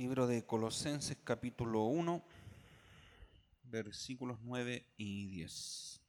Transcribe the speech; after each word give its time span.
Libro 0.00 0.26
de 0.26 0.46
Colosenses 0.46 1.18
capítulo 1.24 1.84
1, 1.84 2.24
versículos 3.64 4.38
9 4.40 4.94
y 4.96 5.26
10. 5.26 6.00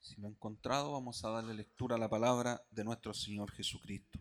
Si 0.00 0.20
lo 0.20 0.26
he 0.26 0.30
encontrado, 0.32 0.90
vamos 0.90 1.24
a 1.24 1.30
darle 1.30 1.54
lectura 1.54 1.94
a 1.94 1.98
la 2.00 2.10
palabra 2.10 2.66
de 2.72 2.82
nuestro 2.82 3.14
Señor 3.14 3.52
Jesucristo. 3.52 4.18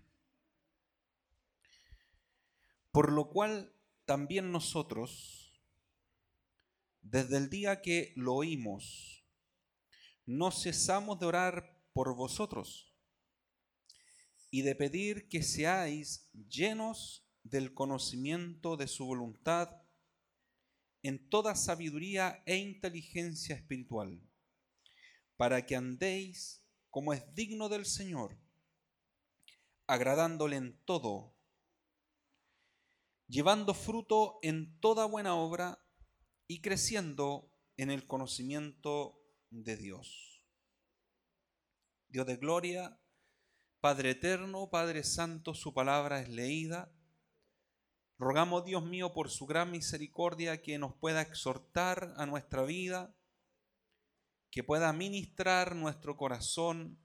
Por 2.92 3.12
lo 3.12 3.31
cual 3.31 3.73
también 4.05 4.52
nosotros, 4.52 5.60
desde 7.02 7.38
el 7.38 7.50
día 7.50 7.82
que 7.82 8.14
lo 8.16 8.36
oímos, 8.36 9.26
no 10.28 10.52
cesamos 10.52 11.20
de 11.20 11.26
orar 11.26 11.82
por 11.94 12.16
vosotros 12.16 12.94
y 14.52 14.62
de 14.62 14.76
pedir 14.76 15.28
que 15.30 15.42
seáis 15.42 16.30
llenos 16.48 17.26
del 17.44 17.73
conocimiento 17.73 18.77
de 18.77 18.88
su 18.88 19.05
voluntad 19.05 19.81
en 21.02 21.30
toda 21.30 21.55
sabiduría 21.55 22.44
e 22.45 22.58
inteligencia 22.58 23.55
espiritual, 23.55 24.22
para 25.38 25.66
que 25.66 25.76
andéis 25.76 26.64
como 26.90 27.14
es 27.14 27.34
digno 27.34 27.70
del 27.70 27.86
Señor, 27.86 28.38
agradándole 29.88 30.58
en 30.58 30.78
todo, 30.86 31.36
llevando 33.28 33.73
fruto 33.73 34.40
en 34.42 34.78
toda 34.80 35.06
buena 35.06 35.36
obra 35.36 35.81
y 36.48 36.62
creciendo 36.62 37.52
en 37.78 37.92
el 37.92 38.06
conocimiento 38.08 39.22
de 39.50 39.78
Dios. 39.78 40.44
Dios 42.09 42.26
de 42.26 42.38
gloria, 42.38 43.00
Padre 43.80 44.12
eterno, 44.12 44.70
Padre 44.70 45.03
santo, 45.03 45.53
su 45.53 45.73
palabra 45.73 46.20
es 46.20 46.28
leída 46.28 46.92
Rogamos, 48.20 48.66
Dios 48.66 48.84
mío, 48.84 49.14
por 49.14 49.30
su 49.30 49.46
gran 49.46 49.72
misericordia, 49.72 50.62
que 50.62 50.78
nos 50.78 50.94
pueda 50.94 51.22
exhortar 51.22 52.14
a 52.18 52.25
nuestra 52.25 52.64
vida, 52.64 53.16
que 54.52 54.62
pueda 54.62 54.92
ministrar 54.92 55.73
nuestro 55.73 56.17
corazón. 56.17 57.00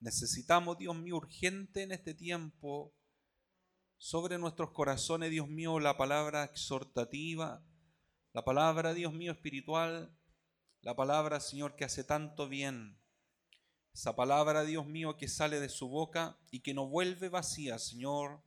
Necesitamos, 0.00 0.78
Dios 0.78 0.96
mío, 0.96 1.16
urgente 1.16 1.84
en 1.84 1.92
este 1.92 2.12
tiempo, 2.12 2.92
sobre 3.98 4.36
nuestros 4.36 4.72
corazones, 4.72 5.30
Dios 5.30 5.46
mío, 5.46 5.78
la 5.78 5.96
palabra 5.96 6.42
exhortativa, 6.42 7.64
la 8.32 8.44
palabra, 8.44 8.94
Dios 8.94 9.12
mío, 9.12 9.30
espiritual, 9.30 10.12
la 10.80 10.96
palabra, 10.96 11.38
Señor, 11.38 11.76
que 11.76 11.84
hace 11.84 12.02
tanto 12.02 12.48
bien. 12.48 12.98
Esa 13.94 14.16
palabra, 14.16 14.64
Dios 14.64 14.86
mío, 14.86 15.16
que 15.16 15.28
sale 15.28 15.60
de 15.60 15.68
su 15.68 15.88
boca 15.88 16.36
y 16.50 16.62
que 16.62 16.74
no 16.74 16.88
vuelve 16.88 17.28
vacía, 17.28 17.78
Señor 17.78 18.42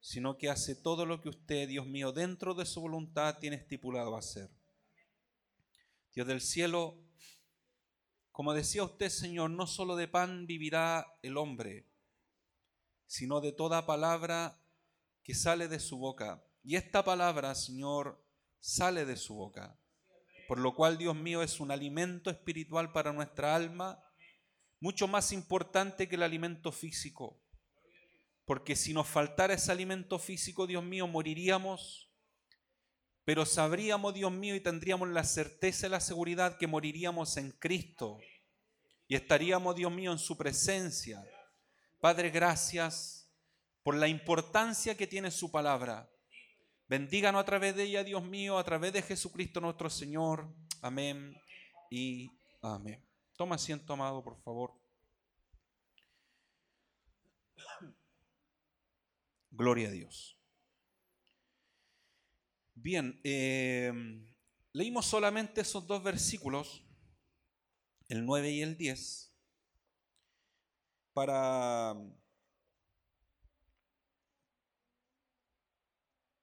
sino 0.00 0.38
que 0.38 0.48
hace 0.48 0.74
todo 0.74 1.06
lo 1.06 1.20
que 1.20 1.28
usted, 1.28 1.68
Dios 1.68 1.86
mío, 1.86 2.12
dentro 2.12 2.54
de 2.54 2.66
su 2.66 2.80
voluntad 2.80 3.38
tiene 3.38 3.56
estipulado 3.56 4.16
hacer. 4.16 4.50
Dios 6.14 6.26
del 6.26 6.40
cielo, 6.40 6.96
como 8.32 8.54
decía 8.54 8.84
usted, 8.84 9.08
Señor, 9.08 9.50
no 9.50 9.66
solo 9.66 9.96
de 9.96 10.08
pan 10.08 10.46
vivirá 10.46 11.18
el 11.22 11.36
hombre, 11.36 11.86
sino 13.06 13.40
de 13.40 13.52
toda 13.52 13.86
palabra 13.86 14.60
que 15.22 15.34
sale 15.34 15.68
de 15.68 15.80
su 15.80 15.98
boca. 15.98 16.44
Y 16.62 16.76
esta 16.76 17.04
palabra, 17.04 17.54
Señor, 17.54 18.22
sale 18.60 19.04
de 19.04 19.16
su 19.16 19.34
boca. 19.34 19.78
Por 20.46 20.58
lo 20.58 20.74
cual, 20.74 20.96
Dios 20.96 21.14
mío, 21.14 21.42
es 21.42 21.60
un 21.60 21.70
alimento 21.70 22.30
espiritual 22.30 22.92
para 22.92 23.12
nuestra 23.12 23.54
alma, 23.54 24.02
mucho 24.80 25.08
más 25.08 25.32
importante 25.32 26.08
que 26.08 26.14
el 26.14 26.22
alimento 26.22 26.72
físico 26.72 27.40
porque 28.48 28.76
si 28.76 28.94
nos 28.94 29.06
faltara 29.06 29.52
ese 29.52 29.70
alimento 29.70 30.18
físico, 30.18 30.66
Dios 30.66 30.82
mío, 30.82 31.06
moriríamos, 31.06 32.10
pero 33.26 33.44
sabríamos, 33.44 34.14
Dios 34.14 34.32
mío, 34.32 34.54
y 34.54 34.60
tendríamos 34.60 35.10
la 35.10 35.22
certeza 35.22 35.86
y 35.86 35.90
la 35.90 36.00
seguridad 36.00 36.56
que 36.56 36.66
moriríamos 36.66 37.36
en 37.36 37.50
Cristo 37.50 38.18
y 39.06 39.16
estaríamos, 39.16 39.76
Dios 39.76 39.92
mío, 39.92 40.12
en 40.12 40.18
su 40.18 40.38
presencia. 40.38 41.22
Padre, 42.00 42.30
gracias 42.30 43.30
por 43.82 43.94
la 43.94 44.08
importancia 44.08 44.96
que 44.96 45.06
tiene 45.06 45.30
su 45.30 45.50
palabra. 45.50 46.10
Bendíganos 46.86 47.42
a 47.42 47.44
través 47.44 47.76
de 47.76 47.82
ella, 47.82 48.02
Dios 48.02 48.24
mío, 48.24 48.56
a 48.56 48.64
través 48.64 48.94
de 48.94 49.02
Jesucristo 49.02 49.60
nuestro 49.60 49.90
Señor. 49.90 50.48
Amén 50.80 51.36
y 51.90 52.30
amén. 52.62 53.06
Toma 53.36 53.56
asiento, 53.56 53.92
amado, 53.92 54.24
por 54.24 54.40
favor. 54.40 54.87
Gloria 59.50 59.88
a 59.88 59.90
Dios. 59.90 60.38
Bien, 62.74 63.20
eh, 63.24 63.92
leímos 64.72 65.06
solamente 65.06 65.60
esos 65.60 65.86
dos 65.86 66.02
versículos, 66.02 66.84
el 68.08 68.24
9 68.24 68.50
y 68.50 68.62
el 68.62 68.76
10, 68.76 69.34
para, 71.12 71.96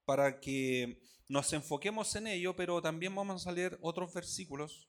para 0.04 0.40
que 0.40 1.00
nos 1.28 1.52
enfoquemos 1.52 2.14
en 2.16 2.26
ello, 2.26 2.54
pero 2.54 2.80
también 2.82 3.14
vamos 3.14 3.46
a 3.46 3.52
leer 3.52 3.78
otros 3.80 4.12
versículos, 4.12 4.88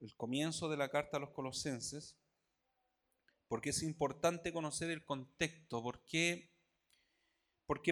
el 0.00 0.16
comienzo 0.16 0.68
de 0.68 0.76
la 0.76 0.90
carta 0.90 1.18
a 1.18 1.20
los 1.20 1.30
colosenses, 1.30 2.19
porque 3.50 3.70
es 3.70 3.82
importante 3.82 4.52
conocer 4.52 4.92
el 4.92 5.04
contexto, 5.04 5.82
por 5.82 6.04
qué, 6.04 6.52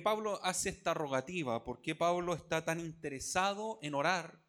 Pablo 0.04 0.38
hace 0.44 0.69
esta 0.69 0.94
rogativa, 0.94 1.64
por 1.64 1.82
qué 1.82 1.96
Pablo 1.96 2.34
está 2.34 2.64
tan 2.64 2.78
interesado 2.78 3.80
en 3.82 3.96
orar, 3.96 4.41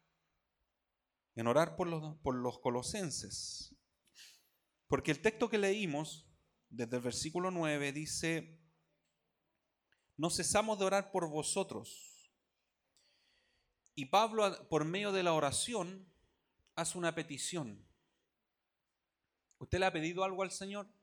en 1.34 1.48
orar 1.48 1.74
por 1.74 1.88
los, 1.88 2.16
por 2.18 2.36
los 2.36 2.60
colosenses. 2.60 3.74
Porque 4.86 5.10
el 5.10 5.20
texto 5.20 5.50
que 5.50 5.58
leímos 5.58 6.30
desde 6.68 6.98
el 6.98 7.02
versículo 7.02 7.50
9 7.50 7.90
dice, 7.90 8.60
no 10.16 10.30
cesamos 10.30 10.78
de 10.78 10.84
orar 10.84 11.10
por 11.10 11.28
vosotros. 11.28 12.30
Y 13.96 14.04
Pablo, 14.04 14.68
por 14.68 14.84
medio 14.84 15.10
de 15.10 15.24
la 15.24 15.32
oración, 15.32 16.08
hace 16.76 16.96
una 16.96 17.16
petición. 17.16 17.84
¿Usted 19.58 19.80
le 19.80 19.86
ha 19.86 19.92
pedido 19.92 20.22
algo 20.22 20.44
al 20.44 20.52
Señor? 20.52 20.99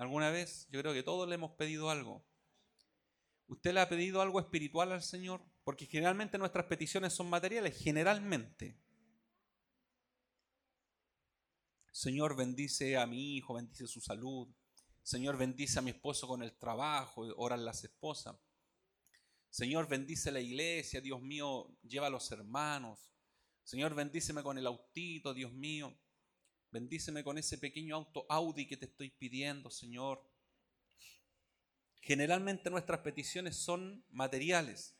¿Alguna 0.00 0.30
vez? 0.30 0.66
Yo 0.70 0.80
creo 0.80 0.94
que 0.94 1.02
todos 1.02 1.28
le 1.28 1.34
hemos 1.34 1.50
pedido 1.56 1.90
algo. 1.90 2.24
¿Usted 3.48 3.74
le 3.74 3.80
ha 3.80 3.88
pedido 3.90 4.22
algo 4.22 4.40
espiritual 4.40 4.92
al 4.92 5.02
Señor? 5.02 5.44
Porque 5.62 5.84
generalmente 5.84 6.38
nuestras 6.38 6.64
peticiones 6.64 7.12
son 7.12 7.28
materiales, 7.28 7.76
generalmente. 7.76 8.80
Señor, 11.92 12.34
bendice 12.34 12.96
a 12.96 13.06
mi 13.06 13.36
hijo, 13.36 13.52
bendice 13.52 13.86
su 13.86 14.00
salud. 14.00 14.48
Señor, 15.02 15.36
bendice 15.36 15.78
a 15.78 15.82
mi 15.82 15.90
esposo 15.90 16.26
con 16.26 16.42
el 16.42 16.56
trabajo, 16.56 17.26
oran 17.36 17.66
las 17.66 17.84
esposas. 17.84 18.36
Señor, 19.50 19.86
bendice 19.86 20.32
la 20.32 20.40
iglesia, 20.40 21.02
Dios 21.02 21.20
mío, 21.20 21.76
lleva 21.82 22.06
a 22.06 22.10
los 22.10 22.32
hermanos. 22.32 23.12
Señor, 23.64 23.94
bendíceme 23.94 24.42
con 24.42 24.56
el 24.56 24.66
autito, 24.66 25.34
Dios 25.34 25.52
mío. 25.52 25.94
Bendíceme 26.72 27.24
con 27.24 27.36
ese 27.36 27.58
pequeño 27.58 27.96
auto 27.96 28.26
Audi 28.28 28.64
que 28.64 28.76
te 28.76 28.84
estoy 28.84 29.10
pidiendo, 29.10 29.70
Señor. 29.70 30.22
Generalmente 32.00 32.70
nuestras 32.70 33.00
peticiones 33.00 33.56
son 33.56 34.04
materiales, 34.10 34.96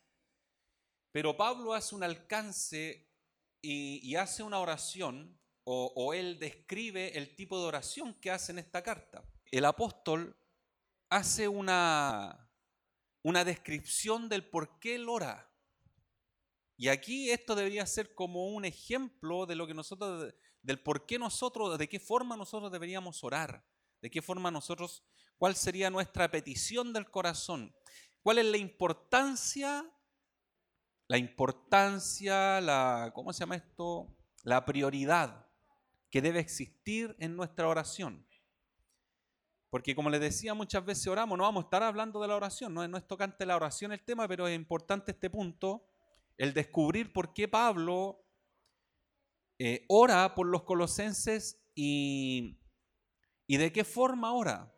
pero 1.12 1.36
Pablo 1.36 1.72
hace 1.72 1.94
un 1.94 2.02
alcance 2.02 3.08
y, 3.62 4.16
hace 4.16 4.42
una 4.42 4.58
oración, 4.58 5.38
o, 5.62 6.12
él 6.12 6.40
describe 6.40 7.16
el 7.16 7.36
tipo 7.36 7.60
de 7.60 7.66
oración 7.66 8.14
que 8.14 8.32
hace 8.32 8.50
en 8.50 8.58
esta 8.58 8.82
carta. 8.82 9.24
El 9.52 9.64
apóstol 9.64 10.36
hace 11.08 11.46
una, 11.46 12.50
una 13.22 13.44
descripción 13.44 14.28
del 14.28 14.44
por 14.44 14.80
qué 14.80 14.96
él 14.96 15.08
ora. 15.08 15.48
Y 16.76 16.88
aquí 16.88 17.30
esto 17.30 17.54
debería 17.54 17.86
ser 17.86 18.14
como 18.14 18.48
un 18.48 18.64
ejemplo 18.64 19.46
de 19.46 19.54
lo 19.54 19.66
que 19.66 19.74
nosotros 19.74 20.34
del 20.62 20.82
por 20.82 21.06
qué 21.06 21.18
nosotros, 21.18 21.78
de 21.78 21.88
qué 21.88 22.00
forma 22.00 22.36
nosotros 22.36 22.70
deberíamos 22.70 23.22
orar, 23.24 23.64
de 24.00 24.10
qué 24.10 24.22
forma 24.22 24.50
nosotros, 24.50 25.04
cuál 25.38 25.56
sería 25.56 25.90
nuestra 25.90 26.30
petición 26.30 26.92
del 26.92 27.10
corazón, 27.10 27.74
cuál 28.22 28.38
es 28.38 28.46
la 28.46 28.58
importancia, 28.58 29.90
la 31.08 31.18
importancia, 31.18 32.60
la, 32.60 33.10
¿cómo 33.14 33.32
se 33.32 33.40
llama 33.40 33.56
esto? 33.56 34.16
La 34.42 34.64
prioridad 34.64 35.46
que 36.10 36.20
debe 36.20 36.40
existir 36.40 37.16
en 37.18 37.36
nuestra 37.36 37.68
oración. 37.68 38.26
Porque 39.70 39.94
como 39.94 40.10
les 40.10 40.20
decía, 40.20 40.52
muchas 40.52 40.84
veces 40.84 41.06
oramos, 41.06 41.38
no 41.38 41.44
vamos 41.44 41.62
a 41.62 41.66
estar 41.66 41.82
hablando 41.84 42.20
de 42.20 42.26
la 42.28 42.34
oración, 42.34 42.74
no, 42.74 42.82
es 42.84 43.06
tocante 43.06 43.46
la 43.46 43.54
oración 43.54 43.92
el 43.92 44.04
tema, 44.04 44.26
pero 44.26 44.48
es 44.48 44.56
importante 44.56 45.12
este 45.12 45.30
punto, 45.30 45.86
el 46.36 46.52
descubrir 46.52 47.12
por 47.12 47.32
qué 47.32 47.46
Pablo 47.46 48.24
eh, 49.62 49.84
ora 49.88 50.34
por 50.34 50.46
los 50.46 50.62
colosenses 50.62 51.62
y, 51.74 52.58
y 53.46 53.56
de 53.58 53.72
qué 53.72 53.84
forma 53.84 54.32
ora. 54.32 54.74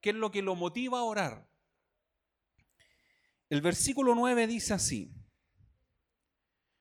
¿Qué 0.00 0.10
es 0.10 0.16
lo 0.16 0.30
que 0.30 0.42
lo 0.42 0.54
motiva 0.54 0.98
a 0.98 1.04
orar? 1.04 1.48
el 3.54 3.60
versículo 3.60 4.16
9 4.16 4.48
dice 4.48 4.74
así, 4.74 5.14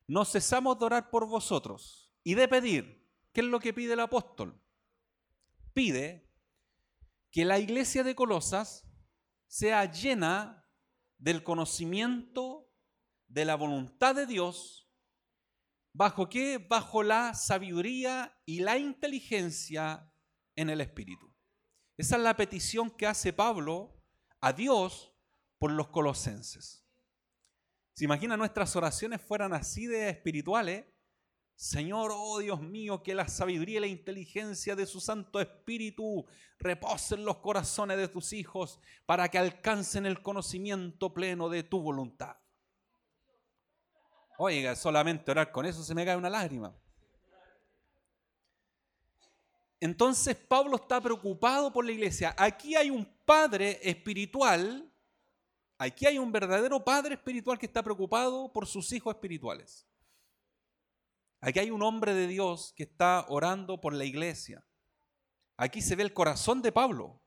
no 0.07 0.25
cesamos 0.25 0.79
de 0.79 0.85
orar 0.85 1.09
por 1.11 1.27
vosotros 1.27 2.11
y 2.23 2.33
de 2.33 2.47
pedir, 2.47 3.07
¿qué 3.31 3.41
es 3.41 3.47
lo 3.47 3.59
que 3.59 3.73
pide 3.73 3.93
el 3.93 3.99
apóstol? 3.99 4.59
Pide 5.73 6.27
que 7.29 7.45
la 7.45 7.59
iglesia 7.59 8.03
de 8.03 8.15
Colosas 8.15 8.87
sea 9.45 9.91
llena 9.91 10.67
del 11.19 11.43
conocimiento 11.43 12.71
de 13.27 13.45
la 13.45 13.55
voluntad 13.55 14.15
de 14.15 14.25
Dios, 14.25 14.82
¿bajo 15.93 16.27
qué? 16.27 16.57
Bajo 16.57 17.03
la 17.03 17.33
sabiduría 17.33 18.35
y 18.45 18.59
la 18.59 18.77
inteligencia 18.77 20.11
en 20.55 20.69
el 20.69 20.81
Espíritu. 20.81 21.33
Esa 21.97 22.17
es 22.17 22.23
la 22.23 22.35
petición 22.35 22.89
que 22.89 23.07
hace 23.07 23.31
Pablo 23.31 24.01
a 24.41 24.51
Dios 24.51 25.13
por 25.59 25.71
los 25.71 25.89
colosenses. 25.89 26.85
¿Se 27.93 28.05
imagina 28.05 28.35
nuestras 28.35 28.75
oraciones 28.75 29.21
fueran 29.21 29.53
así 29.53 29.85
de 29.85 30.09
espirituales? 30.09 30.85
Señor, 31.55 32.11
oh 32.13 32.39
Dios 32.39 32.61
mío, 32.61 33.03
que 33.03 33.13
la 33.13 33.27
sabiduría 33.27 33.77
y 33.77 33.81
la 33.81 33.87
inteligencia 33.87 34.75
de 34.75 34.87
su 34.87 34.99
Santo 34.99 35.39
Espíritu 35.39 36.25
reposen 36.57 37.19
en 37.19 37.25
los 37.25 37.37
corazones 37.37 37.97
de 37.97 38.07
tus 38.07 38.33
hijos 38.33 38.79
para 39.05 39.29
que 39.29 39.37
alcancen 39.37 40.07
el 40.07 40.23
conocimiento 40.23 41.13
pleno 41.13 41.49
de 41.49 41.61
tu 41.61 41.79
voluntad. 41.79 42.37
Oiga, 44.37 44.75
solamente 44.75 45.31
orar 45.31 45.51
con 45.51 45.65
eso 45.65 45.83
se 45.83 45.93
me 45.93 46.05
cae 46.05 46.15
una 46.15 46.29
lágrima. 46.29 46.75
Entonces 49.79 50.35
Pablo 50.35 50.77
está 50.77 51.01
preocupado 51.01 51.71
por 51.71 51.85
la 51.85 51.91
iglesia. 51.91 52.33
Aquí 52.37 52.75
hay 52.75 52.89
un 52.89 53.05
padre 53.25 53.79
espiritual, 53.83 54.89
aquí 55.77 56.05
hay 56.05 56.17
un 56.17 56.31
verdadero 56.31 56.83
padre 56.83 57.15
espiritual 57.15 57.59
que 57.59 57.65
está 57.65 57.83
preocupado 57.83 58.51
por 58.53 58.65
sus 58.65 58.91
hijos 58.93 59.13
espirituales. 59.13 59.85
Aquí 61.41 61.59
hay 61.59 61.71
un 61.71 61.83
hombre 61.83 62.13
de 62.13 62.27
Dios 62.27 62.73
que 62.77 62.83
está 62.83 63.25
orando 63.27 63.81
por 63.81 63.93
la 63.93 64.05
iglesia. 64.05 64.65
Aquí 65.57 65.81
se 65.81 65.97
ve 65.97 66.03
el 66.03 66.13
corazón 66.13 66.61
de 66.61 66.71
Pablo. 66.71 67.21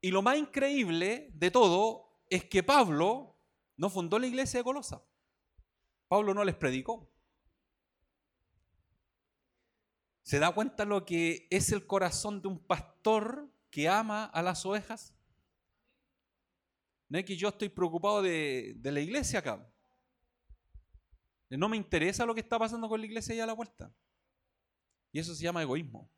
Y 0.00 0.12
lo 0.12 0.22
más 0.22 0.38
increíble 0.38 1.30
de 1.34 1.50
todo 1.50 2.22
es 2.30 2.44
que 2.44 2.62
Pablo 2.62 3.36
no 3.76 3.90
fundó 3.90 4.20
la 4.20 4.28
iglesia 4.28 4.60
de 4.60 4.64
Colosa. 4.64 5.02
Pablo 6.08 6.34
no 6.34 6.42
les 6.44 6.56
predicó. 6.56 7.12
¿Se 10.22 10.38
da 10.38 10.52
cuenta 10.52 10.84
lo 10.84 11.06
que 11.06 11.46
es 11.50 11.72
el 11.72 11.86
corazón 11.86 12.42
de 12.42 12.48
un 12.48 12.58
pastor 12.58 13.50
que 13.70 13.88
ama 13.88 14.24
a 14.24 14.42
las 14.42 14.64
ovejas? 14.66 15.14
No 17.08 17.18
es 17.18 17.24
que 17.24 17.36
yo 17.36 17.48
estoy 17.48 17.70
preocupado 17.70 18.20
de, 18.20 18.78
la 18.82 19.00
iglesia 19.00 19.38
acá. 19.38 19.72
No 21.48 21.68
me 21.68 21.78
interesa 21.78 22.26
lo 22.26 22.34
que 22.34 22.40
está 22.40 22.58
pasando 22.58 22.88
con 22.88 23.00
la 23.00 23.06
iglesia 23.06 23.32
allá 23.32 23.44
a 23.44 23.46
la 23.46 23.54
vuelta. 23.54 23.94
Y 25.12 25.18
eso 25.18 25.34
se 25.34 25.42
llama 25.42 25.62
egoísmo. 25.62 26.10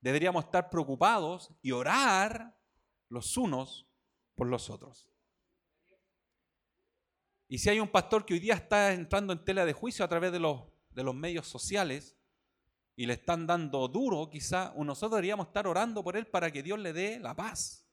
Deberíamos 0.00 0.44
estar 0.44 0.68
preocupados 0.68 1.54
y 1.62 1.72
orar 1.72 2.54
los 3.08 3.36
unos 3.36 3.88
por 4.34 4.46
los 4.46 4.68
otros. 4.68 5.08
Y 7.48 7.58
si 7.58 7.70
hay 7.70 7.80
un 7.80 7.88
pastor 7.88 8.24
que 8.24 8.34
hoy 8.34 8.40
día 8.40 8.54
está 8.54 8.92
entrando 8.92 9.32
en 9.32 9.44
tela 9.44 9.64
de 9.64 9.72
juicio 9.72 10.04
a 10.04 10.08
través 10.08 10.30
de 10.32 10.38
los, 10.38 10.64
de 10.90 11.02
los 11.02 11.14
medios 11.14 11.48
sociales 11.48 12.16
y 12.94 13.06
le 13.06 13.14
están 13.14 13.46
dando 13.46 13.88
duro, 13.88 14.28
quizá 14.30 14.74
nosotros 14.76 15.12
deberíamos 15.12 15.46
estar 15.46 15.66
orando 15.66 16.04
por 16.04 16.16
él 16.16 16.26
para 16.26 16.50
que 16.50 16.62
Dios 16.62 16.78
le 16.78 16.92
dé 16.92 17.18
la 17.18 17.34
paz. 17.34 17.86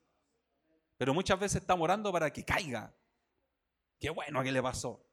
Pero 0.97 1.13
muchas 1.13 1.39
veces 1.39 1.61
estamos 1.61 1.83
orando 1.83 2.11
para 2.11 2.31
que 2.31 2.43
caiga, 2.43 2.93
Qué 3.99 4.09
bueno 4.09 4.43
que 4.43 4.51
le 4.51 4.61
pasó. 4.61 5.03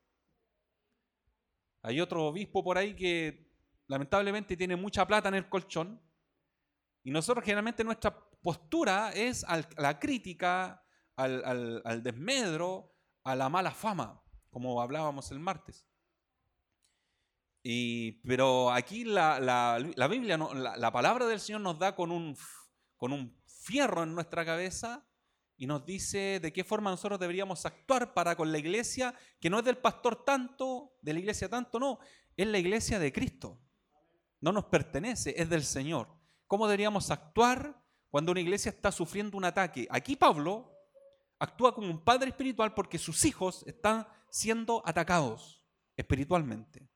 Hay 1.83 2.01
otro 2.01 2.27
obispo 2.27 2.63
por 2.63 2.79
ahí 2.79 2.95
que 2.95 3.53
lamentablemente 3.87 4.57
tiene 4.57 4.77
mucha 4.77 5.07
plata 5.07 5.29
en 5.29 5.35
el 5.35 5.49
colchón 5.49 6.01
y 7.03 7.11
nosotros 7.11 7.45
generalmente 7.45 7.85
nuestra 7.85 8.15
postura 8.41 9.11
es 9.13 9.45
a 9.45 9.63
la 9.79 9.99
crítica, 9.99 10.85
al, 11.17 12.03
desmedro, 12.03 12.95
a 13.25 13.35
la 13.35 13.49
mala 13.49 13.73
fama, 13.73 14.22
como 14.53 14.81
hablábamos 14.81 15.33
el 15.33 15.41
martes. 15.41 15.89
Y, 17.65 18.13
pero 18.27 18.71
aquí 18.71 19.05
la, 19.05 19.79
Biblia, 20.11 20.37
la, 20.37 20.93
palabra 20.93 21.27
del 21.27 21.41
Señor 21.41 21.63
nos 21.63 21.79
da 21.79 21.95
con 21.97 22.11
un, 22.11 22.37
con 22.97 23.13
un 23.13 23.41
fierro 23.47 24.03
en 24.03 24.15
nuestra 24.15 24.45
cabeza 24.45 25.09
y 25.57 25.67
nos 25.67 25.87
dice 25.87 26.39
de 26.41 26.53
qué 26.53 26.65
forma 26.65 26.91
nosotros 26.91 27.19
deberíamos 27.19 27.65
actuar 27.65 28.13
para 28.13 28.37
con 28.37 28.53
la 28.53 28.59
iglesia, 28.59 29.15
que 29.41 29.49
no 29.49 29.61
es 29.61 29.65
del 29.65 29.79
pastor 29.79 30.25
tanto, 30.25 30.97
de 31.01 31.15
la 31.15 31.21
iglesia 31.21 31.49
tanto, 31.49 31.79
no, 31.79 31.99
es 32.37 32.47
la 32.47 32.59
iglesia 32.59 32.99
de 32.99 33.13
Cristo. 33.13 33.59
No 34.41 34.53
nos 34.53 34.67
pertenece, 34.67 35.35
es 35.41 35.49
del 35.49 35.63
Señor. 35.63 36.09
¿Cómo 36.47 36.67
deberíamos 36.67 37.11
actuar 37.11 37.81
cuando 38.11 38.33
una 38.33 38.41
iglesia 38.41 38.71
está 38.71 38.93
sufriendo 38.93 39.39
un 39.39 39.45
ataque? 39.45 39.87
Aquí 39.89 40.17
Pablo 40.17 40.69
actúa 41.39 41.75
como 41.75 41.89
un 41.89 42.05
padre 42.05 42.31
espiritual 42.31 42.75
porque 42.75 42.99
sus 42.99 43.25
hijos 43.25 43.65
están 43.67 44.07
siendo 44.33 44.83
atacados 44.87 45.63
espiritualmente. 45.95 46.89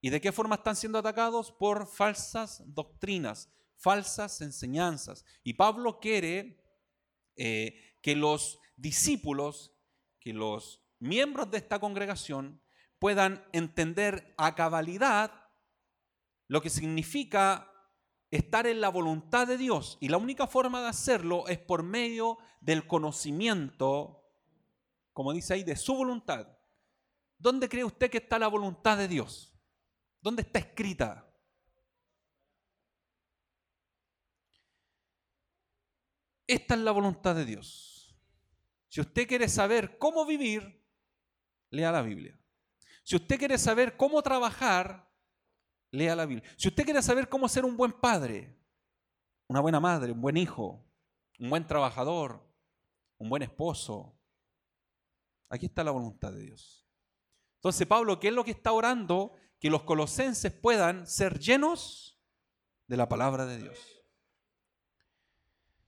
¿Y 0.00 0.10
de 0.10 0.20
qué 0.20 0.32
forma 0.32 0.56
están 0.56 0.76
siendo 0.76 0.98
atacados? 0.98 1.52
Por 1.52 1.86
falsas 1.86 2.62
doctrinas, 2.66 3.52
falsas 3.76 4.40
enseñanzas. 4.40 5.24
Y 5.44 5.54
Pablo 5.54 6.00
quiere 6.00 6.64
eh, 7.36 7.98
que 8.00 8.16
los 8.16 8.58
discípulos, 8.76 9.76
que 10.20 10.32
los 10.32 10.82
miembros 10.98 11.50
de 11.50 11.58
esta 11.58 11.78
congregación 11.78 12.62
puedan 12.98 13.46
entender 13.52 14.34
a 14.38 14.54
cabalidad 14.54 15.32
lo 16.48 16.62
que 16.62 16.70
significa 16.70 17.70
estar 18.30 18.66
en 18.66 18.80
la 18.80 18.88
voluntad 18.88 19.46
de 19.46 19.58
Dios. 19.58 19.98
Y 20.00 20.08
la 20.08 20.16
única 20.16 20.46
forma 20.46 20.80
de 20.80 20.88
hacerlo 20.88 21.46
es 21.48 21.58
por 21.58 21.82
medio 21.82 22.38
del 22.62 22.86
conocimiento, 22.86 24.17
como 25.18 25.32
dice 25.32 25.52
ahí, 25.52 25.64
de 25.64 25.74
su 25.74 25.96
voluntad. 25.96 26.46
¿Dónde 27.38 27.68
cree 27.68 27.82
usted 27.82 28.08
que 28.08 28.18
está 28.18 28.38
la 28.38 28.46
voluntad 28.46 28.96
de 28.96 29.08
Dios? 29.08 29.52
¿Dónde 30.20 30.42
está 30.42 30.60
escrita? 30.60 31.28
Esta 36.46 36.74
es 36.74 36.80
la 36.82 36.92
voluntad 36.92 37.34
de 37.34 37.44
Dios. 37.44 38.16
Si 38.86 39.00
usted 39.00 39.26
quiere 39.26 39.48
saber 39.48 39.98
cómo 39.98 40.24
vivir, 40.24 40.86
lea 41.70 41.90
la 41.90 42.02
Biblia. 42.02 42.38
Si 43.02 43.16
usted 43.16 43.40
quiere 43.40 43.58
saber 43.58 43.96
cómo 43.96 44.22
trabajar, 44.22 45.12
lea 45.90 46.14
la 46.14 46.26
Biblia. 46.26 46.48
Si 46.56 46.68
usted 46.68 46.84
quiere 46.84 47.02
saber 47.02 47.28
cómo 47.28 47.48
ser 47.48 47.64
un 47.64 47.76
buen 47.76 47.90
padre, 47.90 48.56
una 49.48 49.58
buena 49.58 49.80
madre, 49.80 50.12
un 50.12 50.20
buen 50.20 50.36
hijo, 50.36 50.88
un 51.40 51.50
buen 51.50 51.66
trabajador, 51.66 52.48
un 53.16 53.28
buen 53.28 53.42
esposo, 53.42 54.17
aquí 55.48 55.66
está 55.66 55.84
la 55.84 55.90
voluntad 55.90 56.32
de 56.32 56.42
Dios. 56.42 56.86
Entonces 57.56 57.86
Pablo, 57.86 58.20
¿qué 58.20 58.28
es 58.28 58.34
lo 58.34 58.44
que 58.44 58.52
está 58.52 58.72
orando? 58.72 59.34
Que 59.58 59.70
los 59.70 59.82
colosenses 59.82 60.52
puedan 60.52 61.06
ser 61.06 61.38
llenos 61.38 62.20
de 62.86 62.96
la 62.96 63.08
palabra 63.08 63.46
de 63.46 63.58
Dios. 63.58 63.98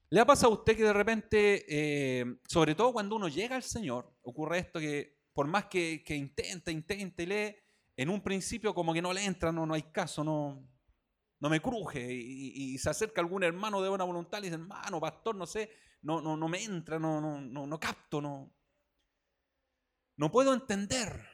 ¿Le 0.09 0.19
ha 0.19 0.25
pasado 0.25 0.51
a 0.51 0.57
usted 0.57 0.75
que 0.75 0.83
de 0.83 0.93
repente, 0.93 1.65
eh, 1.69 2.25
sobre 2.45 2.75
todo 2.75 2.91
cuando 2.91 3.15
uno 3.15 3.29
llega 3.29 3.55
al 3.55 3.63
Señor, 3.63 4.13
ocurre 4.23 4.59
esto 4.59 4.79
que 4.79 5.21
por 5.33 5.47
más 5.47 5.65
que, 5.65 6.03
intenta, 6.09 6.71
intenta 6.71 7.23
y 7.23 7.25
lee, 7.25 7.55
en 7.95 8.09
un 8.09 8.21
principio 8.21 8.73
como 8.73 8.93
que 8.93 9.01
no 9.01 9.13
le 9.13 9.23
entra, 9.23 9.51
no, 9.51 9.65
no 9.65 9.73
hay 9.73 9.83
caso, 9.83 10.23
no, 10.23 10.67
no 11.39 11.49
me 11.49 11.61
cruje 11.61 12.11
y, 12.11 12.77
se 12.77 12.89
acerca 12.89 13.21
algún 13.21 13.43
hermano 13.43 13.81
de 13.81 13.89
buena 13.89 14.03
voluntad 14.03 14.39
y 14.39 14.43
dice, 14.43 14.55
hermano, 14.55 14.99
pastor, 14.99 15.35
no 15.35 15.45
sé, 15.45 15.69
no, 16.01 16.21
no, 16.21 16.35
no 16.35 16.47
me 16.47 16.63
entra, 16.63 16.99
no, 16.99 17.21
no, 17.21 17.39
no, 17.39 17.65
no 17.65 17.79
capto, 17.79 18.21
no, 18.21 18.53
no 20.21 20.31
puedo 20.31 20.53
entender. 20.53 21.27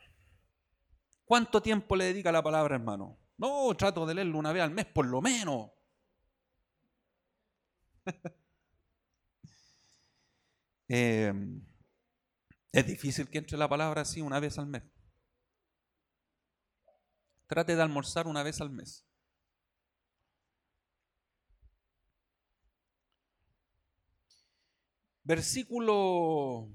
¿Cuánto 1.26 1.62
tiempo 1.62 1.98
le 1.98 2.06
dedica 2.06 2.32
la 2.32 2.42
palabra, 2.42 2.76
hermano? 2.76 3.20
No, 3.38 3.76
trato 3.76 4.06
de 4.06 4.16
leerlo 4.16 4.40
una 4.40 4.54
vez 4.54 4.64
al 4.64 4.72
mes, 4.72 4.86
por 4.86 5.06
lo 5.06 5.22
menos. 5.22 5.72
Em, 10.90 11.62
es 12.72 12.88
difícil 12.88 13.30
que 13.30 13.40
entre 13.40 13.58
la 13.58 13.68
palabra 13.68 14.04
así 14.04 14.22
una 14.22 14.40
vez 14.40 14.58
al 14.58 14.68
mes. 14.68 14.84
Trate 17.48 17.76
de 17.76 17.82
almorzar 17.82 18.26
una 18.26 18.42
vez 18.42 18.62
al 18.62 18.70
mes. 18.70 19.06
Versículo 25.26 26.70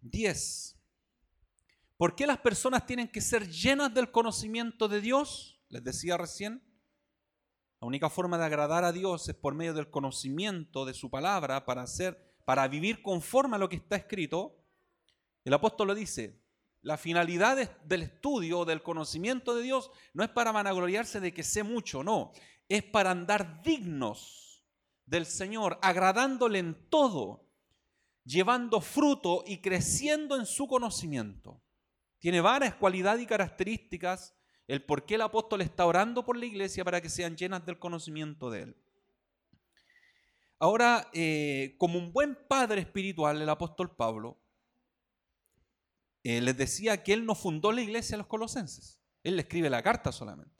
10. 0.00 0.79
¿Por 2.00 2.16
qué 2.16 2.26
las 2.26 2.38
personas 2.38 2.86
tienen 2.86 3.08
que 3.08 3.20
ser 3.20 3.46
llenas 3.46 3.92
del 3.92 4.10
conocimiento 4.10 4.88
de 4.88 5.02
Dios? 5.02 5.60
Les 5.68 5.84
decía 5.84 6.16
recién. 6.16 6.64
La 7.78 7.86
única 7.86 8.08
forma 8.08 8.38
de 8.38 8.46
agradar 8.46 8.84
a 8.84 8.92
Dios 8.92 9.28
es 9.28 9.34
por 9.34 9.54
medio 9.54 9.74
del 9.74 9.90
conocimiento 9.90 10.86
de 10.86 10.94
su 10.94 11.10
palabra 11.10 11.66
para 11.66 11.82
hacer 11.82 12.38
para 12.46 12.66
vivir 12.68 13.02
conforme 13.02 13.56
a 13.56 13.58
lo 13.58 13.68
que 13.68 13.76
está 13.76 13.96
escrito, 13.96 14.64
el 15.44 15.52
apóstol 15.52 15.88
lo 15.88 15.94
dice, 15.94 16.42
la 16.80 16.96
finalidad 16.96 17.70
del 17.84 18.00
estudio, 18.00 18.64
del 18.64 18.82
conocimiento 18.82 19.54
de 19.54 19.62
Dios, 19.62 19.90
no 20.14 20.24
es 20.24 20.30
para 20.30 20.52
vanagloriarse 20.52 21.20
de 21.20 21.34
que 21.34 21.42
sé 21.42 21.64
mucho, 21.64 22.02
no, 22.02 22.32
es 22.66 22.82
para 22.82 23.10
andar 23.10 23.60
dignos 23.62 24.64
del 25.04 25.26
Señor, 25.26 25.78
agradándole 25.82 26.60
en 26.60 26.88
todo, 26.88 27.46
llevando 28.24 28.80
fruto 28.80 29.44
y 29.46 29.60
creciendo 29.60 30.36
en 30.36 30.46
su 30.46 30.66
conocimiento. 30.66 31.62
Tiene 32.20 32.40
varias 32.40 32.74
cualidades 32.74 33.22
y 33.22 33.26
características 33.26 34.36
el 34.68 34.84
por 34.84 35.04
qué 35.04 35.16
el 35.16 35.22
apóstol 35.22 35.62
está 35.62 35.84
orando 35.84 36.24
por 36.24 36.36
la 36.36 36.46
iglesia 36.46 36.84
para 36.84 37.00
que 37.00 37.08
sean 37.08 37.36
llenas 37.36 37.66
del 37.66 37.80
conocimiento 37.80 38.50
de 38.50 38.62
él. 38.62 38.76
Ahora, 40.60 41.08
eh, 41.12 41.74
como 41.76 41.98
un 41.98 42.12
buen 42.12 42.36
padre 42.46 42.82
espiritual, 42.82 43.42
el 43.42 43.48
apóstol 43.48 43.96
Pablo 43.96 44.38
eh, 46.22 46.40
les 46.40 46.56
decía 46.56 47.02
que 47.02 47.14
él 47.14 47.26
no 47.26 47.34
fundó 47.34 47.72
la 47.72 47.80
iglesia 47.80 48.14
a 48.14 48.18
los 48.18 48.26
colosenses. 48.28 49.00
Él 49.24 49.36
le 49.36 49.42
escribe 49.42 49.70
la 49.70 49.82
carta 49.82 50.12
solamente. 50.12 50.54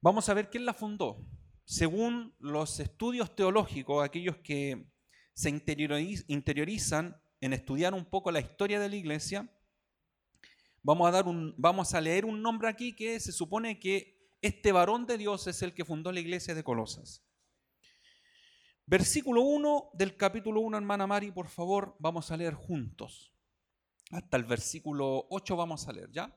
Vamos 0.00 0.28
a 0.28 0.34
ver 0.34 0.50
quién 0.50 0.64
la 0.64 0.74
fundó. 0.74 1.24
Según 1.64 2.34
los 2.38 2.80
estudios 2.80 3.36
teológicos, 3.36 4.02
aquellos 4.02 4.38
que 4.38 4.90
se 5.34 5.50
interiorizan 5.50 7.20
en 7.40 7.52
estudiar 7.52 7.94
un 7.94 8.04
poco 8.04 8.32
la 8.32 8.40
historia 8.40 8.80
de 8.80 8.88
la 8.88 8.96
iglesia, 8.96 9.48
vamos 10.88 11.06
a, 11.06 11.10
dar 11.10 11.28
un, 11.28 11.54
vamos 11.58 11.92
a 11.92 12.00
leer 12.00 12.24
un 12.24 12.40
nombre 12.40 12.66
aquí 12.66 12.96
que 12.96 13.20
se 13.20 13.30
supone 13.30 13.78
que 13.78 14.32
este 14.40 14.72
varón 14.72 15.04
de 15.04 15.18
Dios 15.18 15.46
es 15.46 15.60
el 15.60 15.74
que 15.74 15.84
fundó 15.84 16.10
la 16.12 16.20
iglesia 16.20 16.54
de 16.54 16.64
Colosas. 16.64 17.22
Versículo 18.86 19.42
1 19.42 19.90
del 19.92 20.16
capítulo 20.16 20.62
1, 20.62 20.78
hermana 20.78 21.06
Mari, 21.06 21.30
por 21.30 21.48
favor, 21.48 21.94
vamos 21.98 22.30
a 22.30 22.38
leer 22.38 22.54
juntos. 22.54 23.34
Hasta 24.12 24.38
el 24.38 24.44
versículo 24.44 25.26
8 25.28 25.56
vamos 25.56 25.86
a 25.86 25.92
leer, 25.92 26.10
¿ya? 26.10 26.34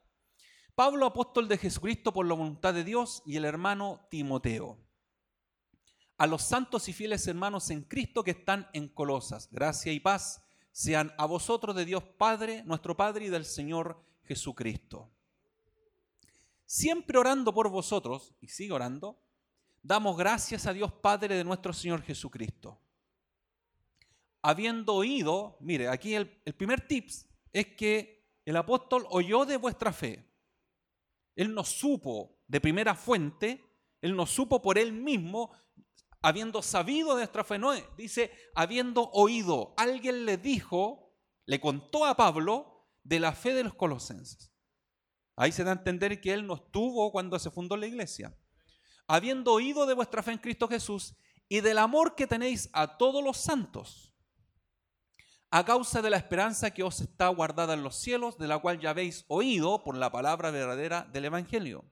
Pablo, 0.75 1.05
apóstol 1.05 1.47
de 1.47 1.57
Jesucristo 1.57 2.11
por 2.11 2.25
la 2.25 2.33
voluntad 2.33 2.73
de 2.73 2.83
Dios, 2.83 3.23
y 3.25 3.37
el 3.37 3.45
hermano 3.45 4.05
Timoteo. 4.11 4.85
A 6.17 6.27
los 6.27 6.41
santos 6.41 6.89
y 6.89 6.93
fieles 6.93 7.25
hermanos 7.25 7.69
en 7.69 7.83
Cristo 7.83 8.21
que 8.21 8.31
están 8.31 8.67
en 8.73 8.89
Colosas, 8.89 9.47
gracia 9.49 9.93
y 9.93 10.01
paz 10.01 10.43
sean 10.73 11.13
a 11.17 11.25
vosotros 11.25 11.73
de 11.73 11.85
Dios 11.85 12.03
Padre, 12.17 12.65
nuestro 12.65 12.97
Padre 12.97 13.27
y 13.27 13.29
del 13.29 13.45
Señor 13.45 14.10
Jesucristo. 14.31 15.11
Siempre 16.65 17.17
orando 17.17 17.53
por 17.53 17.67
vosotros, 17.69 18.33
y 18.39 18.47
sigue 18.47 18.71
orando, 18.71 19.21
damos 19.81 20.15
gracias 20.15 20.65
a 20.67 20.71
Dios 20.71 20.93
Padre 20.93 21.35
de 21.35 21.43
nuestro 21.43 21.73
Señor 21.73 22.01
Jesucristo. 22.01 22.79
Habiendo 24.41 24.93
oído, 24.93 25.57
mire, 25.59 25.89
aquí 25.89 26.15
el, 26.15 26.29
primer 26.55 26.87
tips 26.87 27.27
es 27.51 27.75
que 27.75 28.25
el 28.45 28.55
apóstol 28.55 29.05
oyó 29.09 29.43
de 29.43 29.57
vuestra 29.57 29.91
fe. 29.91 30.25
Él 31.35 31.53
no 31.53 31.65
supo 31.65 32.39
de 32.47 32.61
primera 32.61 32.95
fuente, 32.95 33.65
él 33.99 34.15
no 34.15 34.25
supo 34.25 34.61
por 34.61 34.77
él 34.77 34.93
mismo, 34.93 35.51
habiendo 36.21 36.61
sabido 36.61 37.15
de 37.15 37.23
nuestra 37.23 37.43
fe. 37.43 37.59
No, 37.59 37.73
dice, 37.97 38.31
habiendo 38.55 39.09
oído. 39.11 39.73
Alguien 39.75 40.25
le 40.25 40.37
dijo, 40.37 41.17
le 41.45 41.59
contó 41.59 42.05
a 42.05 42.15
Pablo 42.15 42.71
de 43.03 43.19
la 43.19 43.33
fe 43.33 43.53
de 43.53 43.63
los 43.63 43.73
colosenses. 43.73 44.51
Ahí 45.35 45.51
se 45.51 45.63
da 45.63 45.71
a 45.71 45.75
entender 45.75 46.21
que 46.21 46.33
él 46.33 46.45
no 46.45 46.55
estuvo 46.55 47.11
cuando 47.11 47.39
se 47.39 47.51
fundó 47.51 47.77
la 47.77 47.87
iglesia. 47.87 48.37
Habiendo 49.07 49.53
oído 49.53 49.85
de 49.85 49.93
vuestra 49.93 50.23
fe 50.23 50.31
en 50.31 50.37
Cristo 50.37 50.67
Jesús 50.67 51.15
y 51.49 51.61
del 51.61 51.77
amor 51.77 52.15
que 52.15 52.27
tenéis 52.27 52.69
a 52.73 52.97
todos 52.97 53.23
los 53.23 53.37
santos 53.37 54.11
a 55.53 55.65
causa 55.65 56.01
de 56.01 56.09
la 56.09 56.15
esperanza 56.15 56.71
que 56.71 56.81
os 56.81 57.01
está 57.01 57.27
guardada 57.27 57.73
en 57.73 57.83
los 57.83 57.97
cielos, 57.97 58.37
de 58.37 58.47
la 58.47 58.59
cual 58.59 58.79
ya 58.79 58.91
habéis 58.91 59.25
oído 59.27 59.83
por 59.83 59.97
la 59.97 60.09
palabra 60.09 60.49
verdadera 60.49 61.03
del 61.11 61.25
Evangelio, 61.25 61.83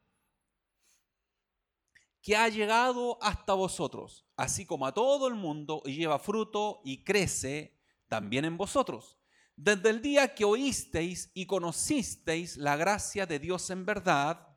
que 2.22 2.38
ha 2.38 2.48
llegado 2.48 3.22
hasta 3.22 3.54
vosotros, 3.54 4.25
así 4.38 4.66
como 4.66 4.88
a 4.88 4.94
todo 4.94 5.28
el 5.28 5.36
mundo, 5.36 5.82
y 5.84 5.96
lleva 5.96 6.20
fruto 6.20 6.80
y 6.86 7.04
crece 7.04 7.78
también 8.08 8.46
en 8.46 8.56
vosotros, 8.56 9.18
desde 9.62 9.89
el 9.89 10.01
día 10.01 10.34
que 10.34 10.46
oísteis 10.46 11.32
y 11.34 11.46
conocisteis 11.46 12.58
la 12.58 12.78
gracia 12.78 13.25
de 13.25 13.39
Dios 13.39 13.70
en 13.70 13.86
verdad, 13.86 14.48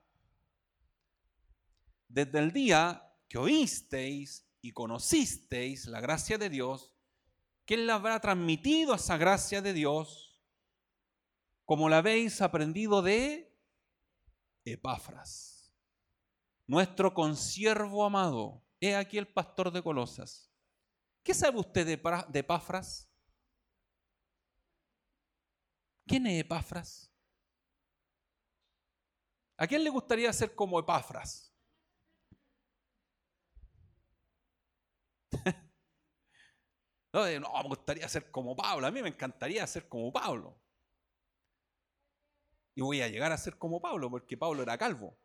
desde 2.09 2.39
el 2.39 2.53
día 2.53 3.13
que 3.29 3.39
oísteis 3.39 4.49
y 4.61 4.73
conocisteis 4.73 5.87
la 5.87 6.01
gracia 6.01 6.39
de 6.39 6.49
Dios, 6.49 6.93
¿Quién 7.65 7.87
le 7.87 7.93
habrá 7.93 8.21
transmitido 8.21 8.95
esa 8.95 9.17
gracia 9.17 9.63
de 9.63 9.73
Dios? 9.73 10.41
Como 11.65 11.89
la 11.89 11.99
habéis 11.99 12.41
aprendido 12.41 13.03
de 13.03 13.57
Epáfras, 14.65 15.73
nuestro 16.67 17.15
consiervo 17.15 18.05
amado. 18.05 18.65
He 18.81 18.97
aquí 18.97 19.17
el 19.17 19.29
pastor 19.29 19.71
de 19.71 19.83
Colosas. 19.83 20.51
¿Qué 21.23 21.35
sabe 21.35 21.61
usted 21.61 21.87
de, 21.87 22.41
Epáfras? 22.41 23.12
¿Quién 26.07 26.27
es 26.27 26.41
Epáfras? 26.41 27.13
¿A 29.57 29.67
quién 29.67 29.85
le 29.85 29.91
gustaría 29.91 30.33
ser 30.33 30.55
como 30.55 30.79
Epáfras? 30.79 31.53
No, 37.13 37.25
me 37.25 37.69
gustaría 37.69 38.09
ser 38.09 38.31
como 38.31 38.57
Pablo. 38.57 38.87
A 38.87 38.91
mí 38.91 39.03
me 39.03 39.09
encantaría 39.11 39.67
ser 39.67 39.89
como 39.89 40.11
Pablo. 40.13 40.59
Y 42.75 42.81
voy 42.81 43.03
a 43.03 43.09
llegar 43.09 43.33
a 43.33 43.39
ser 43.39 43.59
como 43.59 43.81
Pablo, 43.81 44.11
porque 44.11 44.37
Pablo 44.37 44.63
era 44.63 44.79
calvo. 44.79 45.19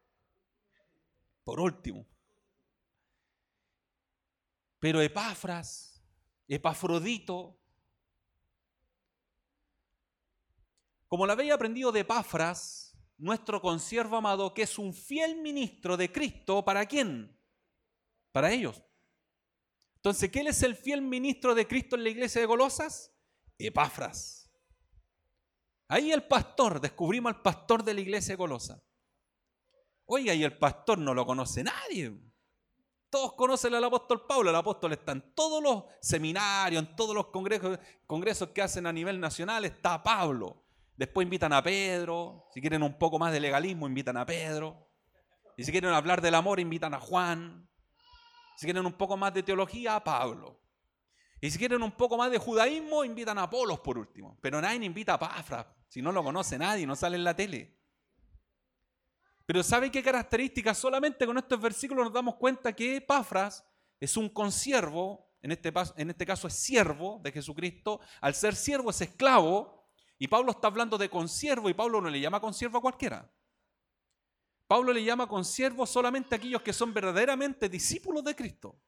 Por 1.46 1.60
último. 1.62 2.06
Pero 4.80 5.02
Epafras, 5.02 6.04
Epafrodito, 6.48 7.57
como 11.08 11.26
lo 11.26 11.34
había 11.34 11.54
aprendido 11.54 11.92
de 11.92 12.02
Epafras, 12.02 12.98
nuestro 13.18 13.62
consiervo 13.62 14.18
amado, 14.18 14.54
que 14.54 14.64
es 14.64 14.78
un 14.78 14.94
fiel 14.94 15.42
ministro 15.42 15.98
de 15.98 16.12
Cristo, 16.12 16.64
¿para 16.64 16.86
quién? 16.86 17.38
Para 18.32 18.52
ellos. 18.52 18.84
Entonces, 19.96 20.30
¿quién 20.30 20.48
es 20.48 20.62
el 20.64 20.76
fiel 20.76 21.02
ministro 21.02 21.56
de 21.56 21.68
Cristo 21.68 21.96
en 21.96 22.04
la 22.04 22.10
iglesia 22.10 22.42
de 22.42 22.48
Golosas? 22.48 23.14
Epafras. 23.58 24.52
Ahí 25.90 26.12
el 26.12 26.24
pastor, 26.28 26.82
descubrimos 26.82 27.34
al 27.34 27.42
pastor 27.42 27.84
de 27.84 27.94
la 27.94 28.02
iglesia 28.02 28.34
de 28.34 28.38
Golosa. 28.38 28.84
Oiga, 30.06 30.34
y 30.34 30.44
el 30.44 30.58
pastor 30.58 30.98
no 30.98 31.14
lo 31.14 31.26
conoce 31.26 31.64
nadie. 31.64 32.14
Todos 33.10 33.34
conocen 33.34 33.74
al 33.74 33.84
apóstol 33.84 34.26
Pablo. 34.28 34.50
El 34.50 34.56
apóstol 34.56 34.94
está 34.94 35.14
en 35.14 35.34
todos 35.34 35.64
los 35.64 35.86
seminarios, 36.02 36.84
en 36.84 36.96
todos 36.96 37.16
los 37.16 37.28
congresos, 37.28 37.80
congresos 38.06 38.50
que 38.50 38.62
hacen 38.62 38.86
a 38.86 38.94
nivel 38.94 39.20
nacional, 39.20 39.64
está 39.66 40.04
Pablo. 40.04 40.67
Después 40.98 41.24
invitan 41.26 41.54
a 41.54 41.64
Pedro. 41.64 42.48
Si 42.54 42.60
quieren 42.60 42.84
un 42.84 42.98
poco 42.98 43.20
más 43.20 43.32
de 43.32 43.40
legalismo, 43.40 43.88
invitan 43.88 44.18
a 44.18 44.26
Pedro. 44.26 44.90
Y 45.56 45.64
si 45.64 45.72
quieren 45.72 45.92
hablar 45.92 46.22
del 46.22 46.36
amor, 46.36 46.60
invitan 46.60 46.94
a 46.94 47.00
Juan. 47.00 47.70
Si 48.58 48.66
quieren 48.66 48.86
un 48.86 48.94
poco 48.94 49.16
más 49.16 49.34
de 49.34 49.44
teología, 49.44 49.96
a 49.96 50.04
Pablo. 50.04 50.60
Y 51.40 51.52
si 51.52 51.60
quieren 51.60 51.84
un 51.84 51.92
poco 51.92 52.18
más 52.18 52.32
de 52.32 52.40
judaísmo, 52.40 53.04
invitan 53.04 53.38
a 53.38 53.44
Apolos 53.44 53.80
por 53.80 53.98
último. 53.98 54.38
Pero 54.42 54.60
nadie 54.60 54.84
invita 54.84 55.14
a 55.14 55.20
Pafra. 55.20 55.76
Si 55.88 56.02
no 56.02 56.12
lo 56.12 56.24
conoce 56.24 56.58
nadie, 56.58 56.88
no 56.88 56.96
sale 56.96 57.16
en 57.16 57.24
la 57.24 57.36
tele. 57.36 57.78
Pero 59.46 59.64
¿sabe 59.64 59.92
qué 59.92 60.02
características? 60.02 60.78
Solamente 60.78 61.26
con 61.26 61.38
estos 61.38 61.62
versículos 61.62 62.06
nos 62.06 62.14
damos 62.14 62.36
cuenta 62.36 62.74
que 62.74 63.00
Pafras 63.02 63.64
es 64.00 64.18
un 64.18 64.30
consiervo, 64.30 65.32
en 65.42 65.52
este, 65.52 65.72
en 65.96 66.10
este 66.10 66.26
caso 66.26 66.48
es 66.48 66.54
siervo 66.54 67.22
de 67.24 67.32
Jesucristo. 67.32 68.00
Al 68.20 68.34
ser 68.34 68.56
siervo 68.56 68.90
es 68.90 69.00
esclavo. 69.02 69.87
Y 70.20 70.28
Pablo 70.28 70.52
está 70.52 70.68
hablando 70.68 70.98
de 70.98 71.10
consiervo 71.10 71.70
y 71.70 71.74
Pablo 71.74 72.02
no 72.02 72.10
le 72.10 72.20
llama 72.20 72.40
consiervo 72.40 72.80
a 72.80 72.82
cualquiera. 72.82 73.32
Pablo 74.68 74.92
le 74.92 75.04
llama 75.04 75.28
consiervos 75.28 75.90
solamente 75.90 76.36
a 76.36 76.38
aquellos 76.38 76.62
que 76.62 76.74
son 76.74 76.94
verdaderamente 76.94 77.70
discípulos 77.70 78.24
de 78.24 78.36
Cristo. 78.36 78.82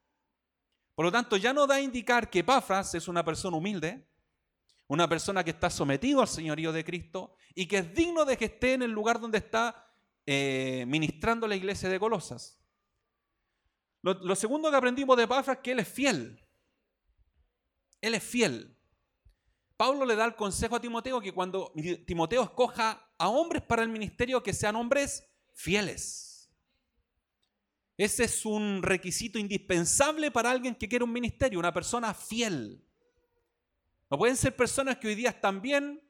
Por 0.94 1.06
lo 1.06 1.12
tanto, 1.12 1.38
ya 1.38 1.54
no 1.54 1.66
da 1.66 1.76
a 1.76 1.82
indicar 1.82 2.30
que 2.30 2.44
Pafras 2.44 2.94
es 2.96 3.08
una 3.08 3.24
persona 3.24 3.56
humilde, 3.56 4.06
una 4.88 5.08
persona 5.08 5.44
que 5.44 5.52
está 5.52 5.70
sometido 5.70 6.20
al 6.20 6.28
señorío 6.28 6.74
de 6.74 6.84
Cristo 6.84 7.36
y 7.56 7.68
que 7.68 7.78
es 7.78 7.94
digno 7.94 8.26
de 8.26 8.36
que 8.36 8.46
esté 8.46 8.74
en 8.74 8.82
el 8.82 8.92
lugar 8.92 9.20
donde 9.20 9.38
está 9.38 9.88
eh, 10.26 10.84
ministrando 10.88 11.48
la 11.48 11.56
iglesia 11.56 11.88
de 11.88 12.00
Colosas. 12.00 12.60
Lo, 14.02 14.14
lo 14.16 14.36
segundo 14.36 14.70
que 14.70 14.78
aprendimos 14.78 15.16
de 15.16 15.28
Pafras 15.28 15.58
es 15.58 15.64
que 15.64 15.72
él 15.72 15.80
es 15.80 15.88
fiel. 15.88 16.46
Él 18.02 18.16
es 18.16 18.24
fiel. 18.24 18.79
Pablo 19.80 20.04
le 20.04 20.18
da 20.18 20.26
el 20.26 20.36
consejo 20.36 20.76
a 20.76 20.82
Timoteo 20.82 21.22
que 21.22 21.32
cuando 21.32 21.72
Timoteo 22.06 22.44
escoja 22.44 23.14
a 23.18 23.30
hombres 23.30 23.64
para 23.64 23.82
el 23.82 23.88
ministerio, 23.88 24.44
que 24.44 24.52
sean 24.52 24.76
hombres 24.76 25.26
fieles. 25.54 26.52
Ese 27.96 28.26
es 28.26 28.46
un 28.46 28.84
requisito 28.84 29.40
indispensable 29.40 30.32
para 30.32 30.52
alguien 30.52 30.76
que 30.76 30.90
quiere 30.90 31.06
un 31.06 31.14
ministerio, 31.14 31.60
una 31.60 31.74
persona 31.74 32.14
fiel. 32.14 32.86
No 34.10 34.18
pueden 34.18 34.36
ser 34.36 34.54
personas 34.54 34.98
que 34.98 35.08
hoy 35.08 35.16
día 35.16 35.30
están 35.30 35.62
bien, 35.62 36.06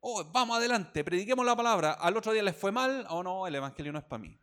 oh, 0.00 0.24
vamos 0.32 0.56
adelante, 0.56 1.04
prediquemos 1.04 1.44
la 1.44 1.54
palabra, 1.54 1.92
al 1.92 2.16
otro 2.16 2.32
día 2.32 2.42
les 2.42 2.56
fue 2.56 2.72
mal, 2.72 3.04
o 3.10 3.16
oh, 3.16 3.22
no, 3.22 3.46
el 3.46 3.54
Evangelio 3.54 3.92
no 3.92 3.98
es 3.98 4.06
para 4.06 4.22
mí. 4.22 4.40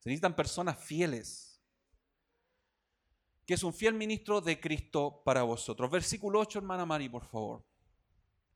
Se 0.00 0.08
necesitan 0.08 0.34
personas 0.34 0.84
fieles, 0.84 1.62
que 3.46 3.54
es 3.54 3.62
un 3.62 3.72
fiel 3.72 3.94
ministro 3.94 4.40
de 4.40 4.58
Cristo 4.58 5.22
para 5.24 5.44
vosotros. 5.44 5.88
Versículo 5.88 6.40
8, 6.40 6.58
hermana 6.58 6.84
Mari, 6.84 7.08
por 7.08 7.24
favor. 7.24 7.64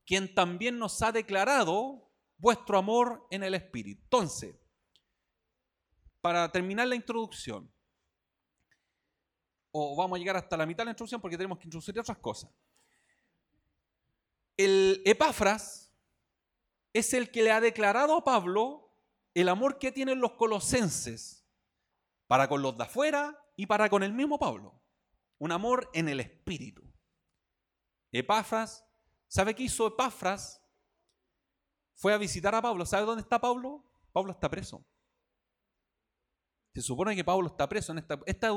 Quien 0.09 0.35
también 0.35 0.79
nos 0.79 1.03
ha 1.03 1.13
declarado 1.13 2.11
vuestro 2.39 2.79
amor 2.79 3.27
en 3.31 3.43
el 3.43 3.55
Espíritu. 3.55 4.01
Entonces, 4.05 4.57
para 6.23 6.51
terminar 6.51 6.89
la 6.89 6.95
introducción, 6.95 7.71
o 9.71 9.95
vamos 9.97 10.17
a 10.17 10.19
llegar 10.19 10.37
hasta 10.37 10.57
la 10.57 10.65
mitad 10.65 10.79
de 10.79 10.87
la 10.87 10.91
introducción 10.93 11.21
porque 11.21 11.37
tenemos 11.37 11.59
que 11.59 11.65
introducir 11.65 12.01
otras 12.01 12.17
cosas. 12.17 12.51
El 14.57 15.03
Epafras 15.05 15.93
es 16.95 17.13
el 17.13 17.31
que 17.31 17.43
le 17.43 17.53
ha 17.53 17.61
declarado 17.61 18.17
a 18.17 18.25
Pablo 18.25 18.91
el 19.35 19.51
amor 19.51 19.79
que 19.79 19.93
tienen 19.93 20.21
los 20.21 20.33
colosenses 20.33 21.47
para 22.27 22.49
con 22.49 22.63
los 22.63 22.79
de 22.79 22.85
afuera 22.85 23.39
y 23.57 23.67
para 23.67 23.91
con 23.91 24.03
el 24.03 24.15
mismo 24.15 24.39
Pablo. 24.39 24.81
Un 25.37 25.53
amor 25.53 25.91
en 25.93 26.09
el 26.09 26.21
espíritu. 26.21 26.83
Epafras, 28.11 28.88
¿sabe 29.29 29.55
qué 29.55 29.63
hizo 29.63 29.87
Epafras? 29.87 30.61
Fue 31.95 32.13
a 32.13 32.19
visitar 32.19 32.55
a 32.55 32.63
Pablo. 32.63 32.87
¿Sabe 32.87 33.07
dónde 33.07 33.23
está 33.23 33.41
Pablo? 33.41 33.85
Pablo 34.13 34.33
está 34.33 34.49
preso. 34.49 34.85
Se 36.75 36.83
supone 36.83 37.17
que 37.17 37.25
Pablo 37.25 37.49
está 37.49 37.69
preso. 37.69 37.93
En 37.93 37.99
esta, 37.99 38.21
esta 38.27 38.47
es 38.47 38.53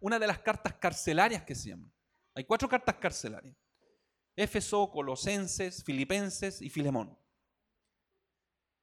una, 0.00 0.18
de 0.18 0.26
las 0.26 0.38
cartas 0.38 0.74
carcelarias 0.74 1.42
que 1.42 1.54
se 1.54 1.68
llaman. 1.68 1.92
Hay 2.34 2.44
cuatro 2.44 2.68
cartas 2.68 2.96
carcelarias. 2.96 3.54
Éfeso, 4.36 4.90
Colosenses, 4.90 5.84
Filipenses 5.84 6.62
y 6.62 6.70
Filemón. 6.70 7.18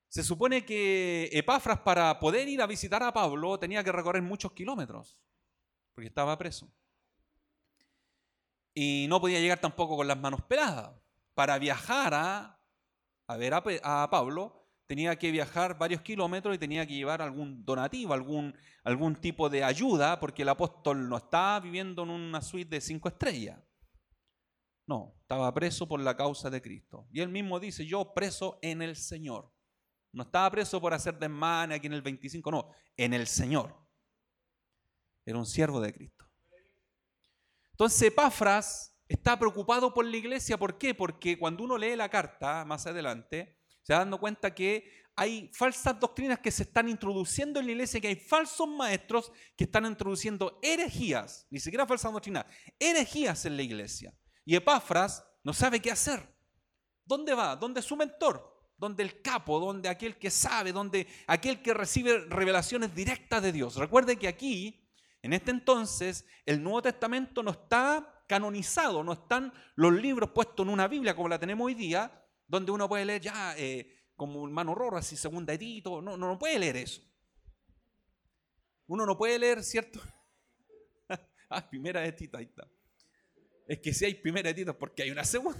Se 0.07 0.23
supone 0.23 0.65
que 0.65 1.29
Epafras 1.31 1.79
para 1.79 2.19
poder 2.19 2.47
ir 2.47 2.61
a 2.61 2.67
visitar 2.67 3.01
a 3.01 3.11
Pablo 3.11 3.57
tenía 3.57 3.83
que 3.83 3.91
recorrer 3.91 4.21
muchos 4.21 4.51
kilómetros, 4.51 5.19
porque 5.93 6.09
estaba 6.09 6.37
preso. 6.37 6.71
Y 8.73 9.07
no 9.09 9.19
podía 9.19 9.39
llegar 9.39 9.59
tampoco 9.59 9.97
con 9.97 10.07
las 10.07 10.19
manos 10.19 10.41
peladas. 10.43 11.04
Para 11.35 11.59
viajar 11.59 12.13
a, 12.13 12.59
ver 13.37 13.53
a, 13.53 14.09
Pablo, 14.09 14.67
tenía 14.87 15.15
que 15.17 15.29
viajar 15.29 15.77
varios 15.77 16.01
kilómetros 16.01 16.55
y 16.55 16.57
tenía 16.57 16.87
que 16.87 16.95
llevar 16.95 17.21
algún 17.21 17.63
donativo, 17.63 18.13
algún, 18.13 18.57
algún 18.83 19.15
tipo 19.15 19.49
de 19.49 19.63
ayuda, 19.63 20.19
porque 20.19 20.41
el 20.41 20.49
apóstol 20.49 21.07
no 21.07 21.17
estaba 21.17 21.59
viviendo 21.59 22.01
en 22.03 22.09
una 22.09 22.41
suite 22.41 22.75
de 22.75 22.81
cinco 22.81 23.09
estrellas. 23.09 23.61
No, 24.87 25.15
estaba 25.21 25.53
preso 25.53 25.87
por 25.87 25.99
la 25.99 26.17
causa 26.17 26.49
de 26.49 26.61
Cristo. 26.61 27.07
Y 27.11 27.21
él 27.21 27.29
mismo 27.29 27.59
dice, 27.59 27.85
yo 27.85 28.13
preso 28.13 28.57
en 28.63 28.81
el 28.81 28.95
Señor. 28.95 29.51
No 30.11 30.23
estaba 30.23 30.49
preso 30.49 30.79
por 30.79 30.93
hacer 30.93 31.19
desmane 31.19 31.75
aquí 31.75 31.87
en 31.87 31.93
el 31.93 32.01
25, 32.01 32.49
no, 32.49 32.71
en 32.95 33.13
el 33.13 33.27
Señor. 33.27 33.75
Era 35.25 35.37
un 35.37 35.45
siervo 35.45 35.81
de 35.81 35.93
Cristo. 35.93 36.25
Entonces 37.71 38.01
Epafras 38.03 38.94
está 39.07 39.37
preocupado 39.37 39.93
por 39.93 40.05
la 40.05 40.17
iglesia. 40.17 40.57
¿Por 40.57 40.77
qué? 40.77 40.93
Porque 40.93 41.37
cuando 41.37 41.63
uno 41.63 41.77
lee 41.77 41.95
la 41.95 42.09
carta 42.09 42.65
más 42.65 42.85
adelante, 42.87 43.57
se 43.83 43.93
va 43.93 43.99
dando 43.99 44.19
cuenta 44.19 44.53
que 44.53 45.05
hay 45.15 45.49
falsas 45.53 45.99
doctrinas 45.99 46.39
que 46.39 46.51
se 46.51 46.63
están 46.63 46.89
introduciendo 46.89 47.59
en 47.59 47.67
la 47.67 47.71
iglesia, 47.71 48.01
que 48.01 48.09
hay 48.09 48.15
falsos 48.15 48.67
maestros 48.67 49.31
que 49.55 49.63
están 49.63 49.85
introduciendo 49.85 50.59
herejías, 50.61 51.47
ni 51.49 51.59
siquiera 51.59 51.87
falsas 51.87 52.11
doctrinas, 52.11 52.45
herejías 52.79 53.45
en 53.45 53.55
la 53.55 53.63
iglesia. 53.63 54.13
Y 54.43 54.55
Epafras 54.55 55.25
no 55.43 55.53
sabe 55.53 55.79
qué 55.79 55.91
hacer. 55.91 56.27
¿Dónde 57.05 57.33
va? 57.33 57.55
¿Dónde 57.55 57.79
es 57.79 57.85
su 57.85 57.95
mentor? 57.95 58.55
donde 58.77 59.03
el 59.03 59.21
capo, 59.21 59.59
donde 59.59 59.89
aquel 59.89 60.17
que 60.17 60.29
sabe, 60.29 60.71
donde 60.71 61.07
aquel 61.27 61.61
que 61.61 61.73
recibe 61.73 62.19
revelaciones 62.27 62.93
directas 62.93 63.41
de 63.41 63.51
Dios. 63.51 63.75
Recuerde 63.75 64.17
que 64.17 64.27
aquí, 64.27 64.89
en 65.21 65.33
este 65.33 65.51
entonces, 65.51 66.25
el 66.45 66.61
Nuevo 66.61 66.81
Testamento 66.81 67.41
no 67.41 67.51
está 67.51 68.14
canonizado, 68.27 69.03
no 69.03 69.13
están 69.13 69.53
los 69.75 69.93
libros 69.93 70.31
puestos 70.31 70.65
en 70.65 70.73
una 70.73 70.87
Biblia 70.87 71.15
como 71.15 71.29
la 71.29 71.39
tenemos 71.39 71.65
hoy 71.65 71.73
día, 71.73 72.23
donde 72.47 72.71
uno 72.71 72.87
puede 72.87 73.05
leer 73.05 73.21
ya 73.21 73.57
eh, 73.57 73.95
como 74.15 74.45
hermano 74.45 74.75
Roras 74.75 75.11
y 75.11 75.17
segunda 75.17 75.53
edito, 75.53 76.01
no, 76.01 76.17
no, 76.17 76.27
no 76.27 76.39
puede 76.39 76.59
leer 76.59 76.77
eso. 76.77 77.01
Uno 78.87 79.05
no 79.05 79.17
puede 79.17 79.39
leer, 79.39 79.63
¿cierto? 79.63 79.99
ah, 81.49 81.69
primera 81.69 82.05
edita, 82.05 82.37
ahí 82.37 82.45
está. 82.45 82.69
Es 83.67 83.79
que 83.79 83.93
si 83.93 84.05
hay 84.05 84.13
primera 84.15 84.49
edita 84.49 84.71
es 84.71 84.77
porque 84.77 85.03
hay 85.03 85.11
una 85.11 85.23
segunda. 85.23 85.59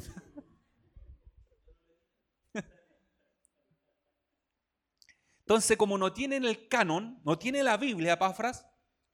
Entonces, 5.40 5.78
como 5.78 5.98
no 5.98 6.14
tienen 6.14 6.46
el 6.46 6.68
canon, 6.68 7.22
no 7.24 7.38
tiene 7.38 7.64
la 7.64 7.78
Biblia, 7.78 8.20
Pafras, 8.20 8.66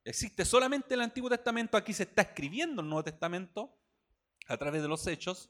existe 0.04 0.46
solamente 0.46 0.94
el 0.94 1.02
Antiguo 1.02 1.30
Testamento, 1.30 1.78
aquí 1.78 1.94
se 1.94 2.04
está 2.04 2.24
escribiendo 2.24 2.82
el 2.82 2.90
Nuevo 2.90 3.04
Testamento 3.04 3.78
a 4.48 4.58
través 4.58 4.82
de 4.82 4.88
los 4.88 5.06
hechos, 5.08 5.50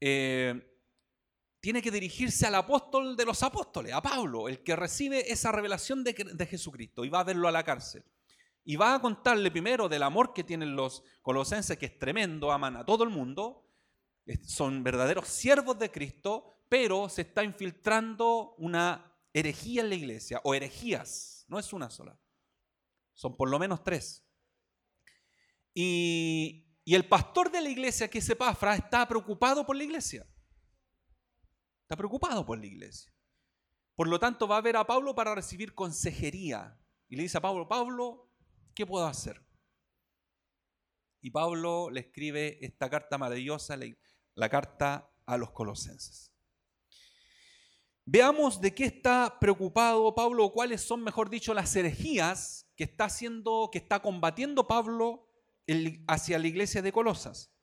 eh, 0.00 0.68
tiene 1.60 1.80
que 1.80 1.92
dirigirse 1.92 2.46
al 2.46 2.56
apóstol 2.56 3.16
de 3.16 3.24
los 3.24 3.42
apóstoles, 3.42 3.92
a 3.92 4.02
Pablo, 4.02 4.48
el 4.48 4.64
que 4.64 4.74
recibe 4.74 5.30
esa 5.30 5.52
revelación 5.52 6.02
de, 6.02 6.12
de 6.12 6.46
Jesucristo 6.46 7.04
y 7.04 7.08
va 7.08 7.20
a 7.20 7.24
verlo 7.24 7.46
a 7.46 7.52
la 7.52 7.62
cárcel. 7.62 8.04
Y 8.64 8.76
va 8.76 8.94
a 8.94 9.00
contarle 9.00 9.50
primero 9.50 9.88
del 9.88 10.02
amor 10.02 10.32
que 10.32 10.44
tienen 10.44 10.74
los 10.74 11.04
colosenses, 11.22 11.78
que 11.78 11.86
es 11.86 11.98
tremendo, 11.98 12.50
aman 12.50 12.76
a 12.76 12.84
todo 12.84 13.04
el 13.04 13.10
mundo, 13.10 13.68
son 14.44 14.82
verdaderos 14.82 15.28
siervos 15.28 15.78
de 15.78 15.90
Cristo, 15.90 16.48
pero 16.68 17.08
se 17.08 17.22
está 17.22 17.44
infiltrando 17.44 18.54
una 18.58 19.12
herejía 19.32 19.82
en 19.82 19.88
la 19.88 19.94
iglesia, 19.94 20.40
o 20.44 20.54
herejías, 20.54 21.44
no 21.48 21.58
es 21.58 21.72
una 21.72 21.90
sola, 21.90 22.18
son 23.14 23.36
por 23.36 23.50
lo 23.50 23.58
menos 23.58 23.82
tres. 23.82 24.24
Y, 25.74 26.68
el 26.86 27.08
pastor 27.08 27.50
de 27.50 27.60
la 27.60 27.68
iglesia, 27.68 28.08
que 28.08 28.18
es 28.18 28.28
Epafra, 28.28 28.74
está 28.74 29.06
preocupado 29.06 29.64
por 29.64 29.76
la 29.76 29.84
iglesia. 29.84 30.26
Está 31.82 31.96
preocupado 31.96 32.44
por 32.44 32.58
la 32.58 32.66
iglesia. 32.66 33.12
Por 33.94 34.08
lo 34.08 34.18
tanto, 34.18 34.48
va 34.48 34.56
a 34.56 34.62
ver 34.62 34.76
a 34.76 34.86
Pablo 34.86 35.14
para 35.14 35.34
recibir 35.34 35.74
consejería. 35.74 36.78
Y 37.08 37.16
le 37.16 37.22
dice 37.22 37.38
a 37.38 37.42
Pablo, 37.42 37.68
Pablo, 37.68 38.30
¿qué 38.74 38.84
puedo 38.84 39.06
hacer? 39.06 39.44
Y 41.20 41.30
Pablo 41.30 41.88
le 41.90 42.00
escribe 42.00 42.58
esta 42.64 42.90
carta 42.90 43.16
maravillosa, 43.16 43.78
la 44.34 44.48
carta 44.48 45.10
a 45.26 45.36
los 45.36 45.52
colosenses. 45.52 46.31
Veamos 48.04 48.60
de 48.60 48.74
qué 48.74 48.84
está 48.84 49.38
preocupado 49.38 50.14
Pablo 50.14 50.44
o 50.44 50.52
cuáles 50.52 50.80
son, 50.80 51.02
mejor 51.04 51.30
dicho, 51.30 51.54
las 51.54 51.74
herejías 51.76 52.68
que 52.76 52.84
está 52.84 53.04
haciendo, 53.04 53.68
que 53.70 53.78
está 53.78 54.02
combatiendo 54.02 54.66
Pablo 54.66 55.28
hacia 56.08 56.38
la 56.38 56.48
iglesia 56.48 56.82
de 56.82 56.92
Colosas. 56.92 57.54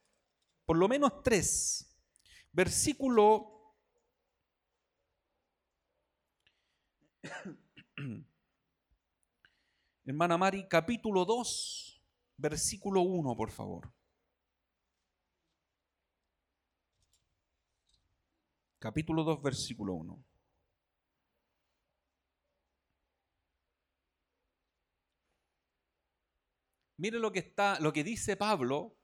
Por 0.65 0.77
lo 0.77 0.87
menos 0.87 1.21
tres. 1.23 1.85
Versículo 2.51 3.75
Hermana 10.05 10.37
Mari, 10.37 10.67
capítulo 10.67 11.25
2, 11.25 12.01
versículo 12.37 13.01
1, 13.01 13.35
por 13.35 13.51
favor. 13.51 13.93
Capítulo 18.79 19.23
2, 19.23 19.41
versículo 19.41 19.93
1. 19.93 20.28
Mire 26.99 27.17
lo 27.17 27.31
que 27.31 27.39
está, 27.39 27.79
lo 27.79 27.93
que 27.93 28.03
dice 28.03 28.35
Pablo. 28.35 28.97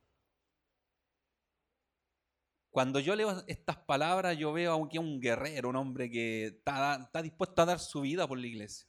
Cuando 2.69 2.99
yo 2.99 3.15
leo 3.15 3.41
estas 3.47 3.77
palabras, 3.77 4.37
yo 4.37 4.51
veo 4.51 4.73
a 4.73 4.75
un 4.75 5.21
guerrero, 5.21 5.69
un 5.69 5.77
hombre 5.77 6.11
que 6.11 6.47
está, 6.47 6.97
está 7.01 7.21
dispuesto 7.21 7.61
a 7.61 7.65
dar 7.65 7.79
su 7.79 8.01
vida 8.01 8.27
por 8.27 8.37
la 8.37 8.47
iglesia. 8.47 8.85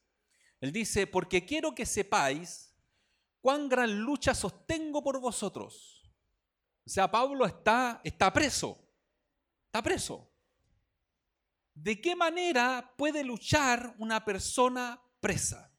Él 0.61 0.73
dice, 0.73 1.07
porque 1.07 1.47
quiero 1.47 1.73
que 1.73 1.87
sepáis 1.87 2.77
cuán 3.41 3.69
gran 3.69 3.97
lucha 4.01 4.35
sostengo 4.35 5.05
por 5.05 5.21
vosotros. 5.21 6.11
O 6.85 6.91
sea, 6.91 7.09
Pablo 7.09 7.47
está, 7.47 8.01
está 8.03 8.33
preso, 8.33 8.91
está 9.67 9.83
preso. 9.83 10.33
¿De 11.75 12.01
qué 12.01 12.17
manera 12.17 12.93
puede 12.99 13.23
luchar 13.23 13.95
una 13.99 14.25
persona 14.25 15.01
presa? 15.21 15.76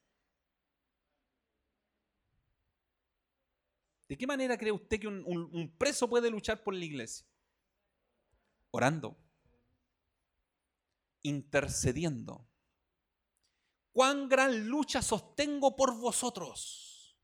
¿De 4.07 4.17
qué 4.17 4.25
manera 4.25 4.57
cree 4.57 4.71
usted 4.71 4.99
que 4.99 5.07
un, 5.07 5.75
preso 5.77 6.09
puede 6.09 6.29
luchar 6.29 6.63
por 6.63 6.73
la 6.73 6.85
iglesia? 6.85 7.27
Orando, 8.71 9.17
intercediendo. 11.23 12.47
Cuán 13.91 14.29
gran 14.29 14.67
lucha 14.67 15.01
sostengo 15.01 15.75
por 15.75 15.97
vosotros. 15.97 17.17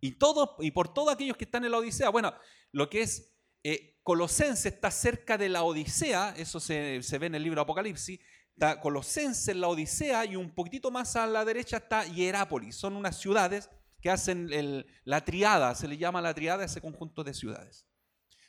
Y, 0.00 0.10
por 0.12 0.92
todos 0.92 1.14
aquellos 1.14 1.36
que 1.36 1.44
están 1.44 1.64
en 1.64 1.70
la 1.70 1.78
Odisea. 1.78 2.10
Bueno, 2.10 2.34
lo 2.72 2.90
que 2.90 3.02
es 3.02 3.34
eh, 3.62 3.98
Colosense 4.02 4.68
está 4.68 4.90
cerca 4.90 5.38
de 5.38 5.48
la 5.48 5.64
Odisea, 5.64 6.34
eso 6.36 6.60
se, 6.60 7.00
ve 7.18 7.26
en 7.26 7.34
el 7.34 7.42
libro 7.42 7.62
Apocalipsis, 7.62 8.20
está 8.52 8.80
Colosense 8.80 9.50
en 9.50 9.60
la 9.60 9.68
Odisea 9.68 10.24
y 10.26 10.36
un 10.36 10.54
poquitito 10.54 10.90
más 10.90 11.16
a 11.16 11.26
la 11.26 11.44
derecha 11.44 11.78
está 11.78 12.04
Hierápolis. 12.04 12.76
Son 12.76 12.94
unas 12.94 13.18
ciudades 13.18 13.70
que 14.06 14.10
hacen 14.12 14.86
la 15.02 15.24
triada, 15.24 15.74
se 15.74 15.88
le 15.88 15.98
llama 15.98 16.20
la 16.20 16.32
triada 16.32 16.64
ese 16.64 16.80
conjunto 16.80 17.24
de 17.24 17.34
ciudades. 17.34 17.88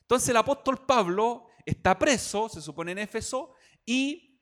Entonces 0.02 0.30
el 0.30 0.38
apóstol 0.38 0.86
Pablo 0.86 1.48
está 1.66 1.98
preso, 1.98 2.48
se 2.48 2.62
supone 2.62 2.92
en 2.92 3.00
Éfeso, 3.00 3.56
y 3.84 4.40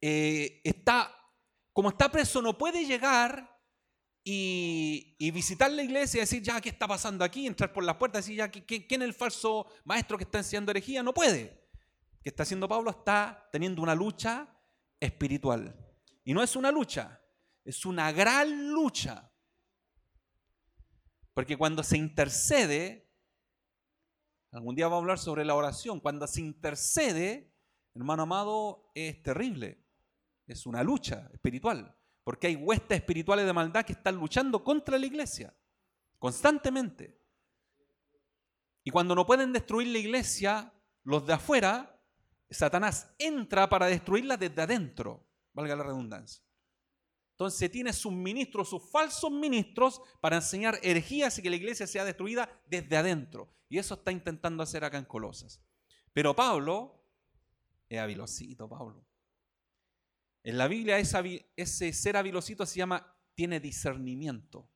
eh, 0.00 0.62
está, 0.64 1.14
como 1.70 1.90
está 1.90 2.10
preso, 2.10 2.40
no 2.40 2.56
puede 2.56 2.86
llegar 2.86 3.60
y, 4.24 5.18
visitar 5.32 5.70
la 5.70 5.82
iglesia 5.82 6.16
y 6.16 6.20
decir, 6.20 6.42
ya, 6.42 6.62
¿qué 6.62 6.70
está 6.70 6.88
pasando 6.88 7.22
aquí? 7.22 7.46
Entrar 7.46 7.74
por 7.74 7.84
las 7.84 7.96
puertas 7.96 8.24
decir, 8.24 8.38
ya, 8.38 8.50
¿quién 8.50 9.02
es 9.02 9.08
el 9.08 9.12
falso 9.12 9.66
maestro 9.84 10.16
que 10.16 10.24
está 10.24 10.38
enseñando 10.38 10.70
herejía? 10.70 11.02
No 11.02 11.12
puede. 11.12 11.68
¿Qué 12.22 12.30
está 12.30 12.44
haciendo 12.44 12.66
Pablo? 12.66 12.90
Está 12.90 13.50
teniendo 13.52 13.82
una 13.82 13.94
lucha 13.94 14.48
espiritual. 14.98 15.76
Y 16.24 16.32
no 16.32 16.42
es 16.42 16.56
una 16.56 16.70
lucha, 16.70 17.20
es 17.66 17.84
una 17.84 18.10
gran 18.12 18.70
lucha. 18.70 19.30
Porque 21.36 21.58
cuando 21.58 21.82
se 21.82 21.98
intercede, 21.98 23.12
algún 24.52 24.74
día 24.74 24.86
vamos 24.86 24.96
a 24.96 25.02
hablar 25.02 25.18
sobre 25.18 25.44
la 25.44 25.54
oración, 25.54 26.00
cuando 26.00 26.26
se 26.26 26.40
intercede, 26.40 27.52
hermano 27.94 28.22
amado, 28.22 28.90
es 28.94 29.22
terrible. 29.22 29.84
Es 30.46 30.64
una 30.64 30.82
lucha 30.82 31.28
espiritual. 31.34 31.94
Porque 32.24 32.46
hay 32.46 32.56
huestes 32.56 32.96
espirituales 32.96 33.44
de 33.44 33.52
maldad 33.52 33.84
que 33.84 33.92
están 33.92 34.16
luchando 34.16 34.64
contra 34.64 34.98
la 34.98 35.04
iglesia, 35.04 35.54
constantemente. 36.18 37.20
Y 38.82 38.90
cuando 38.90 39.14
no 39.14 39.26
pueden 39.26 39.52
destruir 39.52 39.88
la 39.88 39.98
iglesia, 39.98 40.72
los 41.02 41.26
de 41.26 41.34
afuera, 41.34 42.00
Satanás 42.48 43.14
entra 43.18 43.68
para 43.68 43.88
destruirla 43.88 44.38
desde 44.38 44.62
adentro, 44.62 45.28
valga 45.52 45.76
la 45.76 45.84
redundancia. 45.84 46.45
Entonces 47.36 47.70
tiene 47.70 47.92
sus 47.92 48.14
ministros, 48.14 48.70
sus 48.70 48.82
falsos 48.82 49.30
ministros, 49.30 50.00
para 50.22 50.36
enseñar 50.36 50.80
herejías 50.82 51.38
y 51.38 51.42
que 51.42 51.50
la 51.50 51.56
iglesia 51.56 51.86
sea 51.86 52.02
destruida 52.02 52.48
desde 52.66 52.96
adentro. 52.96 53.52
Y 53.68 53.76
eso 53.76 53.92
está 53.92 54.10
intentando 54.10 54.62
hacer 54.62 54.84
acá 54.84 54.96
en 54.96 55.04
Colosas. 55.04 55.60
Pero 56.14 56.34
Pablo 56.34 56.98
es 57.90 57.98
habilosito, 57.98 58.66
Pablo. 58.70 59.04
En 60.44 60.56
la 60.56 60.66
Biblia 60.66 60.98
ese 60.98 61.92
ser 61.92 62.16
habilosito 62.16 62.64
se 62.64 62.78
llama, 62.78 63.14
tiene 63.34 63.60
discernimiento. 63.60 64.66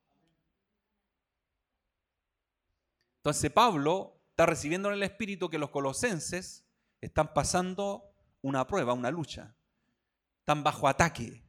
Entonces 3.21 3.51
Pablo 3.51 4.21
está 4.33 4.45
recibiendo 4.45 4.89
en 4.91 4.97
el 4.97 5.03
Espíritu 5.03 5.49
que 5.49 5.57
los 5.57 5.71
colosenses 5.71 6.67
están 7.01 7.33
pasando 7.33 8.05
una 8.43 8.67
prueba, 8.67 8.93
una 8.93 9.11
lucha. 9.11 9.57
Están 10.41 10.63
bajo 10.63 10.89
ataque. 10.89 11.43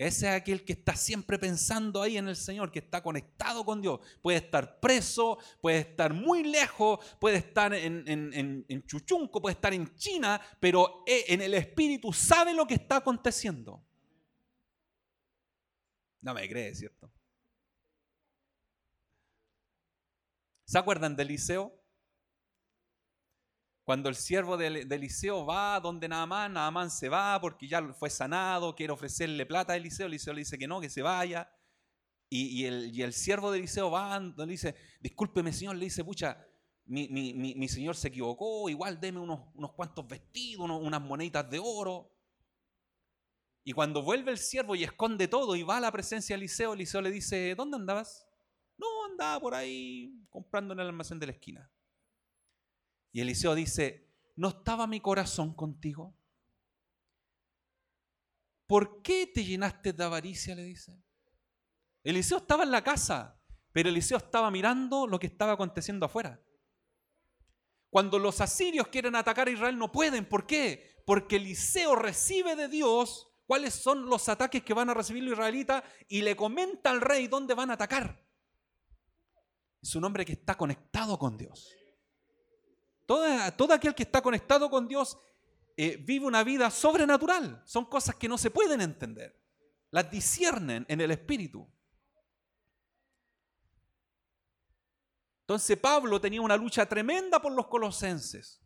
Ese 0.00 0.28
es 0.28 0.32
aquel 0.32 0.64
que 0.64 0.72
está 0.72 0.96
siempre 0.96 1.38
pensando 1.38 2.00
ahí 2.00 2.16
en 2.16 2.26
el 2.26 2.34
Señor, 2.34 2.72
que 2.72 2.78
está 2.78 3.02
conectado 3.02 3.66
con 3.66 3.82
Dios. 3.82 4.00
Puede 4.22 4.38
estar 4.38 4.80
preso, 4.80 5.36
puede 5.60 5.80
estar 5.80 6.14
muy 6.14 6.42
lejos, 6.42 7.04
puede 7.20 7.36
estar 7.36 7.74
en, 7.74 8.64
Chuchunco, 8.86 9.42
puede 9.42 9.56
estar 9.56 9.74
en 9.74 9.94
China, 9.96 10.40
pero 10.58 11.04
e, 11.06 11.26
en 11.34 11.42
el 11.42 11.52
Espíritu 11.52 12.14
sabe 12.14 12.54
lo 12.54 12.66
que 12.66 12.76
está 12.76 12.96
aconteciendo. 12.96 13.84
No 16.22 16.32
me 16.32 16.48
cree, 16.48 16.74
¿cierto? 16.74 17.12
¿Se 20.64 20.78
acuerdan 20.78 21.14
de 21.14 21.24
Eliseo? 21.24 21.78
Cuando 23.90 24.08
el 24.08 24.14
siervo 24.14 24.56
de, 24.56 24.86
Eliseo 24.88 25.44
va 25.44 25.80
donde 25.80 26.06
Naamán, 26.06 26.52
Naamán 26.52 26.92
se 26.92 27.08
va 27.08 27.40
porque 27.40 27.66
ya 27.66 27.82
fue 27.92 28.08
sanado, 28.08 28.72
quiere 28.72 28.92
ofrecerle 28.92 29.44
plata 29.46 29.72
a 29.72 29.76
Eliseo, 29.76 30.06
Eliseo 30.06 30.32
le 30.32 30.42
dice 30.42 30.56
que 30.56 30.68
no, 30.68 30.80
que 30.80 30.88
se 30.88 31.02
vaya. 31.02 31.52
Y, 32.28 32.66
el, 32.66 33.12
siervo 33.12 33.50
de 33.50 33.58
Eliseo 33.58 33.90
va, 33.90 34.16
le 34.20 34.46
dice, 34.46 34.76
discúlpeme 35.00 35.52
señor, 35.52 35.74
le 35.74 35.86
dice, 35.86 36.04
pucha, 36.04 36.40
mi, 36.84 37.68
señor 37.68 37.96
se 37.96 38.06
equivocó, 38.06 38.68
igual 38.68 39.00
deme 39.00 39.18
unos, 39.18 39.40
unos 39.54 39.72
cuantos 39.72 40.06
vestidos, 40.06 40.70
unas 40.70 41.02
moneditas 41.02 41.50
de 41.50 41.58
oro. 41.60 42.14
Y 43.64 43.72
cuando 43.72 44.04
vuelve 44.04 44.30
el 44.30 44.38
siervo 44.38 44.76
y 44.76 44.84
esconde 44.84 45.26
todo 45.26 45.56
y 45.56 45.64
va 45.64 45.78
a 45.78 45.80
la 45.80 45.90
presencia 45.90 46.36
de 46.36 46.42
Eliseo, 46.42 46.74
Eliseo 46.74 47.00
le 47.00 47.10
dice, 47.10 47.56
¿dónde 47.56 47.76
andabas? 47.76 48.24
No, 48.78 48.86
andaba 49.10 49.40
por 49.40 49.52
ahí 49.52 50.14
comprando 50.30 50.74
en 50.74 50.78
el 50.78 50.86
almacén 50.86 51.18
de 51.18 51.26
la 51.26 51.32
esquina. 51.32 51.68
Y 53.12 53.20
Eliseo 53.20 53.54
dice, 53.54 54.08
¿no 54.36 54.48
estaba 54.48 54.86
mi 54.86 55.00
corazón 55.00 55.54
contigo? 55.54 56.16
¿Por 58.66 59.02
qué 59.02 59.26
te 59.26 59.44
llenaste 59.44 59.92
de 59.92 60.04
avaricia? 60.04 60.54
Le 60.54 60.62
dice. 60.62 61.02
Eliseo 62.04 62.38
estaba 62.38 62.62
en 62.62 62.70
la 62.70 62.84
casa, 62.84 63.42
pero 63.72 63.88
Eliseo 63.88 64.16
estaba 64.16 64.50
mirando 64.50 65.06
lo 65.06 65.18
que 65.18 65.26
estaba 65.26 65.52
aconteciendo 65.52 66.06
afuera. 66.06 66.40
Cuando 67.90 68.18
los 68.20 68.40
asirios 68.40 68.86
quieren 68.88 69.16
atacar 69.16 69.48
a 69.48 69.50
Israel 69.50 69.76
no 69.76 69.90
pueden. 69.90 70.24
¿Por 70.24 70.46
qué? 70.46 71.02
Porque 71.04 71.36
Eliseo 71.36 71.96
recibe 71.96 72.54
de 72.54 72.68
Dios 72.68 73.26
cuáles 73.44 73.74
son 73.74 74.06
los 74.06 74.28
ataques 74.28 74.62
que 74.62 74.74
van 74.74 74.90
a 74.90 74.94
recibir 74.94 75.24
los 75.24 75.32
israelitas 75.32 75.82
y 76.08 76.22
le 76.22 76.36
comenta 76.36 76.92
al 76.92 77.00
rey 77.00 77.26
dónde 77.26 77.54
van 77.54 77.70
a 77.70 77.74
atacar. 77.74 78.24
Es 79.82 79.96
un 79.96 80.04
hombre 80.04 80.24
que 80.24 80.34
está 80.34 80.56
conectado 80.56 81.18
con 81.18 81.36
Dios. 81.36 81.74
Todo, 83.10 83.74
aquel 83.74 83.92
que 83.92 84.04
está 84.04 84.22
conectado 84.22 84.70
con 84.70 84.86
Dios 84.86 85.18
eh, 85.76 85.96
vive 85.96 86.26
una 86.26 86.44
vida 86.44 86.70
sobrenatural. 86.70 87.60
Son 87.64 87.86
cosas 87.86 88.14
que 88.14 88.28
no 88.28 88.38
se 88.38 88.52
pueden 88.52 88.80
entender. 88.80 89.36
Las 89.90 90.08
disciernen 90.08 90.86
en 90.88 91.00
el 91.00 91.10
Espíritu. 91.10 91.68
Entonces 95.40 95.76
Pablo 95.76 96.20
tenía 96.20 96.40
una 96.40 96.56
lucha 96.56 96.86
tremenda 96.86 97.42
por 97.42 97.50
los 97.50 97.66
colosenses, 97.66 98.62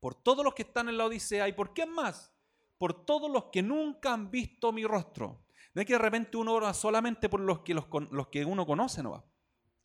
por 0.00 0.14
todos 0.14 0.42
los 0.42 0.54
que 0.54 0.62
están 0.62 0.88
en 0.88 0.96
la 0.96 1.04
Odisea 1.04 1.46
y 1.46 1.52
por 1.52 1.74
qué 1.74 1.84
más, 1.84 2.32
por 2.78 3.04
todos 3.04 3.30
los 3.30 3.50
que 3.52 3.60
nunca 3.60 4.14
han 4.14 4.30
visto 4.30 4.72
mi 4.72 4.86
rostro. 4.86 5.44
No 5.74 5.82
es 5.82 5.86
que 5.86 5.92
de 5.92 5.98
repente 5.98 6.38
uno 6.38 6.54
ora 6.54 6.72
solamente 6.72 7.28
por 7.28 7.40
los 7.40 7.60
que, 7.60 7.74
los 7.74 8.28
que 8.28 8.42
uno 8.42 8.64
conoce, 8.64 9.02
no 9.02 9.10
va. 9.10 9.24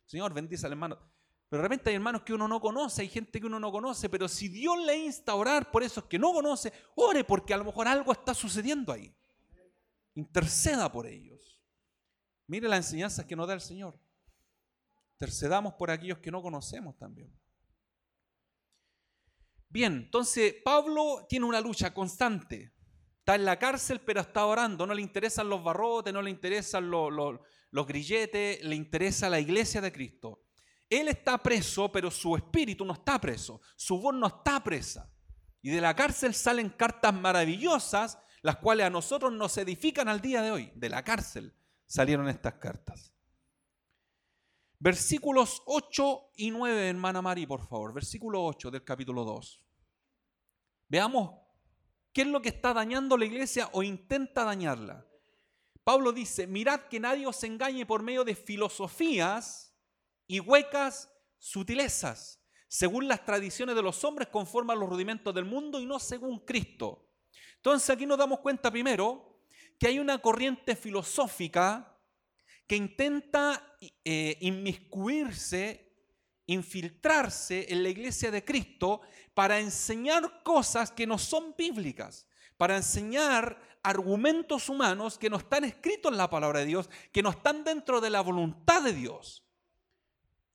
Señor, 0.06 0.32
bendice 0.32 0.64
al 0.64 0.72
hermano. 0.72 0.98
Pero 1.48 1.62
de 1.62 1.68
repente 1.68 1.90
hay 1.90 1.96
hermanos 1.96 2.22
que 2.22 2.32
uno 2.32 2.48
no 2.48 2.60
conoce, 2.60 3.02
hay 3.02 3.08
gente 3.08 3.40
que 3.40 3.46
uno 3.46 3.60
no 3.60 3.70
conoce, 3.70 4.08
pero 4.08 4.26
si 4.26 4.48
Dios 4.48 4.78
le 4.84 4.96
insta 4.96 5.32
a 5.32 5.36
orar 5.36 5.70
por 5.70 5.82
esos 5.82 6.04
que 6.04 6.18
no 6.18 6.32
conoce, 6.32 6.72
ore 6.96 7.22
porque 7.22 7.54
a 7.54 7.56
lo 7.56 7.64
mejor 7.64 7.86
algo 7.86 8.10
está 8.10 8.34
sucediendo 8.34 8.92
ahí. 8.92 9.14
Interceda 10.14 10.90
por 10.90 11.06
ellos. 11.06 11.62
Mire 12.48 12.68
las 12.68 12.78
enseñanzas 12.78 13.26
que 13.26 13.36
nos 13.36 13.46
da 13.46 13.54
el 13.54 13.60
Señor. 13.60 13.98
Intercedamos 15.14 15.74
por 15.74 15.90
aquellos 15.90 16.18
que 16.18 16.30
no 16.30 16.42
conocemos 16.42 16.96
también. 16.98 17.32
Bien, 19.68 19.92
entonces 19.92 20.54
Pablo 20.64 21.26
tiene 21.28 21.46
una 21.46 21.60
lucha 21.60 21.94
constante. 21.94 22.72
Está 23.18 23.34
en 23.34 23.44
la 23.44 23.58
cárcel, 23.58 24.00
pero 24.00 24.20
está 24.20 24.46
orando. 24.46 24.86
No 24.86 24.94
le 24.94 25.02
interesan 25.02 25.48
los 25.48 25.62
barrotes, 25.62 26.12
no 26.12 26.22
le 26.22 26.30
interesan 26.30 26.90
los, 26.90 27.12
los 27.70 27.86
grilletes, 27.86 28.62
le 28.64 28.74
interesa 28.74 29.28
la 29.28 29.40
iglesia 29.40 29.80
de 29.80 29.92
Cristo. 29.92 30.45
Él 30.88 31.08
está 31.08 31.38
preso, 31.38 31.90
pero 31.90 32.10
su 32.10 32.36
espíritu 32.36 32.84
no 32.84 32.92
está 32.92 33.20
preso, 33.20 33.60
su 33.74 34.00
voz 34.00 34.14
no 34.14 34.26
está 34.26 34.62
presa. 34.62 35.10
Y 35.60 35.70
de 35.70 35.80
la 35.80 35.96
cárcel 35.96 36.34
salen 36.34 36.70
cartas 36.70 37.12
maravillosas, 37.12 38.18
las 38.42 38.56
cuales 38.56 38.86
a 38.86 38.90
nosotros 38.90 39.32
nos 39.32 39.56
edifican 39.58 40.08
al 40.08 40.20
día 40.20 40.42
de 40.42 40.52
hoy. 40.52 40.72
De 40.76 40.88
la 40.88 41.02
cárcel 41.02 41.52
salieron 41.86 42.28
estas 42.28 42.54
cartas. 42.54 43.12
Versículos 44.78 45.62
8 45.66 46.32
y 46.36 46.50
9, 46.50 46.90
hermana 46.90 47.20
Mari, 47.20 47.46
por 47.46 47.66
favor. 47.66 47.92
Versículo 47.92 48.44
8 48.44 48.70
del 48.70 48.84
capítulo 48.84 49.24
2. 49.24 49.60
Veamos 50.88 51.34
qué 52.12 52.22
es 52.22 52.28
lo 52.28 52.40
que 52.40 52.50
está 52.50 52.72
dañando 52.72 53.16
la 53.16 53.24
iglesia 53.24 53.68
o 53.72 53.82
intenta 53.82 54.44
dañarla. 54.44 55.04
Pablo 55.82 56.12
dice, 56.12 56.46
mirad 56.46 56.82
que 56.82 57.00
nadie 57.00 57.26
os 57.26 57.42
engañe 57.42 57.86
por 57.86 58.02
medio 58.02 58.22
de 58.22 58.34
filosofías 58.34 59.65
y 60.26 60.40
huecas 60.40 61.10
sutilezas, 61.38 62.40
según 62.68 63.08
las 63.08 63.24
tradiciones 63.24 63.76
de 63.76 63.82
los 63.82 64.02
hombres, 64.04 64.28
conforme 64.28 64.72
a 64.72 64.76
los 64.76 64.88
rudimentos 64.88 65.34
del 65.34 65.44
mundo 65.44 65.80
y 65.80 65.86
no 65.86 65.98
según 65.98 66.40
Cristo. 66.40 67.08
Entonces 67.56 67.90
aquí 67.90 68.06
nos 68.06 68.18
damos 68.18 68.40
cuenta 68.40 68.70
primero 68.70 69.40
que 69.78 69.88
hay 69.88 69.98
una 69.98 70.18
corriente 70.18 70.76
filosófica 70.76 71.96
que 72.66 72.76
intenta 72.76 73.78
eh, 74.04 74.38
inmiscuirse, 74.40 75.92
infiltrarse 76.46 77.66
en 77.68 77.82
la 77.82 77.88
iglesia 77.88 78.30
de 78.30 78.44
Cristo 78.44 79.02
para 79.34 79.60
enseñar 79.60 80.42
cosas 80.42 80.90
que 80.90 81.06
no 81.06 81.18
son 81.18 81.54
bíblicas, 81.56 82.26
para 82.56 82.76
enseñar 82.76 83.60
argumentos 83.82 84.68
humanos 84.68 85.18
que 85.18 85.30
no 85.30 85.36
están 85.36 85.64
escritos 85.64 86.10
en 86.10 86.18
la 86.18 86.30
palabra 86.30 86.60
de 86.60 86.66
Dios, 86.66 86.90
que 87.12 87.22
no 87.22 87.30
están 87.30 87.62
dentro 87.62 88.00
de 88.00 88.10
la 88.10 88.20
voluntad 88.20 88.82
de 88.82 88.92
Dios. 88.92 89.45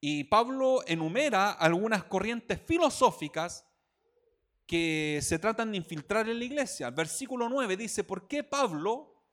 Y 0.04 0.24
Pablo 0.24 0.84
enumera 0.88 1.52
algunas 1.52 2.04
corrientes 2.06 2.60
filosóficas 2.60 3.68
que 4.66 5.20
se 5.22 5.38
tratan 5.38 5.72
de 5.72 5.78
infiltrar 5.78 6.28
en 6.28 6.40
la 6.40 6.46
iglesia. 6.46 6.90
Versículo 6.90 7.48
9 7.48 7.78
dice, 7.78 8.04
¿por 8.04 8.28
qué 8.28 8.44
Pablo 8.44 9.24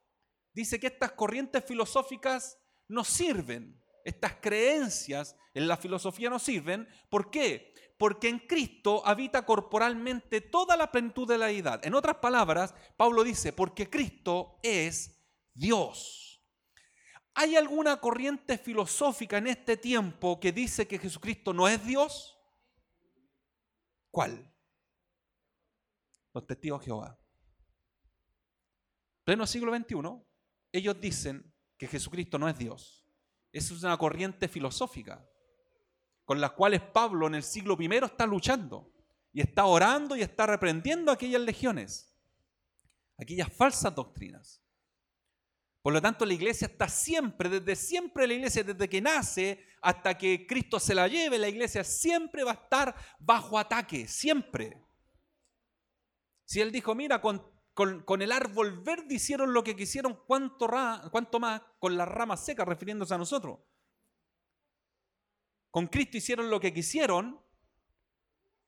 dice 0.52 0.78
que 0.78 0.88
estas 0.88 1.12
corrientes 1.12 1.64
filosóficas 1.64 2.58
no 2.86 3.02
sirven? 3.02 3.82
Estas 4.04 4.34
creencias 4.42 5.36
en 5.54 5.68
la 5.68 5.78
filosofía 5.78 6.28
no 6.28 6.38
sirven. 6.38 6.86
¿Por 7.08 7.30
qué? 7.30 7.72
Porque 7.96 8.28
en 8.28 8.40
Cristo 8.40 9.02
habita 9.06 9.46
corporalmente 9.46 10.42
toda 10.42 10.76
la 10.76 10.92
plenitud 10.92 11.26
de 11.26 11.38
la 11.38 11.46
deidad. 11.46 11.86
En 11.86 11.94
otras 11.94 12.16
palabras, 12.16 12.74
Pablo 12.98 13.24
dice, 13.24 13.54
porque 13.54 13.88
Cristo 13.88 14.58
es 14.62 15.18
Dios. 15.54 16.27
¿Hay 17.40 17.54
alguna 17.54 18.00
corriente 18.00 18.58
filosófica 18.58 19.38
en 19.38 19.46
este 19.46 19.76
tiempo 19.76 20.40
que 20.40 20.50
dice 20.50 20.88
que 20.88 20.98
Jesucristo 20.98 21.52
no 21.52 21.68
es 21.68 21.84
Dios? 21.86 22.36
¿Cuál? 24.10 24.52
los 26.34 26.46
testigos 26.48 26.80
de 26.80 26.86
Jehová. 26.86 27.16
Pleno 29.22 29.46
siglo 29.46 29.72
XXI, 29.72 29.96
ellos 30.72 31.00
dicen 31.00 31.54
que 31.76 31.86
Jesucristo 31.86 32.38
no 32.38 32.48
es 32.48 32.58
Dios. 32.58 33.06
Esa 33.52 33.72
es 33.72 33.84
una 33.84 33.96
corriente 33.96 34.48
filosófica 34.48 35.24
con 36.24 36.40
las 36.40 36.52
cuales 36.52 36.82
Pablo 36.82 37.28
en 37.28 37.36
el 37.36 37.44
siglo 37.44 37.76
I 37.80 37.88
está 38.04 38.26
luchando 38.26 38.92
y 39.32 39.42
está 39.42 39.64
orando 39.64 40.16
y 40.16 40.22
está 40.22 40.44
reprendiendo 40.44 41.12
aquellas 41.12 41.40
legiones, 41.40 42.18
aquellas 43.16 43.52
falsas 43.52 43.94
doctrinas. 43.94 44.60
Por 45.88 45.94
lo 45.94 46.02
tanto, 46.02 46.26
la 46.26 46.34
iglesia 46.34 46.66
está 46.66 46.86
siempre, 46.86 47.48
desde 47.48 47.74
siempre 47.74 48.26
la 48.26 48.34
iglesia, 48.34 48.62
desde 48.62 48.90
que 48.90 49.00
nace 49.00 49.64
hasta 49.80 50.18
que 50.18 50.46
Cristo 50.46 50.78
se 50.78 50.94
la 50.94 51.08
lleve, 51.08 51.38
la 51.38 51.48
iglesia 51.48 51.82
siempre 51.82 52.44
va 52.44 52.50
a 52.50 52.54
estar 52.62 52.94
bajo 53.18 53.58
ataque, 53.58 54.06
siempre. 54.06 54.84
Si 56.44 56.60
él 56.60 56.70
dijo, 56.72 56.94
mira, 56.94 57.22
con, 57.22 57.42
el 58.20 58.32
árbol 58.32 58.82
verde 58.82 59.14
hicieron 59.14 59.54
lo 59.54 59.64
que 59.64 59.74
quisieron, 59.74 60.22
¿cuánto, 60.26 60.68
¿cuánto 61.10 61.40
más 61.40 61.62
con 61.78 61.96
las 61.96 62.06
ramas 62.06 62.44
secas, 62.44 62.68
refiriéndose 62.68 63.14
a 63.14 63.18
nosotros? 63.18 63.58
Con 65.70 65.86
Cristo 65.86 66.18
hicieron 66.18 66.50
lo 66.50 66.60
que 66.60 66.74
quisieron, 66.74 67.40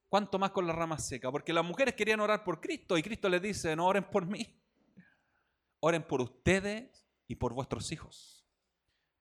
¿cuánto 0.08 0.38
más 0.38 0.52
con 0.52 0.66
las 0.66 0.74
ramas 0.74 1.06
secas? 1.06 1.30
Porque 1.30 1.52
las 1.52 1.66
mujeres 1.66 1.94
querían 1.94 2.20
orar 2.20 2.44
por 2.44 2.62
Cristo 2.62 2.96
y 2.96 3.02
Cristo 3.02 3.28
les 3.28 3.42
dice, 3.42 3.76
no 3.76 3.86
oren 3.86 4.08
por 4.08 4.24
mí, 4.24 4.58
oren 5.80 6.02
por 6.02 6.22
ustedes 6.22 6.99
y 7.30 7.36
por 7.36 7.54
vuestros 7.54 7.92
hijos. 7.92 8.44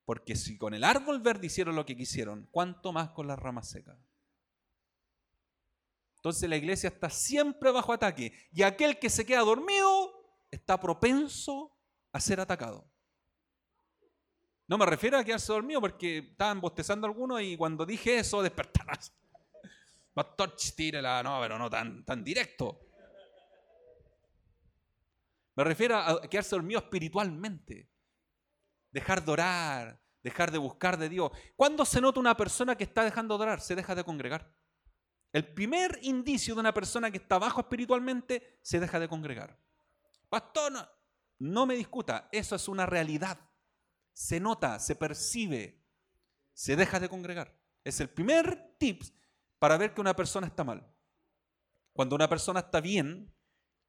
Porque 0.04 0.36
si 0.36 0.58
con 0.58 0.74
el 0.74 0.84
árbol 0.84 1.22
verde 1.22 1.46
hicieron 1.46 1.76
lo 1.76 1.86
que 1.86 1.96
quisieron, 1.96 2.48
¿cuánto 2.50 2.92
más 2.92 3.12
con 3.12 3.28
las 3.28 3.38
ramas 3.38 3.70
secas? 3.70 4.00
Entonces 6.16 6.50
la 6.50 6.58
iglesia 6.58 6.88
está 6.88 7.12
siempre 7.12 7.70
bajo 7.70 7.94
ataque 7.94 8.34
y 8.52 8.64
aquel 8.64 8.98
que 8.98 9.12
se 9.12 9.28
queda 9.28 9.42
dormido 9.42 10.12
está 10.50 10.80
propenso 10.80 11.78
a 12.12 12.20
ser 12.20 12.40
atacado. 12.40 12.92
No 14.66 14.80
me 14.80 14.88
refiero 14.88 15.16
a 15.20 15.24
quedarse 15.24 15.54
dormido 15.54 15.80
porque 15.80 16.18
estaban 16.32 16.60
bostezando 16.60 17.06
algunos 17.06 17.44
y 17.44 17.56
cuando 17.58 17.86
dije 17.86 18.18
eso 18.18 18.42
despertarás. 18.42 19.16
Pastor, 20.16 20.56
tírela, 20.76 21.22
no, 21.22 21.40
pero 21.40 21.60
no 21.60 21.70
tan, 21.70 22.04
tan 22.04 22.24
directo. 22.24 22.90
Me 25.60 25.64
refiero 25.64 25.98
a 25.98 26.22
quedarse 26.22 26.56
dormido 26.56 26.80
espiritualmente. 26.80 27.88
Dejar 28.92 29.24
de 29.24 29.32
orar, 29.32 30.02
dejar 30.24 30.52
de 30.52 30.58
buscar 30.58 30.98
de 30.98 31.10
Dios. 31.10 31.32
¿Cuándo 31.56 31.86
se 31.86 32.02
nota 32.02 32.20
una 32.20 32.36
persona 32.36 32.76
que 32.76 32.84
está 32.84 33.04
dejando 33.04 33.38
de 33.38 33.44
orar? 33.44 33.62
Se 33.62 33.76
deja 33.76 33.96
de 33.96 34.04
congregar. 34.04 34.54
El 35.32 35.54
primer 35.54 36.00
indicio 36.02 36.56
de 36.56 36.62
una 36.62 36.74
persona 36.74 37.12
que 37.12 37.18
está 37.18 37.38
bajo 37.38 37.62
espiritualmente 37.62 38.60
se 38.62 38.80
deja 38.80 39.00
de 39.00 39.08
congregar. 39.08 39.60
Pastor, 40.28 40.74
no, 41.40 41.66
me 41.66 41.76
discuta, 41.76 42.30
eso 42.32 42.56
es 42.56 42.68
una 42.68 42.86
realidad. 42.86 43.40
Se 44.14 44.40
nota, 44.40 44.80
se 44.80 44.96
percibe, 44.96 45.86
se 46.54 46.76
deja 46.76 47.00
de 47.00 47.10
congregar. 47.10 47.56
Es 47.84 48.00
el 48.00 48.10
primer 48.10 48.76
tip 48.78 49.04
para 49.60 49.78
ver 49.78 49.94
que 49.94 50.02
una 50.02 50.16
persona 50.16 50.48
está 50.48 50.64
mal. 50.64 50.92
Cuando 51.94 52.16
una 52.16 52.28
persona 52.28 52.62
está 52.62 52.82
bien, 52.82 53.34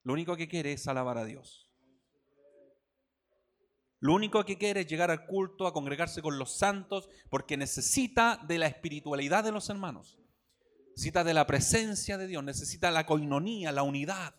lo 0.02 0.12
único 0.12 0.36
que 0.36 0.48
quiere 0.48 0.72
es 0.72 0.86
alabar 0.88 1.18
a 1.18 1.24
Dios. 1.24 1.69
Lo 4.00 4.14
único 4.14 4.44
que 4.44 4.58
quiere 4.58 4.80
es 4.80 4.86
llegar 4.86 5.10
al 5.10 5.26
culto, 5.26 5.66
a 5.66 5.72
congregarse 5.72 6.22
con 6.22 6.38
los 6.38 6.56
santos, 6.56 7.08
porque 7.28 7.56
necesita 7.56 8.40
de 8.48 8.58
la 8.58 8.66
espiritualidad 8.66 9.44
de 9.44 9.52
los 9.52 9.68
hermanos 9.68 10.20
necesita 11.00 11.24
de 11.24 11.32
la 11.32 11.46
presencia 11.46 12.18
de 12.18 12.26
Dios, 12.26 12.44
necesita 12.44 12.90
la 12.90 13.06
coinonía, 13.06 13.72
la 13.72 13.82
unidad. 13.82 14.34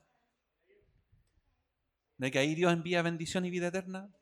De 2.17 2.30
que 2.30 2.38
ahí 2.38 2.54
Dios 2.54 2.71
envía 2.71 3.02
bendición 3.02 3.45
y 3.45 3.50
vida 3.50 3.69
eterna. 3.69 4.13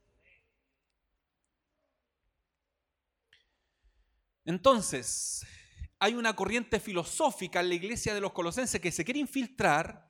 Entonces, 4.45 5.45
hay 5.99 6.13
una 6.13 6.33
corriente 6.33 6.79
filosófica 6.79 7.59
en 7.59 7.67
la 7.67 7.75
iglesia 7.75 8.13
de 8.13 8.21
los 8.21 8.31
colosenses 8.31 8.79
que 8.79 8.93
se 8.93 9.03
quiere 9.03 9.19
infiltrar, 9.19 10.09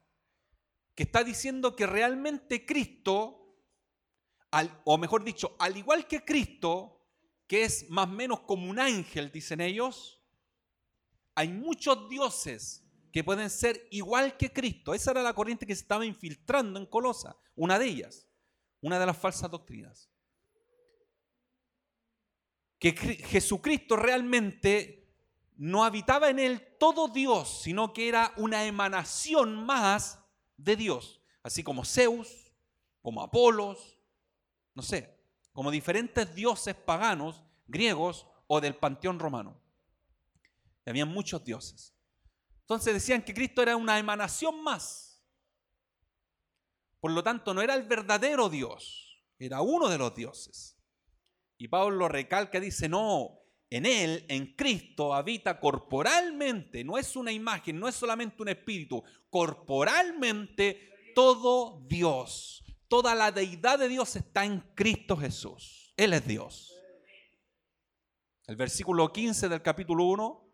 que 0.94 1.04
está 1.04 1.24
diciendo 1.24 1.76
que 1.76 1.88
realmente 1.88 2.64
Cristo, 2.64 3.39
o 4.84 4.98
mejor 4.98 5.24
dicho, 5.24 5.56
al 5.60 5.78
igual 5.78 6.08
que 6.08 6.24
Cristo, 6.24 7.06
que 7.48 7.64
es 7.64 7.90
más 7.90 8.08
o 8.08 8.12
menos 8.12 8.42
como 8.42 8.70
un 8.70 8.80
ángel, 8.80 9.32
dicen 9.32 9.62
ellos, 9.62 10.22
hay 11.36 11.50
muchos 11.50 12.10
dioses 12.10 12.84
que 13.12 13.24
pueden 13.24 13.50
ser 13.50 13.88
igual 13.92 14.38
que 14.38 14.52
Cristo. 14.52 14.94
Esa 14.94 15.12
era 15.12 15.24
la 15.24 15.34
corriente 15.34 15.66
que 15.66 15.76
se 15.76 15.82
estaba 15.82 16.06
infiltrando 16.06 16.80
en 16.80 16.86
Colosa, 16.86 17.38
una 17.56 17.80
de 17.80 17.86
ellas, 17.86 18.28
una 18.82 19.00
de 19.00 19.06
las 19.06 19.18
falsas 19.18 19.50
doctrinas. 19.50 20.10
Que 22.78 22.92
Jesucristo 22.94 23.96
realmente 23.96 25.14
no 25.58 25.84
habitaba 25.84 26.30
en 26.30 26.40
él 26.40 26.76
todo 26.80 27.10
Dios, 27.10 27.62
sino 27.64 27.94
que 27.94 28.08
era 28.08 28.34
una 28.38 28.66
emanación 28.66 29.66
más 29.66 30.20
de 30.56 30.76
Dios, 30.76 31.22
así 31.44 31.64
como 31.64 31.84
Zeus, 31.84 32.54
como 33.02 33.22
Apolos, 33.22 33.99
no 34.80 34.84
sé, 34.84 35.14
como 35.52 35.72
diferentes 35.72 36.34
dioses 36.34 36.74
paganos, 36.74 37.44
griegos 37.68 38.26
o 38.48 38.62
del 38.62 38.78
panteón 38.78 39.20
romano. 39.20 39.62
Había 40.86 41.06
muchos 41.06 41.44
dioses. 41.44 41.94
Entonces 42.62 42.94
decían 42.94 43.22
que 43.22 43.34
Cristo 43.34 43.62
era 43.62 43.76
una 43.76 44.00
emanación 44.00 44.64
más. 44.64 45.22
Por 47.02 47.12
lo 47.12 47.22
tanto, 47.22 47.54
no 47.54 47.62
era 47.62 47.74
el 47.74 47.84
verdadero 47.84 48.48
Dios, 48.48 49.22
era 49.38 49.60
uno 49.60 49.90
de 49.90 49.98
los 49.98 50.16
dioses. 50.16 50.82
Y 51.58 51.68
Pablo 51.68 52.08
recalca, 52.08 52.62
dice, 52.62 52.88
no, 52.88 53.38
en 53.70 53.86
Él, 53.86 54.26
en 54.30 54.56
Cristo, 54.56 55.14
habita 55.14 55.60
corporalmente, 55.60 56.86
no 56.86 56.98
es 56.98 57.18
una 57.18 57.34
imagen, 57.34 57.78
no 57.78 57.90
es 57.90 57.96
solamente 57.96 58.42
un 58.42 58.48
espíritu, 58.48 59.04
corporalmente 59.30 61.12
todo 61.14 61.86
Dios. 61.86 62.64
Toda 62.90 63.14
la 63.14 63.32
deidad 63.32 63.78
de 63.78 63.88
Dios 63.88 64.16
está 64.16 64.44
en 64.44 64.60
Cristo 64.76 65.16
Jesús. 65.16 65.94
Él 65.96 66.12
es 66.12 66.28
Dios. 66.28 66.76
El 68.48 68.56
versículo 68.56 69.14
15 69.14 69.48
del 69.48 69.62
capítulo 69.62 70.06
1 70.06 70.52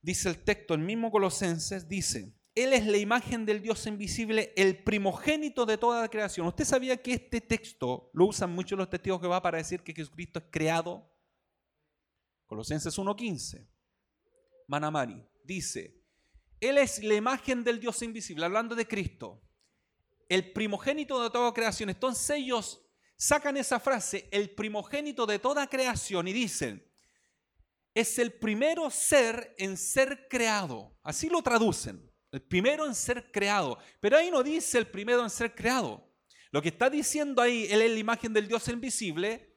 dice 0.00 0.30
el 0.30 0.42
texto, 0.42 0.72
el 0.72 0.80
mismo 0.80 1.10
Colosenses, 1.10 1.86
dice, 1.86 2.34
Él 2.54 2.72
es 2.72 2.86
la 2.86 2.96
imagen 2.96 3.44
del 3.44 3.60
Dios 3.60 3.86
invisible, 3.86 4.54
el 4.56 4.82
primogénito 4.82 5.66
de 5.66 5.76
toda 5.76 6.00
la 6.00 6.08
creación. 6.08 6.46
¿Usted 6.46 6.64
sabía 6.64 6.96
que 7.02 7.12
este 7.12 7.42
texto 7.42 8.10
lo 8.14 8.24
usan 8.24 8.54
muchos 8.54 8.78
los 8.78 8.88
testigos 8.88 9.20
que 9.20 9.26
va 9.26 9.42
para 9.42 9.58
decir 9.58 9.82
que 9.82 9.92
Jesucristo 9.92 10.38
es 10.38 10.46
creado? 10.50 11.14
Colosenses 12.46 12.98
1.15. 12.98 13.68
Manamari 14.66 15.22
dice, 15.44 16.02
Él 16.58 16.78
es 16.78 17.02
la 17.02 17.16
imagen 17.16 17.62
del 17.64 17.80
Dios 17.80 18.00
invisible, 18.00 18.46
hablando 18.46 18.74
de 18.74 18.88
Cristo, 18.88 19.42
el 20.34 20.52
primogénito 20.52 21.22
de 21.22 21.28
toda 21.28 21.52
creación. 21.52 21.90
Entonces 21.90 22.38
ellos 22.38 22.82
sacan 23.16 23.56
esa 23.58 23.78
frase, 23.78 24.28
el 24.32 24.54
primogénito 24.54 25.26
de 25.26 25.38
toda 25.38 25.66
creación, 25.66 26.26
y 26.26 26.32
dicen, 26.32 26.90
es 27.94 28.18
el 28.18 28.32
primero 28.32 28.88
ser 28.90 29.54
en 29.58 29.76
ser 29.76 30.28
creado. 30.30 30.96
Así 31.02 31.28
lo 31.28 31.42
traducen. 31.42 32.10
El 32.30 32.40
primero 32.40 32.86
en 32.86 32.94
ser 32.94 33.30
creado. 33.30 33.76
Pero 34.00 34.16
ahí 34.16 34.30
no 34.30 34.42
dice 34.42 34.78
el 34.78 34.86
primero 34.86 35.22
en 35.22 35.28
ser 35.28 35.54
creado. 35.54 36.10
Lo 36.50 36.62
que 36.62 36.70
está 36.70 36.88
diciendo 36.88 37.42
ahí, 37.42 37.66
él 37.70 37.82
es 37.82 37.90
la 37.90 37.98
imagen 37.98 38.32
del 38.32 38.48
Dios 38.48 38.66
invisible, 38.68 39.54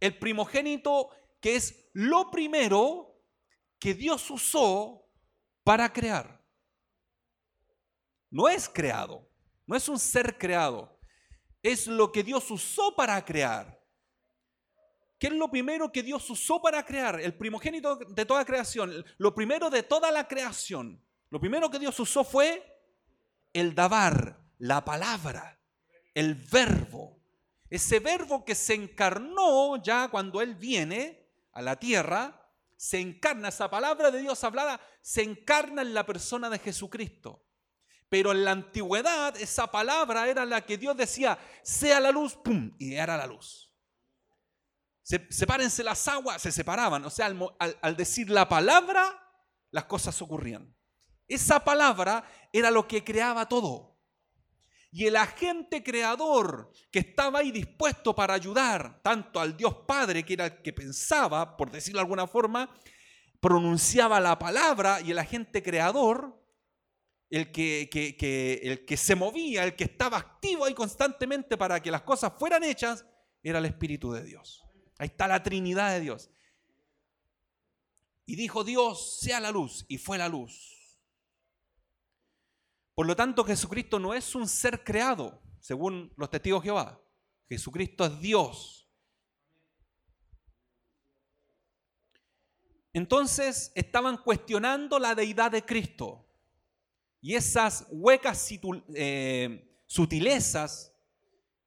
el 0.00 0.18
primogénito 0.18 1.10
que 1.40 1.54
es 1.54 1.88
lo 1.92 2.32
primero 2.32 3.22
que 3.78 3.94
Dios 3.94 4.28
usó 4.28 5.08
para 5.62 5.92
crear. 5.92 6.44
No 8.28 8.48
es 8.48 8.68
creado, 8.68 9.30
no 9.66 9.76
es 9.76 9.88
un 9.88 9.98
ser 9.98 10.38
creado, 10.38 10.98
es 11.62 11.86
lo 11.86 12.12
que 12.12 12.22
Dios 12.22 12.50
usó 12.50 12.94
para 12.94 13.24
crear. 13.24 13.76
¿Qué 15.18 15.28
es 15.28 15.32
lo 15.32 15.50
primero 15.50 15.90
que 15.90 16.02
Dios 16.02 16.28
usó 16.28 16.60
para 16.60 16.84
crear? 16.84 17.20
El 17.20 17.34
primogénito 17.34 17.96
de 17.96 18.26
toda 18.26 18.44
creación. 18.44 19.04
Lo 19.16 19.34
primero 19.34 19.70
de 19.70 19.82
toda 19.82 20.10
la 20.10 20.28
creación. 20.28 21.02
Lo 21.30 21.40
primero 21.40 21.70
que 21.70 21.78
Dios 21.78 21.98
usó 21.98 22.22
fue 22.22 22.62
el 23.52 23.74
dabar, 23.74 24.38
la 24.58 24.84
palabra, 24.84 25.58
el 26.14 26.34
verbo. 26.34 27.18
Ese 27.70 27.98
verbo 27.98 28.44
que 28.44 28.54
se 28.54 28.74
encarnó 28.74 29.82
ya 29.82 30.08
cuando 30.08 30.42
Él 30.42 30.54
viene 30.54 31.26
a 31.52 31.62
la 31.62 31.76
tierra, 31.76 32.52
se 32.76 33.00
encarna, 33.00 33.48
esa 33.48 33.70
palabra 33.70 34.10
de 34.10 34.20
Dios 34.20 34.44
hablada, 34.44 34.80
se 35.00 35.22
encarna 35.22 35.80
en 35.80 35.94
la 35.94 36.04
persona 36.04 36.50
de 36.50 36.58
Jesucristo. 36.58 37.45
Pero 38.08 38.32
en 38.32 38.44
la 38.44 38.52
antigüedad 38.52 39.36
esa 39.36 39.70
palabra 39.70 40.28
era 40.28 40.44
la 40.44 40.64
que 40.64 40.78
Dios 40.78 40.96
decía, 40.96 41.38
sea 41.62 41.98
la 42.00 42.10
luz, 42.10 42.36
¡pum! 42.36 42.74
Y 42.78 42.94
era 42.94 43.16
la 43.16 43.26
luz. 43.26 43.72
sepárense 45.02 45.82
las 45.82 46.06
aguas, 46.08 46.40
se 46.40 46.52
separaban. 46.52 47.04
O 47.04 47.10
sea, 47.10 47.26
al, 47.26 47.78
al 47.80 47.96
decir 47.96 48.30
la 48.30 48.48
palabra, 48.48 49.22
las 49.70 49.84
cosas 49.84 50.20
ocurrían. 50.22 50.74
Esa 51.28 51.64
palabra 51.64 52.24
era 52.52 52.70
lo 52.70 52.86
que 52.86 53.02
creaba 53.02 53.48
todo. 53.48 53.96
Y 54.92 55.06
el 55.06 55.16
agente 55.16 55.82
creador 55.82 56.70
que 56.90 57.00
estaba 57.00 57.40
ahí 57.40 57.50
dispuesto 57.50 58.14
para 58.14 58.34
ayudar 58.34 59.02
tanto 59.02 59.40
al 59.40 59.56
Dios 59.56 59.74
Padre, 59.86 60.24
que 60.24 60.34
era 60.34 60.46
el 60.46 60.62
que 60.62 60.72
pensaba, 60.72 61.56
por 61.56 61.70
decirlo 61.70 61.98
de 61.98 62.04
alguna 62.04 62.26
forma, 62.26 62.70
pronunciaba 63.40 64.20
la 64.20 64.38
palabra 64.38 65.00
y 65.00 65.10
el 65.10 65.18
agente 65.18 65.62
creador 65.62 66.45
el 67.30 67.50
que, 67.50 68.60
el 68.62 68.84
que 68.84 68.96
se 68.96 69.14
movía, 69.14 69.64
el 69.64 69.76
que 69.76 69.84
estaba 69.84 70.18
activo 70.18 70.64
ahí 70.64 70.74
constantemente 70.74 71.56
para 71.56 71.80
que 71.80 71.90
las 71.90 72.02
cosas 72.02 72.32
fueran 72.38 72.62
hechas, 72.64 73.04
era 73.42 73.58
el 73.58 73.66
Espíritu 73.66 74.12
de 74.12 74.24
Dios. 74.24 74.64
Ahí 74.98 75.08
está 75.08 75.28
la 75.28 75.42
Trinidad 75.42 75.92
de 75.92 76.00
Dios. 76.00 76.30
Y 78.24 78.36
dijo 78.36 78.64
Dios, 78.64 79.18
sea 79.20 79.40
la 79.40 79.50
luz, 79.50 79.84
y 79.88 79.98
fue 79.98 80.18
la 80.18 80.28
luz. 80.28 80.76
Por 82.94 83.06
lo 83.06 83.14
tanto, 83.14 83.44
Jesucristo 83.44 83.98
no 83.98 84.14
es 84.14 84.34
un 84.34 84.48
ser 84.48 84.82
creado, 84.82 85.40
según 85.60 86.12
los 86.16 86.30
testigos 86.30 86.62
de 86.62 86.68
Jehová. 86.68 87.00
Jesucristo 87.48 88.06
es 88.06 88.20
Dios. 88.20 88.88
Entonces 92.92 93.70
estaban 93.74 94.16
cuestionando 94.16 94.98
la 94.98 95.14
deidad 95.14 95.50
de 95.50 95.62
Cristo. 95.64 96.25
Y 97.20 97.34
esas 97.34 97.86
huecas 97.90 98.48
eh, 98.94 99.80
sutilezas, 99.86 100.94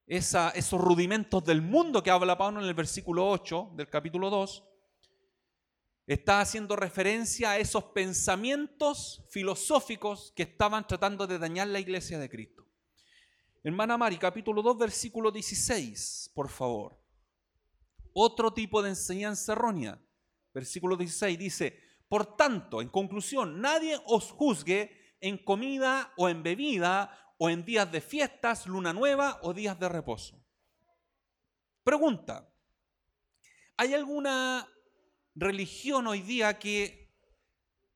esos 0.06 0.82
rudimentos 0.82 1.44
del 1.44 1.62
mundo 1.62 2.02
que 2.02 2.12
habla 2.12 2.38
Pablo 2.38 2.62
en 2.62 2.68
el 2.68 2.74
versículo 2.74 3.30
8 3.30 3.72
del 3.76 3.90
capítulo 3.90 4.30
2, 4.30 4.64
está 6.08 6.42
haciendo 6.42 6.76
referencia 6.76 7.52
a 7.52 7.58
esos 7.60 7.84
pensamientos 7.86 9.24
filosóficos 9.30 10.34
que 10.36 10.44
estaban 10.44 10.88
tratando 10.88 11.28
de 11.28 11.38
dañar 11.38 11.68
la 11.68 11.80
iglesia 11.80 12.18
de 12.18 12.30
Cristo. 12.30 12.66
Hermana 13.62 13.98
Mari, 13.98 14.18
capítulo 14.18 14.64
2, 14.64 14.78
versículo 14.78 15.32
16, 15.32 16.32
por 16.34 16.50
favor. 16.50 17.00
Otro 18.14 18.52
tipo 18.52 18.82
de 18.82 18.90
enseñanza 18.90 19.52
errónea. 19.52 20.02
Versículo 20.54 20.96
16 20.98 21.38
dice, 21.38 21.80
por 22.08 22.36
tanto, 22.36 22.82
en 22.82 22.90
conclusión, 22.90 23.62
nadie 23.62 24.00
os 24.08 24.32
juzgue 24.32 24.99
en 25.22 25.38
comida 25.38 26.14
o 26.18 26.30
en 26.30 26.44
bebida 26.44 27.16
o 27.38 27.50
en 27.50 27.64
días 27.64 27.92
de 27.92 28.02
fiestas, 28.02 28.68
luna 28.68 28.94
nueva 28.94 29.40
o 29.44 29.54
días 29.54 29.80
de 29.80 29.90
reposo. 29.90 30.44
Pregunta, 31.84 32.54
¿hay 33.78 33.94
alguna 33.94 34.68
religión 35.36 36.08
hoy 36.08 36.22
día 36.22 36.60
que 36.60 37.10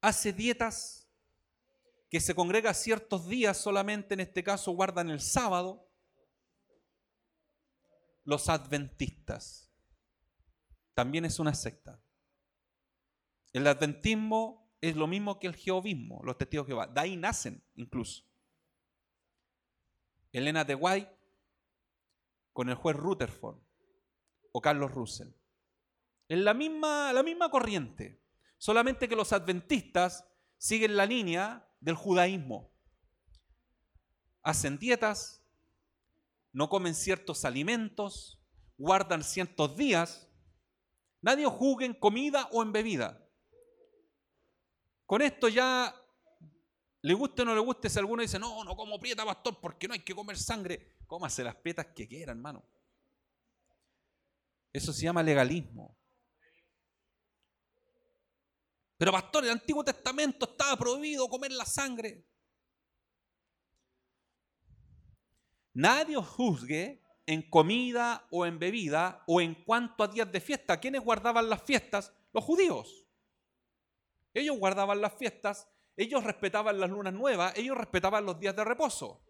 hace 0.02 0.34
dietas, 0.34 1.10
que 2.10 2.20
se 2.20 2.34
congrega 2.34 2.74
ciertos 2.74 3.28
días 3.28 3.58
solamente, 3.58 4.14
en 4.14 4.22
este 4.22 4.44
caso 4.44 4.72
guardan 4.72 5.10
el 5.10 5.20
sábado? 5.20 5.90
Los 8.24 8.48
adventistas. 8.50 9.72
También 10.94 11.26
es 11.26 11.40
una 11.40 11.54
secta. 11.54 12.02
El 13.52 13.68
adventismo 13.68 14.63
es 14.84 14.98
lo 14.98 15.08
mismo 15.08 15.40
que 15.40 15.48
el 15.48 15.56
jehovismo, 15.56 16.20
los 16.26 16.38
testigos 16.38 16.68
de 16.68 16.72
Jehová. 16.72 16.88
De 16.88 17.00
ahí 17.00 17.16
nacen 17.16 17.64
incluso. 17.76 18.26
Elena 20.34 20.66
de 20.66 20.76
White 20.76 21.10
con 22.52 22.68
el 22.68 22.76
juez 22.76 22.98
Rutherford 22.98 23.62
o 24.52 24.62
Carlos 24.62 24.92
Russell. 24.92 25.30
Es 26.28 26.38
la 26.38 26.54
misma, 26.54 27.14
la 27.14 27.24
misma 27.24 27.50
corriente, 27.50 28.22
solamente 28.58 29.08
que 29.08 29.16
los 29.16 29.32
adventistas 29.32 30.28
siguen 30.58 30.98
la 30.98 31.06
línea 31.06 31.66
del 31.80 31.96
judaísmo. 31.96 32.70
Hacen 34.42 34.78
dietas, 34.80 35.46
no 36.52 36.68
comen 36.68 36.94
ciertos 36.94 37.46
alimentos, 37.46 38.44
guardan 38.78 39.24
ciertos 39.24 39.78
días. 39.78 40.30
Nadie 41.22 41.46
juzgue 41.46 41.86
en 41.86 41.94
comida 41.94 42.50
o 42.52 42.62
en 42.62 42.74
bebida. 42.74 43.23
Con 45.14 45.22
esto 45.22 45.48
ya, 45.48 45.96
le 47.04 47.14
guste 47.14 47.44
o 47.44 47.46
no 47.46 47.54
le 47.54 47.62
guste, 47.62 47.88
si 47.88 48.00
alguno 48.00 48.24
dice, 48.24 48.40
no, 48.40 48.64
no 48.64 48.76
como 48.76 49.00
prieta, 49.00 49.24
pastor, 49.24 49.60
porque 49.62 49.88
no 49.88 49.94
hay 49.94 50.00
que 50.00 50.16
comer 50.16 50.36
sangre, 50.36 50.96
cómase 51.06 51.44
las 51.44 51.54
prietas 51.54 51.86
que 51.96 52.08
quieran, 52.08 52.38
hermano. 52.38 52.66
Eso 54.72 54.92
se 54.92 55.04
llama 55.04 55.22
legalismo. 55.22 55.96
Pero 58.98 59.12
pastor, 59.12 59.44
el 59.44 59.52
Antiguo 59.52 59.84
Testamento 59.84 60.50
estaba 60.50 60.76
prohibido 60.78 61.30
comer 61.30 61.52
la 61.52 61.66
sangre. 61.68 62.26
Nadie 65.76 66.18
os 66.18 66.28
juzgue 66.28 67.04
en 67.28 67.48
comida 67.52 68.26
o 68.32 68.48
en 68.48 68.58
bebida 68.58 69.24
o 69.28 69.42
en 69.42 69.64
cuanto 69.64 70.04
a 70.04 70.08
días 70.08 70.32
de 70.32 70.42
fiesta. 70.42 70.80
¿Quiénes 70.80 71.04
guardaban 71.04 71.52
las 71.52 71.62
fiestas? 71.62 72.12
Los 72.34 72.44
judíos. 72.44 73.03
Ellos 74.34 74.58
guardaban 74.58 75.02
las 75.02 75.14
fiestas, 75.14 75.68
ellos 75.96 76.24
respetaban 76.24 76.80
las 76.80 76.90
lunas 76.90 77.14
nuevas, 77.14 77.54
ellos 77.56 77.78
respetaban 77.78 78.26
los 78.26 78.40
días 78.40 78.56
de 78.56 78.64
reposo. 78.64 79.24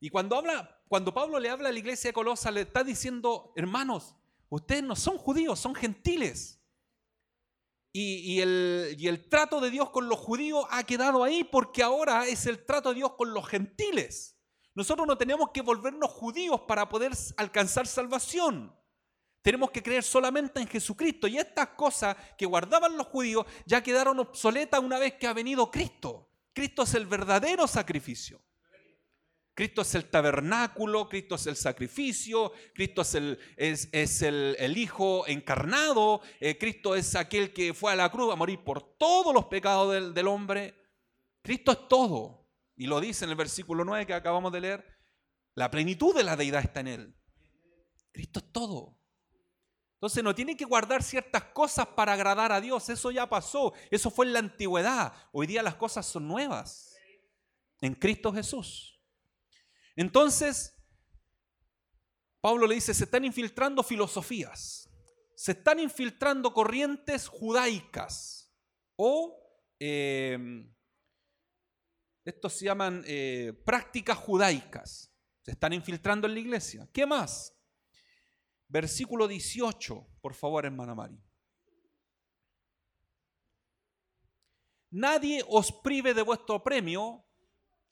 Y 0.00 0.10
cuando, 0.10 0.36
habla, 0.36 0.82
cuando 0.88 1.14
Pablo 1.14 1.38
le 1.38 1.48
habla 1.48 1.68
a 1.68 1.72
la 1.72 1.78
iglesia 1.78 2.08
de 2.08 2.14
Colosa, 2.14 2.50
le 2.50 2.62
está 2.62 2.82
diciendo, 2.82 3.52
hermanos, 3.54 4.16
ustedes 4.48 4.82
no 4.82 4.96
son 4.96 5.16
judíos, 5.16 5.60
son 5.60 5.74
gentiles. 5.74 6.60
Y, 7.94 8.40
el, 8.40 8.96
y, 8.98 9.06
el, 9.06 9.28
trato 9.28 9.60
de 9.60 9.70
Dios 9.70 9.90
con 9.90 10.08
los 10.08 10.18
judíos 10.18 10.64
ha 10.70 10.82
quedado 10.84 11.22
ahí 11.22 11.44
porque 11.44 11.82
ahora 11.82 12.26
es 12.26 12.46
el 12.46 12.64
trato 12.64 12.88
de 12.88 12.96
Dios 12.96 13.12
con 13.16 13.34
los 13.34 13.46
gentiles. 13.46 14.38
Nosotros 14.74 15.06
no 15.06 15.18
tenemos 15.18 15.50
que 15.50 15.60
volvernos 15.60 16.10
judíos 16.10 16.62
para 16.62 16.88
poder 16.88 17.12
alcanzar 17.36 17.86
salvación. 17.86 18.74
Tenemos 19.42 19.72
que 19.72 19.82
creer 19.82 20.04
solamente 20.04 20.60
en 20.60 20.68
Jesucristo. 20.68 21.26
Y 21.26 21.36
estas 21.36 21.68
cosas 21.70 22.16
que 22.38 22.46
guardaban 22.46 22.96
los 22.96 23.08
judíos 23.08 23.44
ya 23.66 23.82
quedaron 23.82 24.20
obsoletas 24.20 24.80
una 24.80 24.98
vez 24.98 25.14
que 25.14 25.26
ha 25.26 25.32
venido 25.32 25.70
Cristo. 25.70 26.30
Cristo 26.52 26.82
es 26.84 26.94
el 26.94 27.06
verdadero 27.06 27.66
sacrificio. 27.66 28.40
Cristo 29.54 29.82
es 29.82 29.94
el 29.94 30.08
tabernáculo, 30.08 31.08
Cristo 31.08 31.34
es 31.34 31.46
el 31.46 31.56
sacrificio, 31.56 32.52
Cristo 32.72 33.02
es 33.02 33.14
el, 33.14 33.38
es, 33.56 34.22
el, 34.22 34.78
Hijo 34.78 35.26
encarnado, 35.26 36.22
eh, 36.40 36.56
Cristo 36.56 36.94
es 36.94 37.14
aquel 37.14 37.52
que 37.52 37.74
fue 37.74 37.92
a 37.92 37.96
la 37.96 38.10
cruz 38.10 38.32
a 38.32 38.36
morir 38.36 38.64
por 38.64 38.96
todos 38.96 39.34
los 39.34 39.46
pecados 39.46 39.92
del, 39.92 40.14
del 40.14 40.26
hombre. 40.28 40.74
Cristo 41.42 41.72
es 41.72 41.88
todo. 41.88 42.48
Y 42.76 42.86
lo 42.86 42.98
dice 43.00 43.24
en 43.26 43.30
el 43.30 43.36
versículo 43.36 43.84
9 43.84 44.06
que 44.06 44.14
acabamos 44.14 44.52
de 44.52 44.60
leer, 44.60 44.86
la 45.54 45.70
plenitud 45.70 46.14
de 46.14 46.24
la 46.24 46.36
deidad 46.36 46.62
está 46.62 46.80
en 46.80 46.88
él. 46.88 47.14
Cristo 48.10 48.38
es 48.38 48.52
todo. 48.52 49.01
Entonces 50.02 50.24
no 50.24 50.34
tiene 50.34 50.56
que 50.56 50.64
guardar 50.64 51.00
ciertas 51.00 51.44
cosas 51.44 51.86
para 51.86 52.14
agradar 52.14 52.50
a 52.50 52.60
Dios. 52.60 52.88
Eso 52.88 53.12
ya 53.12 53.28
pasó. 53.28 53.72
Eso 53.88 54.10
fue 54.10 54.26
en 54.26 54.32
la 54.32 54.40
antigüedad. 54.40 55.12
Hoy 55.30 55.46
día 55.46 55.62
las 55.62 55.76
cosas 55.76 56.04
son 56.04 56.26
nuevas. 56.26 56.96
En 57.80 57.94
Cristo 57.94 58.32
Jesús. 58.32 59.00
Entonces, 59.94 60.76
Pablo 62.40 62.66
le 62.66 62.74
dice, 62.74 62.94
se 62.94 63.04
están 63.04 63.24
infiltrando 63.24 63.84
filosofías. 63.84 64.90
Se 65.36 65.52
están 65.52 65.78
infiltrando 65.78 66.52
corrientes 66.52 67.28
judaicas. 67.28 68.52
O 68.96 69.40
eh, 69.78 70.36
estos 72.24 72.54
se 72.54 72.64
llaman 72.64 73.04
eh, 73.06 73.52
prácticas 73.64 74.18
judaicas. 74.18 75.14
Se 75.42 75.52
están 75.52 75.72
infiltrando 75.72 76.26
en 76.26 76.34
la 76.34 76.40
iglesia. 76.40 76.88
¿Qué 76.92 77.06
más? 77.06 77.56
Versículo 78.72 79.28
18, 79.28 80.16
por 80.22 80.32
favor, 80.32 80.64
hermana 80.64 80.94
Mari. 80.94 81.22
Nadie 84.92 85.44
os 85.46 85.70
prive 85.70 86.14
de 86.14 86.22
vuestro 86.22 86.64
premio, 86.64 87.22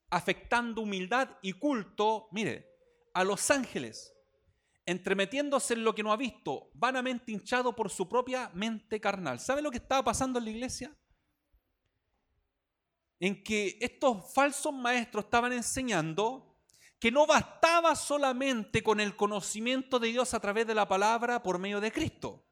afectando 0.08 0.80
humildad 0.80 1.36
y 1.42 1.52
culto, 1.52 2.28
mire, 2.32 2.66
a 3.12 3.24
los 3.24 3.50
ángeles, 3.50 4.16
entremetiéndose 4.86 5.74
en 5.74 5.84
lo 5.84 5.94
que 5.94 6.02
no 6.02 6.12
ha 6.12 6.16
visto, 6.16 6.70
vanamente 6.72 7.30
hinchado 7.30 7.76
por 7.76 7.90
su 7.90 8.08
propia 8.08 8.50
mente 8.54 8.98
carnal. 9.02 9.38
¿Sabe 9.38 9.60
lo 9.60 9.70
que 9.70 9.76
estaba 9.76 10.02
pasando 10.02 10.38
en 10.38 10.46
la 10.46 10.50
iglesia? 10.50 10.96
En 13.18 13.44
que 13.44 13.76
estos 13.82 14.32
falsos 14.32 14.72
maestros 14.72 15.26
estaban 15.26 15.52
enseñando 15.52 16.49
que 17.01 17.11
no 17.11 17.26
bastaba 17.26 17.96
solamente 17.96 18.82
con 18.82 19.01
el 19.01 19.16
conocimiento 19.16 19.98
de 19.98 20.09
Dios 20.09 20.34
a 20.34 20.40
través 20.40 20.66
de 20.66 20.74
la 20.74 20.86
palabra 20.86 21.42
por 21.42 21.59
medio 21.59 21.80
de 21.80 21.90
Cristo. 21.90 22.46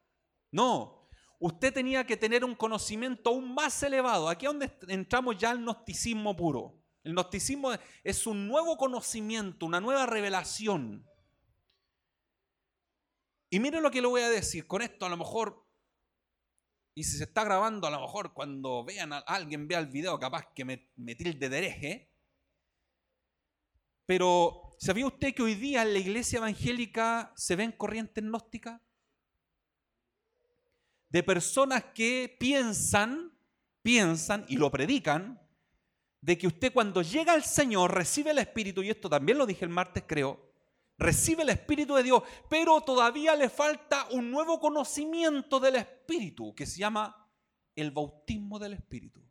No, 0.51 1.07
usted 1.39 1.73
tenía 1.73 2.07
que 2.07 2.17
tener 2.17 2.45
un 2.47 2.55
conocimiento 2.55 3.29
aún 3.29 3.55
más 3.55 3.83
elevado. 3.83 4.27
Aquí 4.27 4.47
es 4.47 4.53
donde 4.53 4.73
entramos 4.89 5.37
ya 5.37 5.51
al 5.51 5.59
gnosticismo 5.59 6.35
puro. 6.35 6.83
El 7.05 7.13
gnosticismo 7.13 7.73
es 8.03 8.27
un 8.27 8.49
nuevo 8.49 8.79
conocimiento, 8.79 9.67
una 9.67 9.81
nueva 9.81 10.07
revelación. 10.07 11.07
Y 13.51 13.61
miren 13.61 13.83
lo 13.83 13.91
que 13.91 14.01
le 14.01 14.09
voy 14.09 14.23
a 14.23 14.31
decir. 14.31 14.67
Con 14.67 14.81
esto 14.81 15.05
a 15.05 15.11
lo 15.11 15.19
mejor, 15.19 15.67
y 16.95 17.05
si 17.05 17.19
se 17.19 17.25
está 17.25 17.45
grabando, 17.45 17.87
a 17.87 17.91
lo 17.91 18.01
mejor 18.01 18.33
cuando 18.33 18.83
vean 18.83 19.13
a 19.13 19.19
alguien 19.19 19.69
vea 19.69 19.79
el 19.79 19.89
video, 19.89 20.19
capaz 20.19 20.53
que 20.55 20.65
me, 20.65 20.91
me 20.97 21.15
tilde 21.15 21.51
de 21.51 21.59
hereje. 21.59 22.18
Pero, 24.09 24.75
¿sabía 24.79 25.07
usted 25.07 25.35
que 25.35 25.43
hoy 25.43 25.55
día 25.55 25.83
en 25.83 25.93
la 25.93 25.99
iglesia 25.99 26.39
evangélica 26.39 27.31
se 27.37 27.57
ven 27.57 27.73
corrientes 27.73 28.25
gnósticas? 28.25 28.81
De 31.11 31.23
personas 31.23 31.85
que 31.95 32.35
piensan, 32.41 33.39
piensan 33.83 34.47
y 34.49 34.57
lo 34.57 34.71
predican, 34.71 35.39
de 36.23 36.39
que 36.39 36.47
usted 36.47 36.73
cuando 36.73 37.03
llega 37.03 37.35
al 37.35 37.45
Señor 37.45 37.95
recibe 37.95 38.31
el 38.31 38.39
Espíritu, 38.39 38.83
y 38.83 38.89
esto 38.89 39.11
también 39.11 39.37
lo 39.37 39.45
dije 39.45 39.67
el 39.67 39.71
martes 39.71 40.05
creo, 40.07 40.55
recibe 40.97 41.43
el 41.43 41.51
Espíritu 41.51 41.95
de 41.95 42.05
Dios, 42.05 42.23
pero 42.49 42.81
todavía 42.81 43.37
le 43.37 43.51
falta 43.51 44.09
un 44.13 44.31
nuevo 44.31 44.59
conocimiento 44.59 45.61
del 45.61 45.77
Espíritu 45.77 46.55
que 46.55 46.65
se 46.65 46.79
llama 46.79 47.31
el 47.77 47.91
bautismo 47.91 48.59
del 48.59 48.73
Espíritu. 48.73 49.28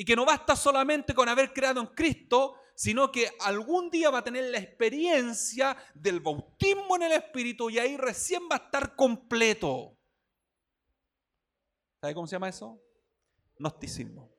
Y 0.00 0.04
que 0.06 0.16
no 0.16 0.24
basta 0.24 0.56
solamente 0.56 1.12
con 1.12 1.28
haber 1.28 1.52
creado 1.52 1.82
en 1.82 1.88
Cristo, 1.88 2.54
sino 2.74 3.12
que 3.12 3.30
algún 3.40 3.90
día 3.90 4.08
va 4.08 4.20
a 4.20 4.24
tener 4.24 4.44
la 4.44 4.56
experiencia 4.56 5.76
del 5.92 6.20
bautismo 6.20 6.96
en 6.96 7.02
el 7.02 7.12
Espíritu 7.12 7.68
y 7.68 7.78
ahí 7.78 7.98
recién 7.98 8.44
va 8.50 8.56
a 8.56 8.64
estar 8.64 8.96
completo. 8.96 9.98
¿Sabe 12.00 12.14
cómo 12.14 12.26
se 12.26 12.36
llama 12.36 12.48
eso? 12.48 12.80
Gnosticismo 13.58 14.30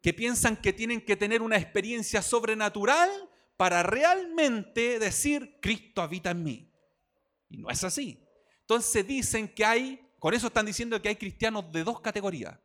que 0.00 0.14
piensan 0.14 0.56
que 0.56 0.72
tienen 0.72 1.04
que 1.04 1.16
tener 1.16 1.42
una 1.42 1.58
experiencia 1.58 2.22
sobrenatural 2.22 3.10
para 3.58 3.82
realmente 3.82 4.98
decir, 4.98 5.58
Cristo 5.60 6.00
habita 6.00 6.30
en 6.30 6.42
mí. 6.44 6.72
Y 7.50 7.58
no 7.58 7.68
es 7.68 7.82
así. 7.84 8.24
Entonces 8.60 9.06
dicen 9.06 9.52
que 9.52 9.66
hay, 9.66 10.00
con 10.18 10.32
eso 10.32 10.46
están 10.46 10.64
diciendo 10.64 11.02
que 11.02 11.08
hay 11.08 11.16
cristianos 11.16 11.70
de 11.72 11.84
dos 11.84 12.00
categorías, 12.00 12.58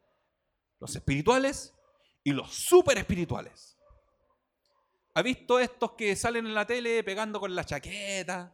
los 0.83 0.97
espirituales 0.97 1.73
y 2.25 2.33
los 2.33 2.53
super 2.53 2.97
espirituales. 2.97 3.77
¿Ha 5.13 5.21
visto 5.21 5.57
estos 5.57 5.93
que 5.93 6.13
salen 6.17 6.45
en 6.45 6.53
la 6.53 6.67
tele 6.67 7.05
pegando 7.05 7.39
con 7.39 7.55
la 7.55 7.63
chaqueta, 7.63 8.53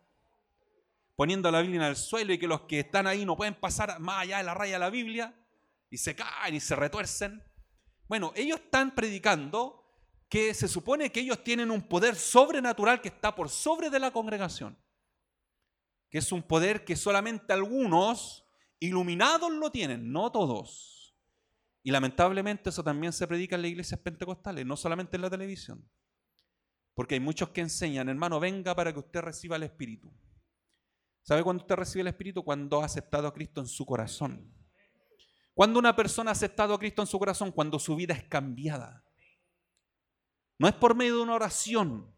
poniendo 1.16 1.50
la 1.50 1.62
Biblia 1.62 1.82
en 1.82 1.88
el 1.88 1.96
suelo 1.96 2.32
y 2.32 2.38
que 2.38 2.48
los 2.48 2.62
que 2.62 2.82
están 2.82 3.08
ahí 3.08 3.26
no 3.26 3.36
pueden 3.36 3.56
pasar 3.56 4.00
más 4.00 4.22
allá 4.22 4.38
de 4.38 4.44
la 4.44 4.54
raya 4.54 4.74
de 4.74 4.80
la 4.80 4.92
Biblia 4.92 5.34
y 5.90 5.98
se 5.98 6.16
caen 6.16 6.54
y 6.54 6.60
se 6.60 6.76
retuercen? 6.76 7.44
Bueno, 8.08 8.32
ellos 8.36 8.60
están 8.60 8.94
predicando 8.94 9.84
que 10.30 10.54
se 10.54 10.68
supone 10.68 11.12
que 11.12 11.22
ellos 11.22 11.44
tienen 11.44 11.72
un 11.72 11.82
poder 11.82 12.16
sobrenatural 12.16 13.02
que 13.02 13.08
está 13.08 13.34
por 13.34 13.50
sobre 13.50 13.90
de 13.90 14.00
la 14.00 14.12
congregación, 14.12 14.78
que 16.12 16.20
es 16.20 16.32
un 16.32 16.44
poder 16.44 16.86
que 16.86 16.96
solamente 16.96 17.54
algunos 17.54 18.46
iluminados 18.80 19.52
lo 19.52 19.72
tienen, 19.72 20.12
no 20.12 20.32
todos. 20.32 20.99
Y 21.84 21.92
lamentablemente 21.92 22.70
eso 22.70 22.84
también 22.84 23.14
se 23.14 23.28
predica 23.28 23.56
en 23.56 23.62
las 23.62 23.72
iglesias 23.72 24.00
pentecostales, 24.02 24.66
no 24.66 24.76
solamente 24.76 25.16
en 25.16 25.22
la 25.22 25.30
televisión. 25.30 25.90
Porque 26.94 27.16
hay 27.16 27.22
muchos 27.22 27.50
que 27.50 27.62
enseñan, 27.62 28.10
hermano, 28.10 28.40
venga 28.40 28.76
para 28.76 28.92
que 28.92 29.00
usted 29.00 29.22
reciba 29.22 29.56
el 29.56 29.64
Espíritu. 29.64 30.12
¿Sabe 31.22 31.44
cuándo 31.44 31.64
usted 31.64 31.76
recibe 31.76 32.02
el 32.02 32.08
Espíritu? 32.08 32.44
Cuando 32.44 32.82
ha 32.82 32.86
aceptado 32.86 33.28
a 33.28 33.34
Cristo 33.34 33.62
en 33.62 33.68
su 33.68 33.86
corazón. 33.86 34.54
Cuando 35.54 35.80
una 35.80 35.96
persona 35.96 36.32
ha 36.32 36.34
aceptado 36.34 36.74
a 36.74 36.80
Cristo 36.80 37.02
en 37.02 37.08
su 37.08 37.20
corazón, 37.20 37.52
cuando 37.52 37.80
su 37.80 37.96
vida 37.96 38.14
es 38.14 38.24
cambiada. 38.24 39.06
No 40.58 40.68
es 40.68 40.74
por 40.74 40.96
medio 40.96 41.18
de 41.18 41.24
una 41.24 41.36
oración. 41.36 42.14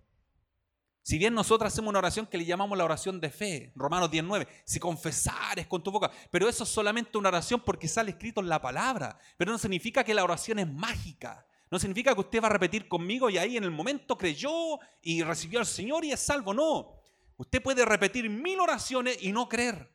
Si 1.04 1.18
bien 1.18 1.34
nosotros 1.34 1.74
hacemos 1.74 1.90
una 1.90 2.00
oración 2.00 2.28
que 2.28 2.38
le 2.38 2.46
llamamos 2.46 2.78
la 2.78 2.86
oración 2.86 3.20
de 3.20 3.32
fe, 3.32 3.72
Romanos 3.76 4.12
19, 4.12 4.48
si 4.66 4.80
confesares 4.80 5.66
con 5.66 5.82
tu 5.82 5.92
boca, 5.92 6.12
pero 6.30 6.48
eso 6.48 6.64
es 6.64 6.70
solamente 6.70 7.18
una 7.18 7.30
oración 7.30 7.62
porque 7.66 7.88
sale 7.88 8.12
escrito 8.12 8.40
en 8.40 8.50
la 8.50 8.62
palabra, 8.62 9.18
pero 9.36 9.52
no 9.52 9.58
significa 9.58 10.04
que 10.04 10.14
la 10.14 10.24
oración 10.24 10.60
es 10.60 10.72
mágica, 10.72 11.48
no 11.72 11.80
significa 11.80 12.14
que 12.14 12.20
usted 12.20 12.42
va 12.42 12.48
a 12.48 12.52
repetir 12.52 12.88
conmigo 12.88 13.30
y 13.30 13.40
ahí 13.40 13.58
en 13.58 13.64
el 13.64 13.72
momento 13.72 14.16
creyó 14.16 14.80
y 15.02 15.24
recibió 15.24 15.60
al 15.60 15.66
Señor 15.66 16.06
y 16.06 16.12
es 16.12 16.20
salvo, 16.20 16.54
no. 16.54 17.00
Usted 17.38 17.64
puede 17.64 17.84
repetir 17.84 18.30
mil 18.30 18.60
oraciones 18.60 19.18
y 19.24 19.32
no 19.32 19.50
creer. 19.50 19.92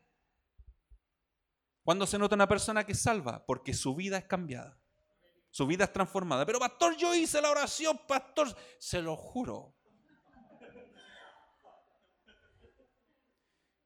¿Cuándo 1.85 2.05
se 2.05 2.19
nota 2.19 2.35
una 2.35 2.49
persona 2.49 2.85
que 2.85 2.93
es 2.93 3.01
salva? 3.01 3.47
Porque 3.47 3.73
su 3.73 3.95
vida 3.95 4.19
es 4.19 4.25
cambiada. 4.25 4.77
Su 5.51 5.69
vida 5.69 5.85
es 5.85 5.93
transformada. 5.93 6.45
Pero 6.45 6.59
pastor, 6.59 6.97
yo 6.97 7.15
hice 7.15 7.41
la 7.41 7.53
oración, 7.53 8.01
pastor. 8.09 8.49
Se 8.81 9.01
lo 9.01 9.15
juro. 9.15 9.76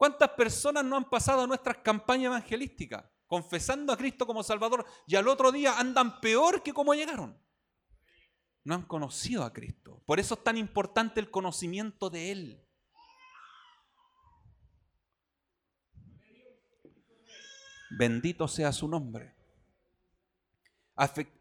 ¿Cuántas 0.01 0.31
personas 0.31 0.83
no 0.83 0.97
han 0.97 1.11
pasado 1.11 1.47
nuestras 1.47 1.77
campañas 1.77 2.29
evangelísticas? 2.29 3.05
Confesando 3.27 3.93
a 3.93 3.99
Cristo 3.99 4.27
como 4.27 4.43
Salvador 4.43 4.87
y 5.07 5.15
al 5.15 5.29
otro 5.29 5.53
día 5.53 5.79
andan 5.79 6.23
peor 6.23 6.63
que 6.63 6.73
como 6.73 6.95
llegaron. 6.95 7.39
No 8.65 8.77
han 8.77 8.87
conocido 8.87 9.45
a 9.45 9.53
Cristo. 9.53 10.03
Por 10.07 10.19
eso 10.19 10.37
es 10.37 10.43
tan 10.43 10.57
importante 10.57 11.21
el 11.21 11.31
conocimiento 11.31 12.09
de 12.09 12.33
Él. 12.33 12.67
Bendito 17.91 18.49
sea 18.49 18.73
su 18.73 18.89
nombre. 18.89 19.37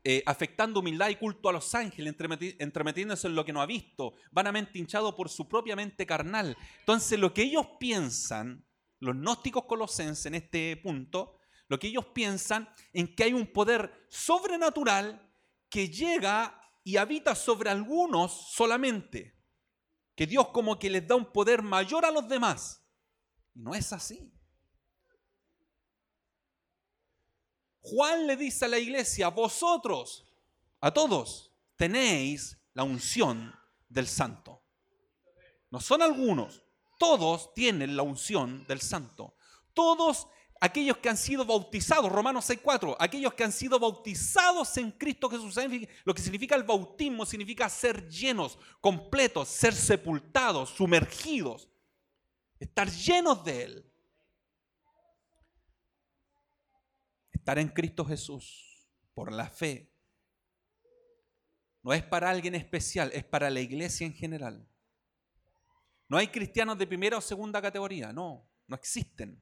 Eh, 0.06 0.24
afectando 0.26 0.80
humildad 0.80 1.10
y 1.10 1.16
culto 1.16 1.50
a 1.50 1.52
los 1.52 1.76
ángeles, 1.76 2.16
entremetiéndose 2.60 3.28
en 3.28 3.36
lo 3.36 3.43
que 3.43 3.52
no 3.52 3.62
ha 3.62 3.66
visto, 3.66 4.14
vanamente 4.32 4.80
hinchado 4.80 5.16
por 5.16 5.28
su 5.28 5.50
propia 5.50 5.76
mente 5.76 6.06
carnal. 6.06 6.56
Entonces, 6.80 7.20
lo 7.20 7.34
que 7.34 7.43
ellos 7.43 7.68
piensan, 7.78 8.66
los 9.00 9.16
gnósticos 9.16 9.66
colosenses 9.66 10.26
en 10.28 10.36
este 10.36 10.78
punto, 10.78 11.39
lo 11.68 11.78
que 11.78 11.88
ellos 11.88 12.06
piensan 12.14 12.70
en 12.93 13.14
que 13.14 13.26
hay 13.26 13.34
un 13.34 13.47
poder 13.47 14.08
sobrenatural 14.10 15.30
que 15.70 15.89
llega 15.89 16.60
y 16.84 16.95
habita 16.95 17.36
sobre 17.36 17.70
algunos 17.70 18.54
solamente. 18.54 19.38
Que 20.16 20.26
Dios 20.26 20.50
como 20.50 20.80
que 20.80 20.89
les 20.89 21.06
da 21.06 21.16
un 21.16 21.32
poder 21.32 21.62
mayor 21.62 22.06
a 22.06 22.12
los 22.12 22.28
demás. 22.28 22.84
Y 23.54 23.62
no 23.62 23.76
es 23.76 23.91
así. 23.93 24.34
Juan 27.89 28.27
le 28.27 28.35
dice 28.37 28.65
a 28.65 28.67
la 28.67 28.79
iglesia, 28.79 29.29
vosotros, 29.29 30.25
a 30.81 30.91
todos, 30.91 31.51
tenéis 31.75 32.57
la 32.73 32.83
unción 32.83 33.53
del 33.87 34.07
santo. 34.07 34.61
No 35.71 35.79
son 35.79 36.01
algunos, 36.01 36.63
todos 36.97 37.53
tienen 37.53 37.95
la 37.95 38.03
unción 38.03 38.65
del 38.67 38.81
santo. 38.81 39.35
Todos 39.73 40.27
aquellos 40.59 40.97
que 40.97 41.09
han 41.09 41.17
sido 41.17 41.45
bautizados, 41.45 42.11
Romanos 42.11 42.49
6.4, 42.49 42.95
aquellos 42.99 43.33
que 43.33 43.43
han 43.43 43.51
sido 43.51 43.79
bautizados 43.79 44.75
en 44.77 44.91
Cristo 44.91 45.29
Jesús, 45.29 45.55
lo 46.03 46.13
que 46.13 46.21
significa 46.21 46.55
el 46.55 46.63
bautismo 46.63 47.25
significa 47.25 47.69
ser 47.69 48.07
llenos, 48.09 48.57
completos, 48.81 49.47
ser 49.47 49.73
sepultados, 49.73 50.69
sumergidos, 50.71 51.69
estar 52.59 52.89
llenos 52.91 53.43
de 53.43 53.63
Él. 53.63 53.88
Estar 57.50 57.58
en 57.58 57.70
Cristo 57.70 58.06
Jesús 58.06 58.86
por 59.16 59.34
la 59.34 59.50
fe 59.50 59.91
no 61.82 61.95
es 61.95 62.04
para 62.04 62.30
alguien 62.30 62.54
especial, 62.54 63.10
es 63.12 63.24
para 63.24 63.50
la 63.50 63.60
iglesia 63.60 64.06
en 64.06 64.14
general. 64.14 64.70
No 66.08 66.20
hay 66.20 66.28
cristianos 66.28 66.78
de 66.78 66.86
primera 66.86 67.18
o 67.18 67.22
segunda 67.22 67.60
categoría, 67.60 68.14
no, 68.14 68.47
no 68.68 68.76
existen. 68.76 69.41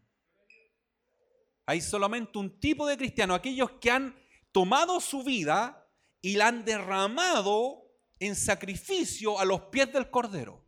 Hay 1.66 1.82
solamente 1.82 2.40
un 2.40 2.58
tipo 2.62 2.88
de 2.88 2.96
cristiano, 2.96 3.34
aquellos 3.34 3.72
que 3.72 3.92
han 3.92 4.16
tomado 4.54 5.02
su 5.02 5.26
vida 5.26 5.86
y 6.22 6.38
la 6.38 6.48
han 6.48 6.64
derramado 6.64 7.92
en 8.20 8.38
sacrificio 8.38 9.38
a 9.38 9.44
los 9.44 9.64
pies 9.64 9.92
del 9.92 10.10
Cordero. 10.10 10.64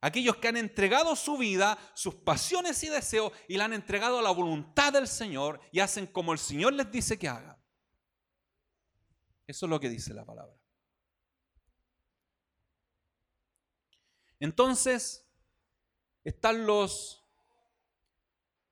Aquellos 0.00 0.36
que 0.36 0.48
han 0.48 0.56
entregado 0.56 1.16
su 1.16 1.36
vida, 1.36 1.76
sus 1.94 2.14
pasiones 2.14 2.82
y 2.84 2.88
deseos 2.88 3.32
y 3.48 3.56
la 3.56 3.64
han 3.64 3.72
entregado 3.72 4.18
a 4.18 4.22
la 4.22 4.30
voluntad 4.30 4.92
del 4.92 5.08
Señor 5.08 5.60
y 5.72 5.80
hacen 5.80 6.06
como 6.06 6.32
el 6.32 6.38
Señor 6.38 6.72
les 6.72 6.90
dice 6.90 7.18
que 7.18 7.28
haga. 7.28 7.60
Eso 9.46 9.66
es 9.66 9.70
lo 9.70 9.80
que 9.80 9.88
dice 9.88 10.14
la 10.14 10.24
palabra. 10.24 10.54
Entonces, 14.38 15.28
están 16.22 16.64
los, 16.64 17.26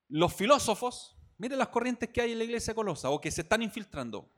los 0.07 0.33
filósofos, 0.33 1.17
miren 1.37 1.59
las 1.59 1.69
corrientes 1.69 2.09
que 2.09 2.21
hay 2.21 2.31
en 2.31 2.37
la 2.37 2.45
iglesia 2.45 2.73
colosa 2.73 3.09
o 3.09 3.19
que 3.19 3.31
se 3.31 3.41
están 3.41 3.61
infiltrando. 3.61 4.31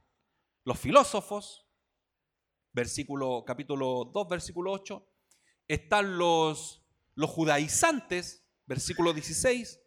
Los 0.64 0.80
filósofos, 0.80 1.68
versículo, 2.72 3.44
capítulo 3.46 4.06
2, 4.06 4.28
versículo 4.28 4.72
8, 4.72 5.06
están 5.68 6.18
los, 6.18 6.79
los 7.20 7.32
judaizantes, 7.32 8.46
versículo 8.66 9.12
16, 9.12 9.78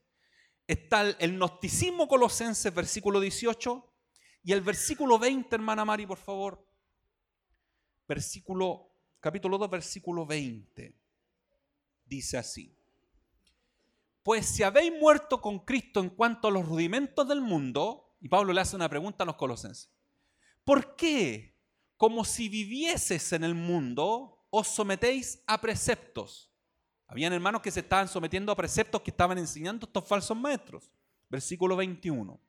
está 0.67 1.01
el 1.01 1.39
gnosticismo 1.39 2.07
colosense, 2.07 2.69
versículo 2.69 3.21
18, 3.21 3.91
y 4.43 4.53
el 4.53 4.61
versículo 4.61 5.19
20, 5.19 5.57
hermana 5.57 5.87
Mari, 5.87 6.05
por 6.05 6.19
favor. 6.19 6.69
Versículo, 8.07 8.93
capítulo 9.19 9.57
2, 9.57 9.71
versículo 9.71 10.27
20. 10.27 10.95
Dice 12.05 12.37
así. 12.37 12.77
Pues 14.23 14.45
si 14.45 14.63
habéis 14.63 14.93
muerto 15.01 15.41
con 15.41 15.61
Cristo 15.61 16.01
en 16.01 16.11
cuanto 16.11 16.49
a 16.49 16.51
los 16.51 16.69
rudimentos 16.69 17.27
del 17.27 17.41
mundo, 17.41 18.15
y 18.21 18.29
Pablo 18.29 18.53
le 18.53 18.61
hace 18.61 18.77
una 18.77 18.91
pregunta 18.91 19.25
a 19.25 19.27
los 19.27 19.37
colosenses, 19.37 19.91
¿por 20.65 20.97
qué, 20.97 21.57
como 21.97 22.27
si 22.27 22.51
vivieses 22.51 23.33
en 23.33 23.43
el 23.43 23.55
mundo, 23.55 24.45
os 24.51 24.69
sometéis 24.69 25.43
a 25.47 25.63
preceptos? 25.63 26.52
Habían 27.13 27.33
hermanos 27.33 27.63
que 27.63 27.71
se 27.71 27.81
estaban 27.81 28.09
sometiendo 28.09 28.51
a 28.51 28.57
preceptos 28.57 29.03
que 29.03 29.11
estaban 29.11 29.39
enseñando 29.39 29.87
estos 29.87 30.05
falsos 30.05 30.37
maestros. 30.37 30.91
Versículo 31.29 31.77
21. 31.77 32.41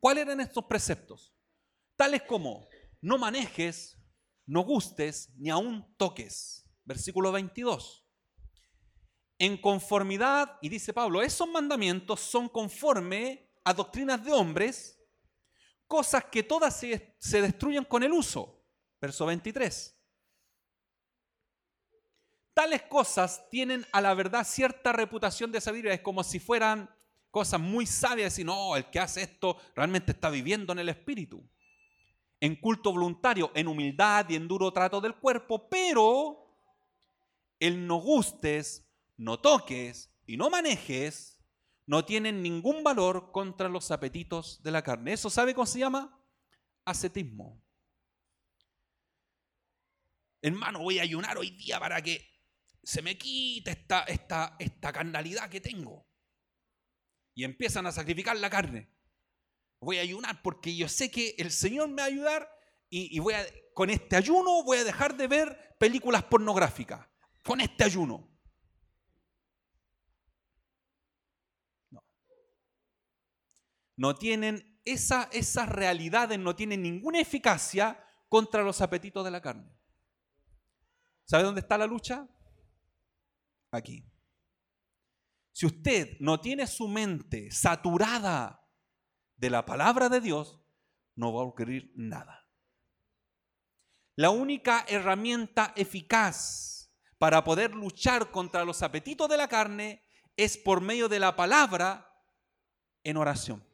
¿Cuáles 0.00 0.22
eran 0.24 0.40
estos 0.40 0.64
preceptos? 0.64 1.32
Tales 1.94 2.22
como, 2.22 2.66
no 3.00 3.18
manejes, 3.18 3.98
no 4.46 4.62
gustes, 4.62 5.30
ni 5.36 5.50
aún 5.50 5.86
toques. 5.96 6.66
Versículo 6.84 7.30
22 7.30 8.02
en 9.42 9.56
conformidad, 9.56 10.56
y 10.62 10.68
dice 10.68 10.92
Pablo, 10.92 11.20
esos 11.20 11.48
mandamientos 11.48 12.20
son 12.20 12.48
conforme 12.48 13.50
a 13.64 13.74
doctrinas 13.74 14.24
de 14.24 14.30
hombres, 14.30 15.00
cosas 15.88 16.26
que 16.26 16.44
todas 16.44 16.78
se, 16.78 17.42
destruyen 17.42 17.82
con 17.84 18.04
el 18.04 18.12
uso. 18.12 18.62
Verso 19.00 19.26
23. 19.26 19.98
Tales 22.54 22.82
cosas 22.82 23.48
tienen 23.50 23.86
a 23.92 24.00
la 24.00 24.14
verdad 24.14 24.46
cierta 24.46 24.92
reputación 24.92 25.50
de 25.52 25.60
sabiduría, 25.60 25.94
es 25.94 26.00
como 26.00 26.22
si 26.22 26.38
fueran 26.38 26.90
cosas 27.30 27.60
muy 27.60 27.86
sabias, 27.86 28.38
y 28.38 28.44
no, 28.44 28.76
el 28.76 28.90
que 28.90 29.00
hace 29.00 29.22
esto 29.22 29.56
realmente 29.74 30.12
está 30.12 30.28
viviendo 30.28 30.72
en 30.72 30.80
el 30.80 30.88
espíritu, 30.90 31.42
en 32.40 32.56
culto 32.56 32.92
voluntario, 32.92 33.50
en 33.54 33.68
humildad 33.68 34.28
y 34.28 34.36
en 34.36 34.46
duro 34.46 34.72
trato 34.72 35.00
del 35.00 35.14
cuerpo, 35.14 35.68
pero 35.68 36.56
el 37.58 37.86
no 37.86 37.96
gustes, 37.96 38.86
no 39.16 39.38
toques 39.40 40.10
y 40.26 40.36
no 40.36 40.50
manejes 40.50 41.32
no 41.86 42.04
tienen 42.04 42.42
ningún 42.42 42.82
valor 42.84 43.32
contra 43.32 43.68
los 43.68 43.90
apetitos 43.90 44.62
de 44.62 44.70
la 44.70 44.82
carne. 44.82 45.12
¿Eso 45.12 45.28
sabe 45.30 45.54
cómo 45.54 45.66
se 45.66 45.80
llama? 45.80 46.18
Ascetismo. 46.84 47.60
Hermano, 50.40 50.80
voy 50.80 50.98
a 50.98 51.02
ayunar 51.02 51.36
hoy 51.38 51.50
día 51.50 51.78
para 51.78 52.00
que 52.00 52.31
se 52.82 53.02
me 53.02 53.16
quite 53.16 53.70
esta, 53.70 54.02
esta, 54.04 54.56
esta 54.58 54.92
carnalidad 54.92 55.48
que 55.48 55.60
tengo. 55.60 56.06
Y 57.34 57.44
empiezan 57.44 57.86
a 57.86 57.92
sacrificar 57.92 58.36
la 58.36 58.50
carne. 58.50 58.90
Voy 59.80 59.98
a 59.98 60.02
ayunar 60.02 60.42
porque 60.42 60.74
yo 60.76 60.88
sé 60.88 61.10
que 61.10 61.34
el 61.38 61.50
Señor 61.50 61.88
me 61.88 61.96
va 61.96 62.04
a 62.04 62.06
ayudar 62.06 62.48
y, 62.88 63.18
voy 63.20 63.34
a, 63.34 63.46
con 63.72 63.88
este 63.88 64.16
ayuno 64.16 64.62
voy 64.64 64.78
a 64.78 64.84
dejar 64.84 65.16
de 65.16 65.26
ver 65.26 65.76
películas 65.78 66.24
pornográficas. 66.24 67.08
Con 67.42 67.60
este 67.60 67.84
ayuno. 67.84 68.32
no 74.02 74.16
tienen 74.16 74.80
esa, 74.84 75.28
esas 75.32 75.68
realidades, 75.68 76.36
no 76.36 76.56
tienen 76.56 76.82
ninguna 76.82 77.20
eficacia 77.20 78.04
contra 78.28 78.64
los 78.64 78.80
apetitos 78.80 79.24
de 79.24 79.30
la 79.30 79.40
carne. 79.40 79.78
¿Sabe 81.24 81.44
dónde 81.44 81.60
está 81.60 81.78
la 81.78 81.86
lucha? 81.86 82.26
Aquí. 83.72 84.08
Si 85.52 85.66
usted 85.66 86.16
no 86.20 86.40
tiene 86.40 86.66
su 86.68 86.86
mente 86.86 87.50
saturada 87.50 88.64
de 89.36 89.50
la 89.50 89.66
palabra 89.66 90.08
de 90.08 90.20
Dios, 90.20 90.60
no 91.16 91.32
va 91.32 91.40
a 91.40 91.44
ocurrir 91.44 91.92
nada. 91.96 92.48
La 94.14 94.30
única 94.30 94.84
herramienta 94.88 95.72
eficaz 95.74 96.94
para 97.18 97.42
poder 97.42 97.74
luchar 97.74 98.30
contra 98.30 98.64
los 98.64 98.82
apetitos 98.82 99.28
de 99.28 99.36
la 99.36 99.48
carne 99.48 100.04
es 100.36 100.56
por 100.56 100.80
medio 100.80 101.08
de 101.08 101.18
la 101.18 101.34
palabra 101.34 102.08
en 103.02 103.16
oración 103.16 103.72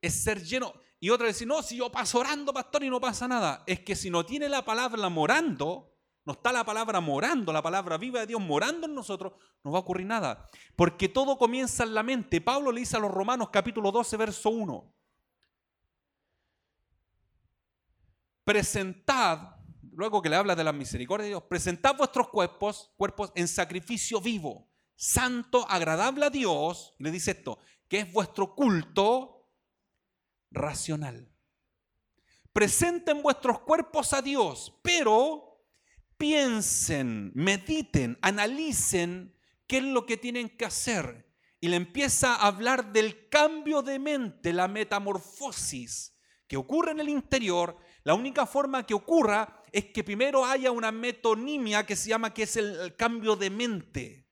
es 0.00 0.22
ser 0.22 0.42
lleno. 0.42 0.72
Y 0.98 1.10
otra 1.10 1.26
decir, 1.26 1.46
no, 1.46 1.62
si 1.62 1.76
yo 1.76 1.90
paso 1.90 2.18
orando, 2.18 2.52
pastor, 2.52 2.84
y 2.84 2.90
no 2.90 3.00
pasa 3.00 3.26
nada. 3.26 3.62
Es 3.66 3.80
que 3.80 3.96
si 3.96 4.10
no 4.10 4.24
tiene 4.26 4.48
la 4.48 4.64
palabra 4.64 5.08
morando, 5.08 5.89
no 6.24 6.32
está 6.34 6.52
la 6.52 6.64
palabra 6.64 7.00
morando, 7.00 7.52
la 7.52 7.62
palabra 7.62 7.96
viva 7.96 8.20
de 8.20 8.26
Dios 8.26 8.40
morando 8.40 8.86
en 8.86 8.94
nosotros, 8.94 9.32
no 9.64 9.72
va 9.72 9.78
a 9.78 9.80
ocurrir 9.80 10.06
nada. 10.06 10.48
Porque 10.76 11.08
todo 11.08 11.38
comienza 11.38 11.82
en 11.84 11.94
la 11.94 12.02
mente. 12.02 12.40
Pablo 12.40 12.70
le 12.70 12.80
dice 12.80 12.96
a 12.96 13.00
los 13.00 13.10
Romanos 13.10 13.48
capítulo 13.50 13.90
12, 13.90 14.16
verso 14.16 14.50
1. 14.50 14.94
Presentad, 18.44 19.56
luego 19.92 20.20
que 20.20 20.28
le 20.28 20.36
habla 20.36 20.54
de 20.54 20.64
la 20.64 20.72
misericordia 20.72 21.24
de 21.24 21.30
Dios, 21.30 21.42
presentad 21.44 21.96
vuestros 21.96 22.28
cuerpos, 22.28 22.92
cuerpos 22.96 23.32
en 23.34 23.48
sacrificio 23.48 24.20
vivo, 24.20 24.68
santo, 24.96 25.66
agradable 25.68 26.26
a 26.26 26.30
Dios, 26.30 26.94
y 26.98 27.04
le 27.04 27.10
dice 27.10 27.30
esto, 27.30 27.58
que 27.88 28.00
es 28.00 28.12
vuestro 28.12 28.54
culto 28.54 29.48
racional. 30.50 31.32
Presenten 32.52 33.22
vuestros 33.22 33.60
cuerpos 33.60 34.12
a 34.12 34.20
Dios, 34.20 34.78
pero 34.82 35.49
piensen, 36.20 37.32
mediten, 37.34 38.18
analicen 38.20 39.34
qué 39.66 39.78
es 39.78 39.84
lo 39.84 40.04
que 40.04 40.18
tienen 40.18 40.50
que 40.50 40.66
hacer. 40.66 41.26
Y 41.60 41.68
le 41.68 41.76
empieza 41.76 42.36
a 42.36 42.46
hablar 42.46 42.92
del 42.92 43.28
cambio 43.30 43.80
de 43.80 43.98
mente, 43.98 44.52
la 44.52 44.68
metamorfosis 44.68 46.14
que 46.46 46.58
ocurre 46.58 46.90
en 46.92 47.00
el 47.00 47.08
interior. 47.08 47.78
La 48.04 48.14
única 48.14 48.44
forma 48.44 48.84
que 48.84 48.92
ocurra 48.92 49.62
es 49.72 49.86
que 49.86 50.04
primero 50.04 50.44
haya 50.44 50.70
una 50.70 50.92
metonimia 50.92 51.86
que 51.86 51.96
se 51.96 52.10
llama 52.10 52.34
que 52.34 52.42
es 52.42 52.56
el 52.56 52.94
cambio 52.96 53.34
de 53.34 53.48
mente. 53.48 54.28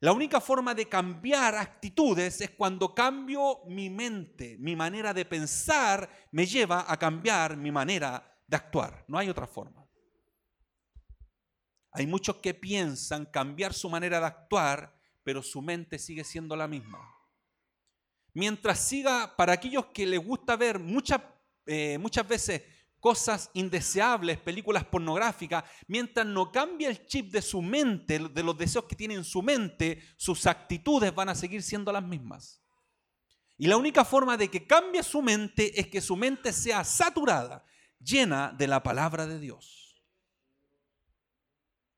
La 0.00 0.12
única 0.12 0.42
forma 0.42 0.74
de 0.74 0.86
cambiar 0.86 1.54
actitudes 1.54 2.42
es 2.42 2.50
cuando 2.50 2.94
cambio 2.94 3.60
mi 3.66 3.88
mente, 3.88 4.56
mi 4.58 4.76
manera 4.76 5.14
de 5.14 5.24
pensar 5.24 6.10
me 6.32 6.44
lleva 6.44 6.84
a 6.86 6.98
cambiar 6.98 7.56
mi 7.56 7.72
manera 7.72 8.38
de 8.46 8.56
actuar. 8.56 9.04
No 9.08 9.16
hay 9.16 9.30
otra 9.30 9.46
forma. 9.46 9.85
Hay 11.96 12.06
muchos 12.06 12.36
que 12.36 12.52
piensan 12.52 13.24
cambiar 13.24 13.72
su 13.72 13.88
manera 13.88 14.20
de 14.20 14.26
actuar, 14.26 14.94
pero 15.24 15.42
su 15.42 15.62
mente 15.62 15.98
sigue 15.98 16.24
siendo 16.24 16.54
la 16.54 16.68
misma. 16.68 16.98
Mientras 18.34 18.86
siga, 18.86 19.34
para 19.34 19.54
aquellos 19.54 19.86
que 19.86 20.04
les 20.04 20.22
gusta 20.22 20.56
ver 20.56 20.78
muchas, 20.78 21.22
eh, 21.64 21.96
muchas 21.96 22.28
veces 22.28 22.64
cosas 23.00 23.50
indeseables, 23.54 24.36
películas 24.36 24.84
pornográficas, 24.84 25.64
mientras 25.88 26.26
no 26.26 26.52
cambia 26.52 26.90
el 26.90 27.06
chip 27.06 27.32
de 27.32 27.40
su 27.40 27.62
mente, 27.62 28.18
de 28.18 28.42
los 28.42 28.58
deseos 28.58 28.84
que 28.84 28.94
tiene 28.94 29.14
en 29.14 29.24
su 29.24 29.40
mente, 29.40 30.02
sus 30.18 30.44
actitudes 30.44 31.14
van 31.14 31.30
a 31.30 31.34
seguir 31.34 31.62
siendo 31.62 31.90
las 31.92 32.04
mismas. 32.04 32.62
Y 33.56 33.68
la 33.68 33.78
única 33.78 34.04
forma 34.04 34.36
de 34.36 34.48
que 34.48 34.66
cambie 34.66 35.02
su 35.02 35.22
mente 35.22 35.80
es 35.80 35.86
que 35.86 36.02
su 36.02 36.14
mente 36.14 36.52
sea 36.52 36.84
saturada, 36.84 37.64
llena 37.98 38.52
de 38.52 38.66
la 38.66 38.82
palabra 38.82 39.26
de 39.26 39.40
Dios. 39.40 39.85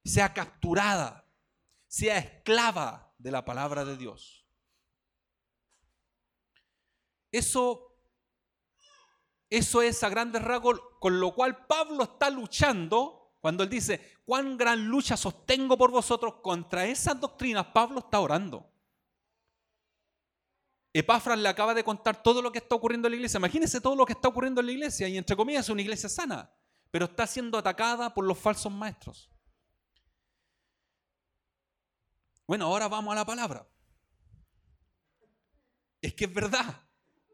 Sea 0.05 0.33
capturada, 0.33 1.27
sea 1.87 2.19
esclava 2.19 3.15
de 3.19 3.31
la 3.31 3.45
palabra 3.45 3.85
de 3.85 3.97
Dios. 3.97 4.47
Eso 7.31 7.89
eso 9.51 9.81
es 9.81 10.03
a 10.03 10.09
grandes 10.09 10.43
rasgos 10.43 10.81
con 11.01 11.21
lo 11.21 11.35
cual 11.35 11.67
Pablo 11.67 12.05
está 12.05 12.29
luchando 12.29 13.19
cuando 13.41 13.63
él 13.63 13.71
dice, 13.71 14.19
cuán 14.25 14.59
gran 14.59 14.87
lucha 14.87 15.17
sostengo 15.17 15.79
por 15.79 15.91
vosotros 15.91 16.37
contra 16.43 16.87
esas 16.87 17.19
doctrinas, 17.21 17.67
Pablo 17.67 18.01
está 18.01 18.21
orando. 18.21 18.69
Epafras 20.93 21.39
le 21.39 21.49
acaba 21.49 21.75
de 21.75 21.85
contar 21.85 22.23
todo 22.23 22.43
lo 22.43 22.51
que 22.51 22.59
está 22.59 22.75
ocurriendo 22.75 23.07
en 23.07 23.13
la 23.13 23.17
iglesia. 23.17 23.39
Imagínense 23.39 23.81
todo 23.81 23.95
lo 23.95 24.05
que 24.05 24.15
está 24.15 24.29
ocurriendo 24.29 24.61
en 24.61 24.67
la 24.67 24.73
iglesia 24.73 25.09
y 25.09 25.17
entre 25.17 25.37
comillas 25.37 25.67
es 25.67 25.71
una 25.71 25.83
iglesia 25.83 26.09
sana, 26.09 26.53
pero 26.91 27.05
está 27.05 27.27
siendo 27.27 27.57
atacada 27.57 28.13
por 28.13 28.25
los 28.25 28.37
falsos 28.37 28.73
maestros. 28.73 29.31
Bueno, 32.49 32.65
ahora 32.65 32.89
vamos 32.89 33.13
a 33.13 33.17
la 33.17 33.27
palabra. 33.27 33.69
Es 36.01 36.15
que 36.15 36.25
es 36.25 36.33
verdad. 36.33 36.83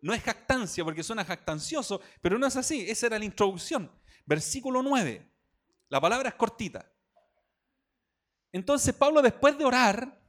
No 0.03 0.13
es 0.13 0.21
jactancia 0.21 0.83
porque 0.85 1.05
suena 1.05 1.25
jactancioso, 1.25 2.01
pero 2.21 2.37
no 2.37 2.49
es 2.49 2.57
así. 2.57 2.91
Esa 2.91 3.07
era 3.07 3.21
la 3.21 3.25
introducción. 3.25 3.91
Versículo 4.27 4.83
9. 4.83 5.33
La 5.89 6.01
palabra 6.01 6.31
es 6.31 6.35
cortita. 6.35 6.91
Entonces 8.51 8.93
Pablo 8.93 9.23
después 9.23 9.57
de 9.57 9.65
orar 9.65 10.21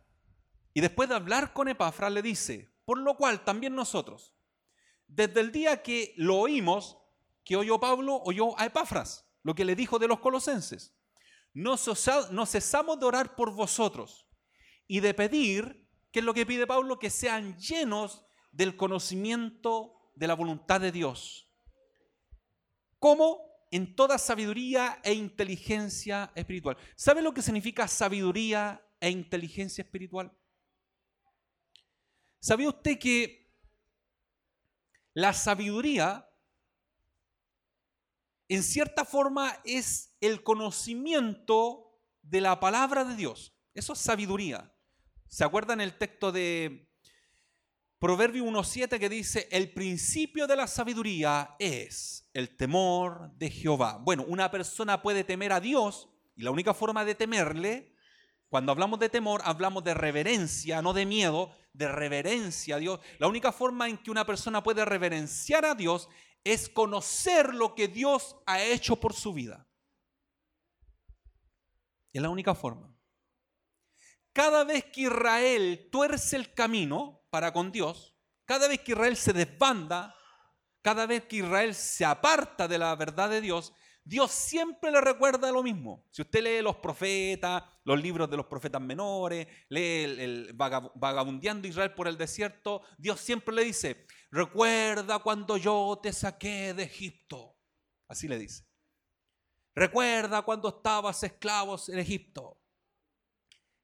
y 0.71 0.81
después 0.81 1.09
de 1.09 1.15
hablar 1.15 1.51
con 1.51 1.67
Epafras 1.67 2.11
le 2.11 2.21
dice, 2.21 2.71
por 2.85 2.99
lo 2.99 3.17
cual 3.17 3.43
también 3.43 3.73
nosotros, 3.73 4.35
desde 5.07 5.39
el 5.39 5.51
día 5.51 5.81
que 5.81 6.13
lo 6.15 6.37
oímos, 6.37 6.99
que 7.43 7.55
oyó 7.55 7.79
Pablo, 7.79 8.21
oyó 8.23 8.59
a 8.59 8.65
Epafras, 8.65 9.27
lo 9.41 9.55
que 9.55 9.65
le 9.65 9.75
dijo 9.75 9.97
de 9.97 10.07
los 10.07 10.19
colosenses. 10.19 10.95
No 11.53 11.75
cesamos 11.75 12.99
de 12.99 13.05
orar 13.05 13.35
por 13.35 13.51
vosotros 13.51 14.24
y 14.87 14.99
de 14.99 15.13
pedir, 15.13 15.87
¿qué 16.11 16.19
es 16.19 16.25
lo 16.25 16.33
que 16.33 16.45
pide 16.45 16.67
Pablo? 16.67 16.99
Que 16.99 17.09
sean 17.09 17.57
llenos 17.57 18.25
del 18.51 18.75
conocimiento 18.75 20.11
de 20.15 20.27
la 20.27 20.33
voluntad 20.33 20.81
de 20.81 20.91
Dios. 20.91 21.49
¿Cómo? 22.99 23.41
En 23.71 23.95
toda 23.95 24.17
sabiduría 24.17 24.99
e 25.03 25.13
inteligencia 25.13 26.31
espiritual. 26.35 26.77
¿Sabe 26.95 27.21
lo 27.21 27.33
que 27.33 27.41
significa 27.41 27.87
sabiduría 27.87 28.85
e 28.99 29.09
inteligencia 29.09 29.83
espiritual? 29.83 30.31
¿Sabía 32.39 32.69
usted 32.69 32.97
que 32.99 33.51
la 35.13 35.33
sabiduría 35.33 36.29
en 38.47 38.63
cierta 38.63 39.05
forma 39.05 39.59
es 39.63 40.15
el 40.21 40.43
conocimiento 40.43 41.99
de 42.21 42.41
la 42.41 42.59
palabra 42.59 43.03
de 43.03 43.15
Dios. 43.15 43.55
Eso 43.73 43.93
es 43.93 43.99
sabiduría. 43.99 44.74
¿Se 45.27 45.43
acuerdan 45.43 45.81
el 45.81 45.97
texto 45.97 46.31
de 46.31 46.89
Proverbio 47.99 48.45
1.7 48.45 48.99
que 48.99 49.09
dice, 49.09 49.47
el 49.51 49.73
principio 49.73 50.47
de 50.47 50.55
la 50.55 50.67
sabiduría 50.67 51.55
es 51.59 52.29
el 52.33 52.55
temor 52.55 53.31
de 53.35 53.49
Jehová? 53.49 53.97
Bueno, 54.01 54.23
una 54.27 54.51
persona 54.51 55.01
puede 55.01 55.23
temer 55.23 55.51
a 55.51 55.59
Dios 55.59 56.09
y 56.35 56.43
la 56.43 56.51
única 56.51 56.73
forma 56.73 57.03
de 57.03 57.15
temerle, 57.15 57.95
cuando 58.49 58.71
hablamos 58.71 58.99
de 58.99 59.09
temor, 59.09 59.41
hablamos 59.43 59.83
de 59.83 59.93
reverencia, 59.93 60.81
no 60.81 60.93
de 60.93 61.05
miedo, 61.05 61.51
de 61.73 61.87
reverencia 61.87 62.75
a 62.75 62.79
Dios. 62.79 62.99
La 63.17 63.27
única 63.27 63.51
forma 63.51 63.89
en 63.89 63.97
que 63.97 64.11
una 64.11 64.25
persona 64.25 64.63
puede 64.63 64.85
reverenciar 64.85 65.65
a 65.65 65.75
Dios 65.75 66.07
es 66.43 66.69
conocer 66.69 67.53
lo 67.53 67.73
que 67.73 67.87
Dios 67.87 68.37
ha 68.45 68.61
hecho 68.61 68.97
por 68.97 69.13
su 69.13 69.33
vida. 69.33 69.67
Es 72.13 72.21
la 72.21 72.29
única 72.29 72.53
forma. 72.53 72.94
Cada 74.35 74.65
vez 74.65 74.83
que 74.91 75.03
Israel 75.03 75.87
tuerce 75.89 76.35
el 76.35 76.53
camino 76.53 77.23
para 77.29 77.53
con 77.53 77.71
Dios, 77.71 78.17
cada 78.43 78.67
vez 78.67 78.81
que 78.81 78.91
Israel 78.91 79.15
se 79.15 79.31
desbanda, 79.31 80.13
cada 80.81 81.05
vez 81.05 81.23
que 81.23 81.37
Israel 81.37 81.73
se 81.73 82.03
aparta 82.03 82.67
de 82.67 82.77
la 82.77 82.93
verdad 82.97 83.29
de 83.29 83.39
Dios, 83.39 83.71
Dios 84.03 84.31
siempre 84.31 84.91
le 84.91 84.99
recuerda 84.99 85.53
lo 85.53 85.63
mismo. 85.63 86.05
Si 86.11 86.21
usted 86.21 86.43
lee 86.43 86.61
los 86.61 86.75
profetas, 86.75 87.63
los 87.85 87.97
libros 88.01 88.29
de 88.29 88.35
los 88.35 88.47
profetas 88.47 88.81
menores, 88.81 89.47
lee 89.69 90.03
el, 90.03 90.51
vagabundeando 90.53 91.69
Israel 91.69 91.93
por 91.93 92.09
el 92.09 92.17
desierto, 92.17 92.81
Dios 92.97 93.21
siempre 93.21 93.55
le 93.55 93.63
dice, 93.63 94.05
recuerda 94.31 95.19
cuando 95.19 95.55
yo 95.55 95.97
te 96.03 96.11
saqué 96.11 96.73
de 96.73 96.83
Egipto. 96.83 97.55
Así 98.09 98.27
le 98.27 98.37
dice. 98.37 98.67
Recuerda 99.73 100.41
cuando 100.41 100.67
estabas 100.67 101.23
esclavos 101.23 101.87
en 101.87 101.99
Egipto. 101.99 102.59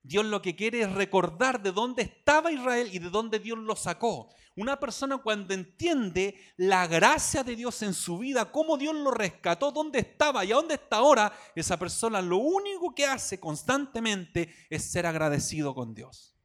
Dios 0.04 0.26
lo 0.26 0.41
que 0.41 0.56
quiere 0.56 0.82
es 0.82 0.91
recordar 0.91 1.62
de 1.62 1.72
dónde 1.72 2.02
estaba 2.02 2.52
Israel 2.52 2.89
y 2.91 2.99
de 2.99 3.10
dónde 3.10 3.39
Dios 3.39 3.60
lo 3.60 3.76
sacó. 3.76 4.30
Una 4.56 4.80
persona 4.80 5.20
cuando 5.20 5.54
entiende 5.54 6.36
la 6.58 6.88
gracia 6.88 7.43
de 7.43 7.56
Dios 7.56 7.82
en 7.84 7.93
su 7.93 8.18
vida, 8.18 8.52
cómo 8.52 8.78
Dios 8.78 8.95
lo 8.95 9.12
rescató, 9.12 9.72
dónde 9.72 9.99
estaba 9.99 10.43
y 10.43 10.52
a 10.52 10.56
dónde 10.56 10.74
está 10.74 10.97
ahora, 10.97 11.32
esa 11.56 11.78
persona 11.78 12.22
lo 12.22 12.38
único 12.38 12.93
que 12.95 13.06
hace 13.06 13.39
constantemente 13.39 14.54
es 14.70 14.91
ser 14.91 15.06
agradecido 15.06 15.76
con 15.76 15.93
Dios. 15.93 16.36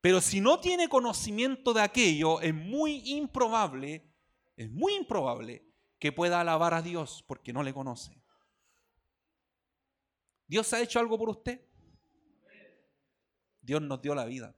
Pero 0.00 0.20
si 0.20 0.40
no 0.40 0.58
tiene 0.58 0.88
conocimiento 0.88 1.74
de 1.74 1.82
aquello, 1.82 2.40
es 2.40 2.54
muy 2.54 3.02
improbable, 3.10 4.10
es 4.56 4.70
muy 4.70 4.94
improbable 4.94 5.66
que 5.98 6.12
pueda 6.12 6.40
alabar 6.40 6.72
a 6.72 6.82
Dios 6.82 7.24
porque 7.28 7.52
no 7.52 7.62
le 7.62 7.74
conoce. 7.74 8.22
¿Dios 10.46 10.72
ha 10.72 10.80
hecho 10.80 10.98
algo 10.98 11.18
por 11.18 11.28
usted? 11.28 11.67
Dios 13.68 13.82
nos 13.82 14.00
dio 14.00 14.14
la 14.14 14.24
vida. 14.24 14.56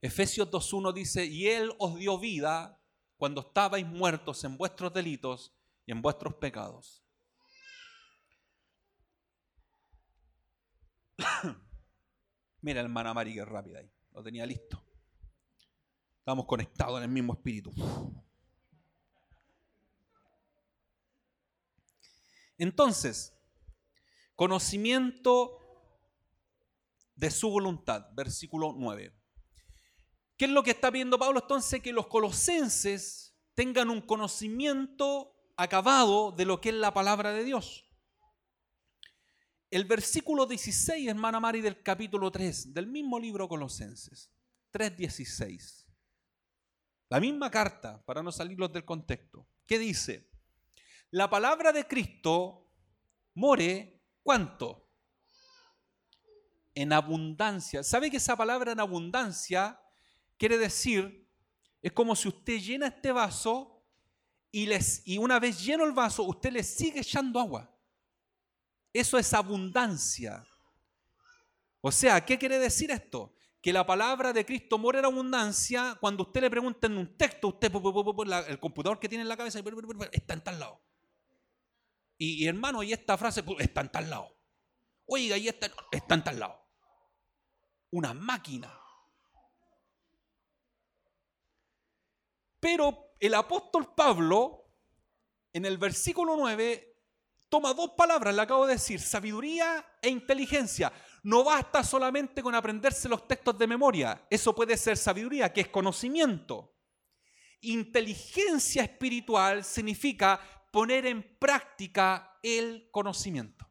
Efesios 0.00 0.50
2.1 0.50 0.94
dice, 0.94 1.26
y 1.26 1.48
Él 1.48 1.70
os 1.78 1.98
dio 1.98 2.18
vida 2.18 2.80
cuando 3.18 3.42
estabais 3.42 3.86
muertos 3.86 4.42
en 4.44 4.56
vuestros 4.56 4.90
delitos 4.94 5.54
y 5.84 5.92
en 5.92 6.00
vuestros 6.00 6.36
pecados. 6.36 7.04
Mira, 12.62 12.80
hermana 12.80 13.12
Mari, 13.12 13.34
que 13.34 13.44
rápida 13.44 13.80
ahí. 13.80 13.92
Lo 14.12 14.22
tenía 14.22 14.46
listo. 14.46 14.82
Estamos 16.20 16.46
conectados 16.46 16.96
en 16.96 17.02
el 17.02 17.10
mismo 17.10 17.34
espíritu. 17.34 17.70
Entonces, 22.56 23.37
conocimiento 24.38 25.58
de 27.16 27.28
su 27.28 27.50
voluntad, 27.50 28.06
versículo 28.14 28.72
9. 28.72 29.12
¿Qué 30.36 30.44
es 30.44 30.50
lo 30.52 30.62
que 30.62 30.70
está 30.70 30.92
viendo 30.92 31.18
Pablo 31.18 31.40
entonces? 31.42 31.82
Que 31.82 31.92
los 31.92 32.06
colosenses 32.06 33.36
tengan 33.54 33.90
un 33.90 34.00
conocimiento 34.00 35.34
acabado 35.56 36.30
de 36.30 36.44
lo 36.44 36.60
que 36.60 36.68
es 36.68 36.76
la 36.76 36.94
palabra 36.94 37.32
de 37.32 37.42
Dios. 37.42 37.84
El 39.72 39.86
versículo 39.86 40.46
16, 40.46 41.08
hermana 41.08 41.40
Mari, 41.40 41.60
del 41.60 41.82
capítulo 41.82 42.30
3, 42.30 42.72
del 42.72 42.86
mismo 42.86 43.18
libro 43.18 43.48
Colosenses, 43.48 44.30
3.16. 44.72 45.84
La 47.08 47.18
misma 47.18 47.50
carta, 47.50 48.04
para 48.04 48.22
no 48.22 48.30
salirlos 48.30 48.72
del 48.72 48.84
contexto. 48.84 49.48
¿Qué 49.66 49.80
dice? 49.80 50.30
La 51.10 51.28
palabra 51.28 51.72
de 51.72 51.88
Cristo 51.88 52.70
more, 53.34 53.97
¿cuánto? 54.28 54.86
En 56.74 56.92
abundancia. 56.92 57.82
¿Sabe 57.82 58.10
que 58.10 58.18
esa 58.18 58.36
palabra 58.36 58.72
en 58.72 58.80
abundancia 58.80 59.80
Quiere 60.38 60.56
decir, 60.56 61.28
es 61.82 61.92
como 61.92 62.14
si 62.14 62.28
usted 62.28 62.58
llena 62.60 62.86
este 62.86 63.10
vaso 63.10 63.84
y, 64.52 64.66
les, 64.66 65.02
y 65.04 65.18
una 65.18 65.40
vez 65.40 65.62
lleno 65.62 65.84
el 65.84 65.92
vaso, 65.92 66.22
usted 66.22 66.52
le 66.52 66.62
sigue 66.62 67.00
echando 67.00 67.40
agua. 67.40 67.76
Eso 68.92 69.18
es 69.18 69.34
abundancia. 69.34 70.46
O 71.80 71.90
sea, 71.90 72.24
¿qué 72.24 72.38
quiere 72.38 72.58
decir 72.58 72.92
esto? 72.92 73.34
Que 73.60 73.72
la 73.72 73.84
palabra 73.84 74.32
de 74.32 74.46
Cristo 74.46 74.78
mora 74.78 75.00
en 75.00 75.06
abundancia 75.06 75.98
cuando 76.00 76.22
usted 76.22 76.42
le 76.42 76.50
pregunta 76.50 76.86
en 76.86 76.96
un 76.96 77.16
texto, 77.16 77.48
usted, 77.48 77.72
el 78.46 78.60
computador 78.60 79.00
que 79.00 79.08
tiene 79.08 79.22
en 79.22 79.28
la 79.28 79.36
cabeza, 79.36 79.60
está 80.12 80.34
en 80.34 80.44
tal 80.44 80.60
lado. 80.60 80.80
Y, 82.18 82.46
hermano, 82.46 82.82
y 82.82 82.92
esta 82.92 83.16
frase 83.16 83.44
está 83.60 83.80
en 83.80 83.92
tal 83.92 84.10
lado. 84.10 84.36
Oiga, 85.06 85.36
y 85.36 85.48
esta 85.48 85.70
está 85.92 86.14
en 86.16 86.24
tal 86.24 86.40
lado. 86.40 86.68
Una 87.92 88.12
máquina. 88.12 88.76
Pero 92.58 93.14
el 93.20 93.34
apóstol 93.34 93.94
Pablo, 93.94 94.74
en 95.52 95.64
el 95.64 95.78
versículo 95.78 96.36
9, 96.36 96.96
toma 97.48 97.72
dos 97.72 97.92
palabras, 97.96 98.34
le 98.34 98.42
acabo 98.42 98.66
de 98.66 98.74
decir, 98.74 99.00
sabiduría 99.00 99.98
e 100.02 100.08
inteligencia. 100.08 100.92
No 101.22 101.44
basta 101.44 101.84
solamente 101.84 102.42
con 102.42 102.54
aprenderse 102.54 103.08
los 103.08 103.28
textos 103.28 103.56
de 103.56 103.66
memoria, 103.68 104.26
eso 104.28 104.54
puede 104.54 104.76
ser 104.76 104.96
sabiduría, 104.96 105.52
que 105.52 105.62
es 105.62 105.68
conocimiento. 105.68 106.74
Inteligencia 107.60 108.82
espiritual 108.82 109.64
significa 109.64 110.57
poner 110.70 111.06
en 111.06 111.38
práctica 111.38 112.38
el 112.42 112.88
conocimiento. 112.90 113.70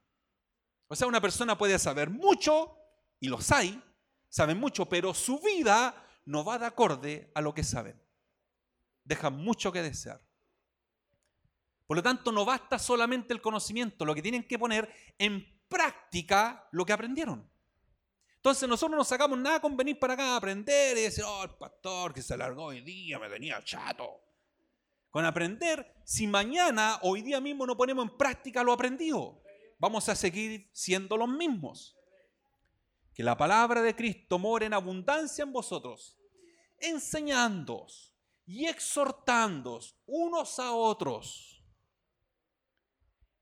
O 0.88 0.96
sea, 0.96 1.08
una 1.08 1.22
persona 1.22 1.58
puede 1.58 1.78
saber 1.80 2.10
mucho, 2.10 2.78
y 3.20 3.28
los 3.28 3.52
hay, 3.52 3.82
saben 4.30 4.60
mucho, 4.60 4.88
pero 4.88 5.14
su 5.14 5.40
vida 5.40 5.96
no 6.26 6.44
va 6.44 6.60
de 6.60 6.66
acorde 6.66 7.32
a 7.36 7.42
lo 7.42 7.54
que 7.54 7.64
saben 7.64 8.08
deja 9.08 9.30
mucho 9.30 9.72
que 9.72 9.82
desear. 9.82 10.22
Por 11.88 11.96
lo 11.96 12.04
tanto, 12.04 12.32
no 12.34 12.44
basta 12.44 12.78
solamente 12.78 13.34
el 13.34 13.42
conocimiento, 13.42 14.04
lo 14.04 14.14
que 14.14 14.22
tienen 14.22 14.46
que 14.46 14.60
poner 14.60 14.94
en 15.18 15.64
práctica 15.70 16.68
lo 16.72 16.86
que 16.86 16.92
aprendieron. 16.92 17.50
Entonces 18.36 18.68
nosotros 18.68 18.98
no 18.98 19.04
sacamos 19.04 19.40
nada 19.40 19.62
con 19.62 19.76
venir 19.76 19.98
para 19.98 20.14
acá 20.14 20.34
a 20.34 20.36
aprender 20.38 20.98
y 20.98 21.04
decir, 21.04 21.24
oh, 21.26 21.44
el 21.44 21.52
pastor 21.52 22.14
que 22.14 22.22
se 22.22 22.34
alargó 22.34 22.66
hoy 22.66 22.82
día 22.82 23.18
me 23.18 23.30
tenía 23.30 23.64
chato. 23.64 24.22
Con 25.18 25.26
aprender, 25.26 26.00
si 26.06 26.28
mañana, 26.28 27.00
hoy 27.02 27.24
día 27.24 27.42
mismo 27.42 27.66
no 27.66 27.76
ponemos 27.76 28.08
en 28.08 28.18
práctica 28.18 28.62
lo 28.62 28.72
aprendido, 28.72 29.42
vamos 29.80 30.08
a 30.10 30.16
seguir 30.16 30.70
siendo 30.74 31.18
los 31.18 31.28
mismos. 31.28 31.98
Que 33.16 33.24
la 33.24 33.36
palabra 33.36 33.82
de 33.82 33.96
Cristo 33.96 34.38
more 34.38 34.68
en 34.68 34.76
abundancia 34.76 35.42
en 35.42 35.52
vosotros, 35.52 36.20
enseñándoos 36.78 38.14
y 38.46 38.68
exhortándoos 38.68 39.98
unos 40.06 40.60
a 40.60 40.74
otros 40.74 41.66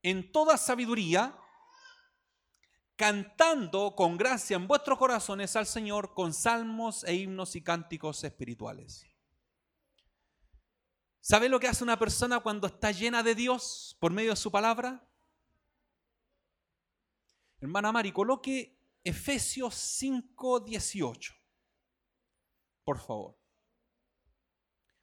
en 0.02 0.32
toda 0.32 0.56
sabiduría, 0.56 1.38
cantando 2.96 3.98
con 3.98 4.16
gracia 4.16 4.56
en 4.56 4.66
vuestros 4.66 4.98
corazones 4.98 5.58
al 5.58 5.66
Señor 5.66 6.14
con 6.14 6.34
salmos 6.34 7.04
e 7.04 7.16
himnos 7.16 7.54
y 7.58 7.62
cánticos 7.62 8.24
espirituales. 8.24 9.06
¿Sabe 11.28 11.50
lo 11.50 11.60
que 11.60 11.68
hace 11.68 11.84
una 11.84 11.98
persona 11.98 12.40
cuando 12.42 12.68
está 12.68 12.92
llena 12.92 13.24
de 13.24 13.34
Dios 13.34 13.98
por 14.00 14.12
medio 14.12 14.30
de 14.30 14.36
su 14.36 14.52
palabra? 14.52 15.10
Hermana 17.60 17.92
Mari, 17.92 18.12
coloque 18.12 18.78
Efesios 19.04 19.74
5:18. 19.74 21.34
Por 22.84 23.00
favor. 23.00 23.40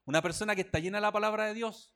Una 0.05 0.23
persona 0.23 0.55
que 0.55 0.61
está 0.61 0.79
llena 0.79 0.99
de 0.99 1.03
la 1.03 1.11
palabra 1.11 1.47
de 1.47 1.55
Dios, 1.55 1.93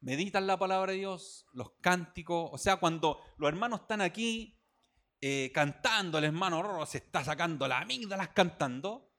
medita 0.00 0.38
en 0.38 0.46
la 0.46 0.58
palabra 0.58 0.92
de 0.92 0.98
Dios, 1.00 1.46
los 1.52 1.72
cánticos, 1.82 2.48
o 2.50 2.56
sea, 2.56 2.78
cuando 2.78 3.20
los 3.36 3.48
hermanos 3.48 3.82
están 3.82 4.00
aquí 4.00 4.58
eh, 5.20 5.52
cantando, 5.52 6.16
el 6.16 6.24
hermano 6.24 6.86
se 6.86 6.96
está 6.96 7.22
sacando 7.22 7.68
las 7.68 7.82
amígdalas 7.82 8.28
cantando, 8.28 9.09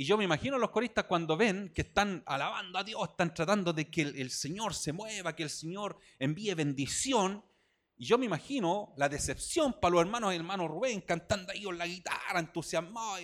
y 0.00 0.04
yo 0.04 0.16
me 0.16 0.22
imagino 0.22 0.58
los 0.58 0.70
coristas 0.70 1.06
cuando 1.06 1.36
ven 1.36 1.72
que 1.74 1.80
están 1.80 2.22
alabando 2.24 2.78
a 2.78 2.84
Dios, 2.84 3.02
están 3.10 3.34
tratando 3.34 3.72
de 3.72 3.90
que 3.90 4.02
el, 4.02 4.30
Señor 4.30 4.72
se 4.72 4.92
mueva, 4.92 5.34
que 5.34 5.42
el 5.42 5.50
Señor 5.50 5.98
envíe 6.20 6.54
bendición. 6.54 7.44
Y 7.96 8.06
yo 8.06 8.16
me 8.16 8.26
imagino 8.26 8.94
la 8.96 9.08
decepción 9.08 9.72
para 9.80 9.90
los 9.94 10.02
hermanos 10.02 10.32
y 10.32 10.36
hermanos 10.36 10.70
Rubén 10.70 11.00
cantando 11.00 11.50
ahí 11.50 11.64
con 11.64 11.76
la 11.76 11.88
guitarra, 11.88 12.38
entusiasmados. 12.38 13.22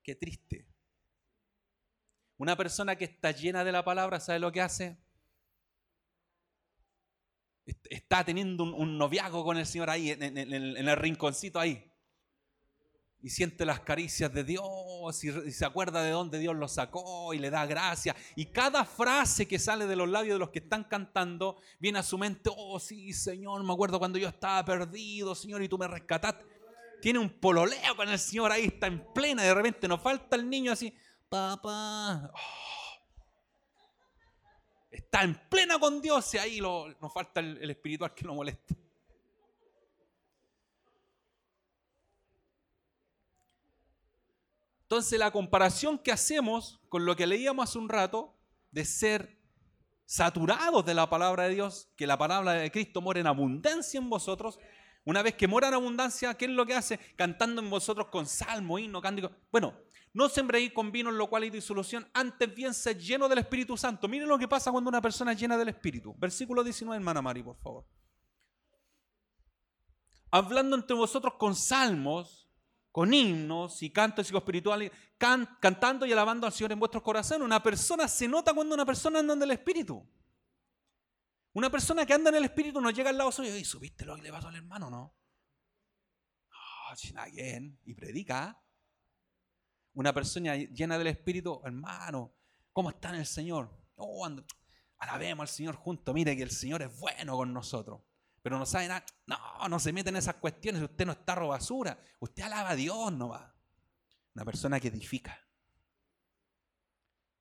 Qué 0.00 0.14
triste. 0.14 0.68
Una 2.36 2.56
persona 2.56 2.94
que 2.94 3.06
está 3.06 3.32
llena 3.32 3.64
de 3.64 3.72
la 3.72 3.84
palabra, 3.84 4.20
¿sabe 4.20 4.38
lo 4.38 4.52
que 4.52 4.60
hace? 4.60 4.96
Está 7.66 8.24
teniendo 8.24 8.64
un, 8.64 8.98
noviazgo 8.98 9.44
con 9.44 9.56
el 9.56 9.66
Señor 9.66 9.90
ahí, 9.90 10.10
en, 10.10 10.36
el 10.36 10.96
rinconcito 10.96 11.58
ahí. 11.58 11.90
Y 13.20 13.30
siente 13.30 13.64
las 13.64 13.80
caricias 13.80 14.30
de 14.34 14.44
Dios 14.44 15.24
y, 15.24 15.50
se 15.50 15.64
acuerda 15.64 16.02
de 16.02 16.10
dónde 16.10 16.38
Dios 16.38 16.54
lo 16.54 16.68
sacó 16.68 17.32
y 17.32 17.38
le 17.38 17.48
da 17.48 17.64
gracia. 17.64 18.14
Y 18.36 18.46
cada 18.46 18.84
frase 18.84 19.48
que 19.48 19.58
sale 19.58 19.86
de 19.86 19.96
los 19.96 20.08
labios 20.08 20.34
de 20.34 20.40
los 20.40 20.50
que 20.50 20.58
están 20.58 20.84
cantando 20.84 21.58
viene 21.78 21.98
a 21.98 22.02
su 22.02 22.18
mente, 22.18 22.50
oh 22.54 22.78
sí, 22.78 23.14
Señor, 23.14 23.64
me 23.64 23.72
acuerdo 23.72 23.98
cuando 23.98 24.18
yo 24.18 24.28
estaba 24.28 24.62
perdido, 24.64 25.34
Señor, 25.34 25.62
y 25.62 25.68
tú 25.68 25.78
me 25.78 25.88
rescataste. 25.88 26.44
Tiene 27.00 27.18
un 27.18 27.30
pololeo 27.30 27.96
con 27.96 28.08
el 28.08 28.18
Señor 28.18 28.52
ahí, 28.52 28.66
está 28.66 28.86
en 28.86 29.12
plena, 29.14 29.42
de 29.42 29.54
repente 29.54 29.88
nos 29.88 30.00
falta 30.02 30.36
el 30.36 30.48
niño 30.48 30.72
así, 30.72 30.94
papá. 31.28 32.30
Oh, 32.30 32.83
está 34.94 35.22
en 35.22 35.34
plena 35.48 35.78
con 35.78 36.00
Dios 36.00 36.32
y 36.34 36.38
ahí 36.38 36.60
nos 36.60 37.12
falta 37.12 37.40
el, 37.40 37.68
espiritual 37.70 38.14
que 38.14 38.24
lo 38.24 38.34
molesta. 38.34 38.74
Entonces 44.82 45.18
la 45.18 45.32
comparación 45.32 45.98
que 45.98 46.12
hacemos 46.12 46.80
con 46.88 47.04
lo 47.04 47.16
que 47.16 47.26
leíamos 47.26 47.68
hace 47.68 47.78
un 47.78 47.88
rato, 47.88 48.38
de 48.70 48.84
ser 48.84 49.40
saturados 50.06 50.84
de 50.84 50.94
la 50.94 51.08
palabra 51.08 51.44
de 51.44 51.54
Dios, 51.54 51.88
que 51.96 52.06
la 52.06 52.18
palabra 52.18 52.52
de 52.52 52.70
Cristo 52.70 53.00
mora 53.00 53.20
en 53.20 53.26
abundancia 53.26 53.98
en 53.98 54.08
vosotros, 54.08 54.58
una 55.04 55.22
vez 55.22 55.34
que 55.34 55.48
mora 55.48 55.68
en 55.68 55.74
abundancia, 55.74 56.34
¿qué 56.34 56.44
es 56.44 56.50
lo 56.52 56.64
que 56.66 56.74
hace? 56.74 56.98
Cantando 57.16 57.60
en 57.60 57.70
vosotros 57.70 58.08
con 58.08 58.26
salmo, 58.26 58.78
himno, 58.78 59.02
cántico. 59.02 59.30
Bueno, 59.50 59.74
no 60.14 60.28
sembréis 60.28 60.72
con 60.72 60.92
vino 60.92 61.10
en 61.10 61.18
lo 61.18 61.28
cual 61.28 61.42
hay 61.42 61.50
disolución, 61.50 62.08
antes 62.14 62.54
bien 62.54 62.72
ser 62.72 62.96
lleno 62.96 63.28
del 63.28 63.38
Espíritu 63.38 63.76
Santo. 63.76 64.06
Miren 64.06 64.28
lo 64.28 64.38
que 64.38 64.46
pasa 64.46 64.70
cuando 64.70 64.88
una 64.88 65.02
persona 65.02 65.32
es 65.32 65.40
llena 65.40 65.58
del 65.58 65.68
Espíritu. 65.68 66.14
Versículo 66.16 66.62
19, 66.62 66.96
hermana 66.96 67.20
Mari, 67.20 67.42
por 67.42 67.56
favor. 67.56 67.84
Hablando 70.30 70.76
entre 70.76 70.96
vosotros 70.96 71.34
con 71.34 71.56
salmos, 71.56 72.48
con 72.92 73.12
himnos 73.12 73.82
y 73.82 73.90
cantos 73.90 74.30
espirituales, 74.30 74.92
cantando 75.18 76.06
y 76.06 76.12
alabando 76.12 76.46
al 76.46 76.52
Señor 76.52 76.70
en 76.70 76.78
vuestros 76.78 77.02
corazones. 77.02 77.44
Una 77.44 77.60
persona 77.60 78.06
se 78.06 78.28
nota 78.28 78.54
cuando 78.54 78.72
una 78.72 78.86
persona 78.86 79.18
anda 79.18 79.34
en 79.34 79.42
el 79.42 79.50
Espíritu. 79.50 80.08
Una 81.54 81.70
persona 81.70 82.06
que 82.06 82.14
anda 82.14 82.30
en 82.30 82.36
el 82.36 82.44
Espíritu 82.44 82.80
no 82.80 82.90
llega 82.90 83.10
al 83.10 83.18
lado 83.18 83.32
suyo 83.32 83.54
y 83.56 83.64
¿subiste 83.64 84.04
lo 84.04 84.14
que 84.14 84.22
le 84.22 84.30
pasó 84.30 84.46
al 84.46 84.54
hermano, 84.54 84.90
no? 84.90 85.16
Oh, 86.52 86.94
y 87.84 87.94
predica. 87.94 88.63
Una 89.94 90.12
persona 90.12 90.56
llena 90.56 90.98
del 90.98 91.06
Espíritu, 91.06 91.60
hermano, 91.64 92.34
¿cómo 92.72 92.90
está 92.90 93.10
en 93.10 93.16
el 93.16 93.26
Señor? 93.26 93.70
Oh, 93.96 94.28
alabemos 94.98 95.48
al 95.48 95.54
Señor 95.54 95.76
juntos, 95.76 96.14
mire 96.14 96.36
que 96.36 96.42
el 96.42 96.50
Señor 96.50 96.82
es 96.82 96.98
bueno 96.98 97.36
con 97.36 97.52
nosotros. 97.52 98.02
Pero 98.42 98.58
no 98.58 98.66
sabe 98.66 98.88
nada, 98.88 99.06
no, 99.26 99.68
no 99.68 99.78
se 99.78 99.92
mete 99.92 100.10
en 100.10 100.16
esas 100.16 100.36
cuestiones, 100.36 100.82
usted 100.82 101.06
no 101.06 101.12
está 101.12 101.34
robasura, 101.34 101.98
usted 102.20 102.42
alaba 102.42 102.70
a 102.70 102.76
Dios 102.76 103.12
no 103.12 103.28
va. 103.30 103.54
Una 104.34 104.44
persona 104.44 104.80
que 104.80 104.88
edifica. 104.88 105.40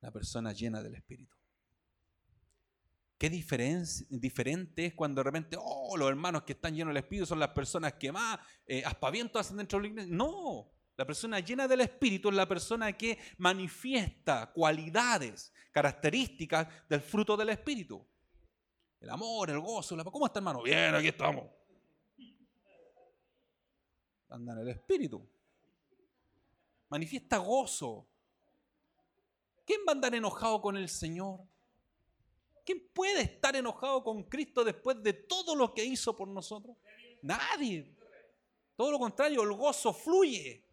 Una 0.02 0.12
persona 0.12 0.54
llena 0.54 0.82
del 0.82 0.96
Espíritu. 0.96 1.36
Qué 3.18 3.30
diferente 3.30 4.86
es 4.86 4.94
cuando 4.94 5.20
de 5.22 5.24
repente, 5.24 5.58
oh, 5.60 5.96
los 5.98 6.10
hermanos 6.10 6.44
que 6.44 6.54
están 6.54 6.76
llenos 6.76 6.94
del 6.94 7.04
Espíritu 7.04 7.26
son 7.26 7.40
las 7.40 7.50
personas 7.50 7.94
que 7.94 8.12
más 8.12 8.38
eh, 8.68 8.84
aspavientos 8.86 9.40
hacen 9.40 9.58
dentro 9.58 9.80
de 9.80 9.84
la 9.84 9.88
iglesia. 9.88 10.14
No, 10.14 10.73
la 10.96 11.06
persona 11.06 11.40
llena 11.40 11.68
del 11.68 11.82
Espíritu 11.82 12.30
es 12.30 12.36
la 12.36 12.48
persona 12.48 12.94
que 12.94 13.18
manifiesta 13.38 14.52
cualidades, 14.52 15.52
características 15.72 16.68
del 16.88 17.02
fruto 17.02 17.36
del 17.36 17.50
Espíritu. 17.50 18.06
El 19.00 19.10
amor, 19.10 19.50
el 19.50 19.60
gozo, 19.60 19.96
la... 19.96 20.04
¿cómo 20.04 20.28
está 20.28 20.40
hermano? 20.40 20.62
Bien, 20.62 20.94
aquí 20.94 21.08
estamos. 21.08 21.46
Anda 24.30 24.54
en 24.54 24.60
el 24.60 24.70
Espíritu. 24.70 25.28
Manifiesta 26.90 27.38
gozo. 27.38 28.08
¿Quién 29.66 29.82
va 29.88 29.92
a 29.92 29.96
andar 29.96 30.14
enojado 30.14 30.62
con 30.62 30.78
el 30.78 30.90
Señor? 30.90 31.40
¿Quién 32.66 32.88
puede 32.94 33.22
estar 33.22 33.56
enojado 33.56 34.04
con 34.04 34.24
Cristo 34.24 34.64
después 34.64 35.02
de 35.02 35.14
todo 35.14 35.56
lo 35.56 35.74
que 35.74 35.84
hizo 35.84 36.16
por 36.16 36.28
nosotros? 36.28 36.78
Nadie. 37.22 37.94
Todo 38.76 38.92
lo 38.92 39.00
contrario, 39.00 39.42
el 39.42 39.54
gozo 39.54 39.92
fluye. 39.92 40.64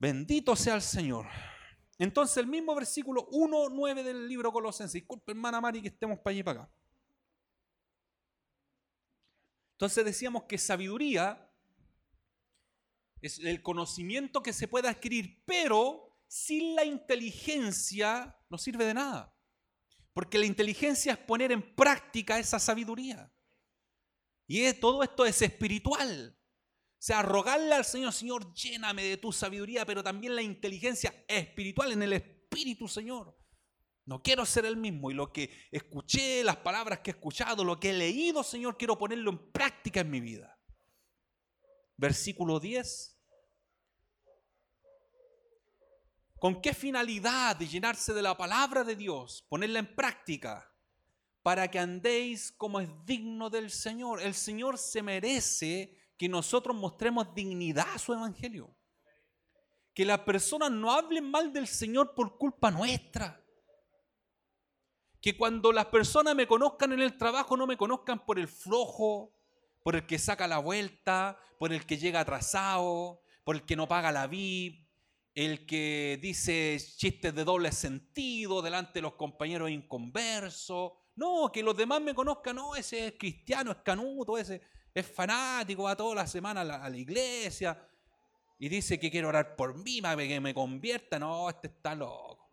Bendito 0.00 0.56
sea 0.56 0.76
el 0.76 0.82
Señor. 0.82 1.26
Entonces 1.98 2.38
el 2.38 2.46
mismo 2.46 2.74
versículo 2.74 3.28
1.9 3.28 4.02
del 4.02 4.26
libro 4.26 4.50
Colosenses. 4.50 4.94
Disculpe, 4.94 5.32
hermana 5.32 5.60
Mari, 5.60 5.82
que 5.82 5.88
estemos 5.88 6.18
para 6.18 6.30
allí 6.32 6.40
y 6.40 6.42
para 6.42 6.62
acá. 6.62 6.72
Entonces 9.72 10.02
decíamos 10.02 10.44
que 10.44 10.56
sabiduría 10.56 11.46
es 13.20 13.38
el 13.40 13.62
conocimiento 13.62 14.42
que 14.42 14.54
se 14.54 14.66
puede 14.66 14.88
adquirir, 14.88 15.42
pero 15.44 16.16
sin 16.26 16.74
la 16.74 16.86
inteligencia 16.86 18.38
no 18.48 18.56
sirve 18.56 18.86
de 18.86 18.94
nada. 18.94 19.36
Porque 20.14 20.38
la 20.38 20.46
inteligencia 20.46 21.12
es 21.12 21.18
poner 21.18 21.52
en 21.52 21.74
práctica 21.74 22.38
esa 22.38 22.58
sabiduría. 22.58 23.30
Y 24.46 24.72
todo 24.74 25.02
esto 25.02 25.26
es 25.26 25.42
espiritual. 25.42 26.39
Sea, 27.00 27.22
rogarle 27.22 27.74
al 27.74 27.86
Señor, 27.86 28.12
Señor, 28.12 28.52
lléname 28.52 29.02
de 29.02 29.16
tu 29.16 29.32
sabiduría, 29.32 29.86
pero 29.86 30.02
también 30.02 30.36
la 30.36 30.42
inteligencia 30.42 31.24
espiritual 31.26 31.92
en 31.92 32.02
el 32.02 32.12
Espíritu, 32.12 32.86
Señor. 32.86 33.34
No 34.04 34.22
quiero 34.22 34.44
ser 34.44 34.66
el 34.66 34.76
mismo 34.76 35.10
y 35.10 35.14
lo 35.14 35.32
que 35.32 35.50
escuché, 35.70 36.44
las 36.44 36.56
palabras 36.56 36.98
que 36.98 37.10
he 37.10 37.14
escuchado, 37.14 37.64
lo 37.64 37.80
que 37.80 37.88
he 37.88 37.92
leído, 37.94 38.42
Señor, 38.42 38.76
quiero 38.76 38.98
ponerlo 38.98 39.30
en 39.30 39.50
práctica 39.50 40.00
en 40.00 40.10
mi 40.10 40.20
vida. 40.20 40.60
Versículo 41.96 42.60
10. 42.60 43.18
¿Con 46.38 46.60
qué 46.60 46.74
finalidad 46.74 47.56
de 47.56 47.66
llenarse 47.66 48.12
de 48.12 48.20
la 48.20 48.36
palabra 48.36 48.84
de 48.84 48.94
Dios? 48.94 49.46
Ponerla 49.48 49.78
en 49.78 49.96
práctica 49.96 50.70
para 51.40 51.70
que 51.70 51.78
andéis 51.78 52.52
como 52.52 52.78
es 52.78 52.90
digno 53.06 53.48
del 53.48 53.70
Señor. 53.70 54.20
El 54.20 54.34
Señor 54.34 54.76
se 54.76 55.02
merece 55.02 55.96
que 56.20 56.28
nosotros 56.28 56.76
mostremos 56.76 57.34
dignidad 57.34 57.94
a 57.94 57.98
su 57.98 58.12
evangelio. 58.12 58.76
Que 59.94 60.04
las 60.04 60.18
personas 60.18 60.70
no 60.70 60.92
hablen 60.92 61.30
mal 61.30 61.50
del 61.50 61.66
Señor 61.66 62.14
por 62.14 62.36
culpa 62.36 62.70
nuestra. 62.70 63.42
Que 65.22 65.34
cuando 65.34 65.72
las 65.72 65.86
personas 65.86 66.34
me 66.34 66.46
conozcan 66.46 66.92
en 66.92 67.00
el 67.00 67.16
trabajo 67.16 67.56
no 67.56 67.66
me 67.66 67.78
conozcan 67.78 68.26
por 68.26 68.38
el 68.38 68.48
flojo, 68.48 69.32
por 69.82 69.96
el 69.96 70.06
que 70.06 70.18
saca 70.18 70.46
la 70.46 70.58
vuelta, 70.58 71.38
por 71.58 71.72
el 71.72 71.86
que 71.86 71.96
llega 71.96 72.20
atrasado, 72.20 73.22
por 73.42 73.56
el 73.56 73.64
que 73.64 73.76
no 73.76 73.88
paga 73.88 74.12
la 74.12 74.26
VIP, 74.26 74.90
el 75.34 75.64
que 75.64 76.18
dice 76.20 76.76
chistes 76.98 77.34
de 77.34 77.44
doble 77.44 77.72
sentido 77.72 78.60
delante 78.60 78.98
de 78.98 79.02
los 79.04 79.14
compañeros 79.14 79.70
inconversos. 79.70 80.92
No, 81.16 81.50
que 81.50 81.62
los 81.62 81.74
demás 81.74 82.02
me 82.02 82.14
conozcan, 82.14 82.56
no, 82.56 82.76
ese 82.76 83.06
es 83.06 83.14
cristiano, 83.18 83.70
es 83.70 83.78
canuto, 83.78 84.36
ese 84.36 84.60
es 84.94 85.06
fanático, 85.06 85.84
va 85.84 85.96
toda 85.96 86.14
la 86.14 86.26
semana 86.26 86.62
a 86.62 86.64
la, 86.88 86.96
iglesia. 86.96 87.88
y 88.58 88.68
dice 88.68 88.98
que 88.98 89.10
quiere 89.10 89.26
orar 89.26 89.56
por 89.56 89.76
mí, 89.76 90.02
para 90.02 90.16
que 90.16 90.40
me 90.40 90.54
convierta. 90.54 91.18
No, 91.18 91.48
este 91.48 91.68
está 91.68 91.94
loco. 91.94 92.50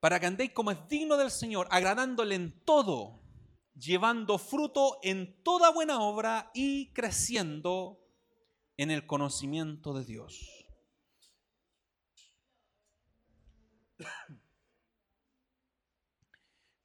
Para 0.00 0.20
que 0.20 0.26
andéis 0.26 0.52
como 0.52 0.70
es 0.70 0.88
digno 0.88 1.16
del 1.16 1.30
Señor, 1.30 1.66
agradándole 1.70 2.34
en 2.34 2.64
todo, 2.64 3.22
llevando 3.74 4.38
fruto 4.38 4.98
en 5.02 5.42
toda 5.42 5.70
buena 5.70 6.00
obra 6.00 6.50
y 6.54 6.92
creciendo 6.92 8.00
en 8.76 8.90
el 8.90 9.06
conocimiento 9.06 9.94
de 9.94 10.04
Dios. 10.04 10.66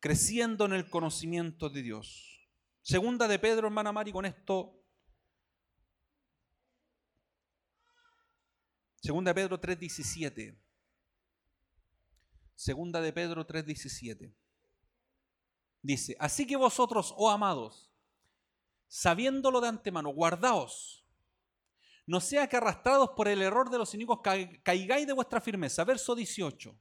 Creciendo 0.01 0.65
en 0.65 0.73
el 0.73 0.89
conocimiento 0.89 1.69
de 1.69 1.83
Dios. 1.83 2.49
Segunda 2.81 3.27
de 3.27 3.39
Pedro, 3.39 3.67
hermana 3.67 3.93
Mari, 3.93 4.11
con 4.11 4.25
esto. 4.25 4.83
Segunda 8.95 9.29
de 9.29 9.35
Pedro 9.35 9.61
3.17. 9.61 10.59
Segunda 12.55 12.99
de 12.99 13.13
Pedro 13.13 13.47
3.17. 13.47 14.33
Dice, 15.83 16.15
así 16.19 16.45
que 16.45 16.55
vosotros, 16.55 17.13
oh 17.17 17.29
amados, 17.29 17.91
sabiéndolo 18.87 19.61
de 19.61 19.67
antemano, 19.67 20.09
guardaos, 20.09 21.05
no 22.07 22.19
sea 22.19 22.47
que 22.47 22.57
arrastrados 22.57 23.11
por 23.11 23.27
el 23.27 23.41
error 23.41 23.69
de 23.69 23.77
los 23.77 23.93
inicuos 23.93 24.19
caigáis 24.63 25.05
de 25.05 25.13
vuestra 25.13 25.39
firmeza. 25.39 25.83
Verso 25.83 26.15
18. 26.15 26.75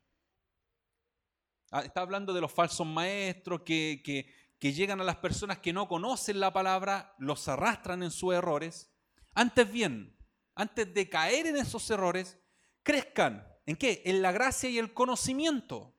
Ah, 1.71 1.83
está 1.83 2.01
hablando 2.01 2.33
de 2.33 2.41
los 2.41 2.53
falsos 2.53 2.87
maestros 2.87 3.62
que, 3.62 4.03
que, 4.05 4.73
llegan 4.73 5.01
a 5.01 5.05
las 5.05 5.16
personas 5.16 5.59
que 5.59 5.73
no 5.73 5.87
conocen 5.87 6.41
la 6.41 6.53
palabra, 6.53 7.14
los 7.18 7.47
arrastran 7.47 8.03
en 8.03 8.11
sus 8.11 8.35
errores. 8.35 8.93
Antes 9.35 9.71
bien, 9.71 10.16
antes 10.55 10.93
de 10.93 11.09
caer 11.09 11.47
en 11.47 11.57
esos 11.57 11.89
errores, 11.91 12.39
crezcan. 12.83 13.47
¿En 13.66 13.77
qué? 13.77 14.03
En 14.05 14.21
la 14.21 14.33
gracia 14.33 14.68
y 14.68 14.79
el 14.79 14.93
conocimiento. 14.93 15.97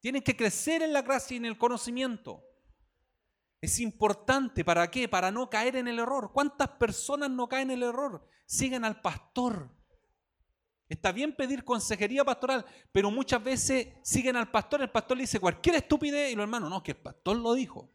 Tienen 0.00 0.22
que 0.22 0.36
crecer 0.36 0.82
en 0.82 0.92
la 0.92 1.02
gracia 1.02 1.34
y 1.34 1.38
en 1.38 1.44
el 1.44 1.58
conocimiento. 1.58 2.42
Es 3.60 3.78
importante, 3.78 4.64
¿para 4.64 4.90
qué? 4.90 5.08
Para 5.08 5.30
no 5.30 5.48
caer 5.50 5.76
en 5.76 5.88
el 5.88 5.98
error. 5.98 6.32
¿Cuántas 6.32 6.68
personas 6.70 7.30
no 7.30 7.48
caen 7.48 7.70
en 7.70 7.82
el 7.82 7.88
error? 7.90 8.26
Siguen 8.46 8.84
al 8.84 9.00
pastor, 9.00 9.70
Está 10.92 11.10
bien 11.10 11.34
pedir 11.34 11.64
consejería 11.64 12.22
pastoral, 12.22 12.66
pero 12.92 13.10
muchas 13.10 13.42
veces 13.42 13.88
siguen 14.02 14.36
al 14.36 14.50
pastor, 14.50 14.82
el 14.82 14.90
pastor 14.90 15.16
le 15.16 15.22
dice 15.22 15.40
cualquier 15.40 15.76
estupidez 15.76 16.30
y 16.30 16.34
los 16.36 16.42
hermanos, 16.42 16.68
no, 16.68 16.82
que 16.82 16.90
el 16.90 16.98
pastor 16.98 17.38
lo 17.38 17.54
dijo. 17.54 17.90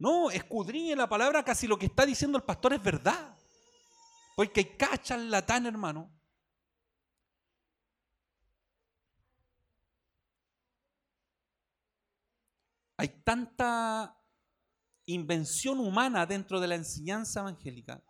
No, 0.00 0.28
escudriñe 0.28 0.96
la 0.96 1.08
palabra, 1.08 1.44
casi 1.44 1.68
lo 1.68 1.78
que 1.78 1.86
está 1.86 2.04
diciendo 2.04 2.36
el 2.36 2.42
pastor 2.42 2.72
es 2.72 2.82
verdad. 2.82 3.38
Porque 4.34 4.76
cachan 4.76 5.30
latán, 5.30 5.66
hermano. 5.66 6.12
Hay 12.96 13.22
tanta 13.22 14.20
invención 15.06 15.78
humana 15.78 16.26
dentro 16.26 16.58
de 16.58 16.66
la 16.66 16.74
enseñanza 16.74 17.38
evangélica 17.38 18.02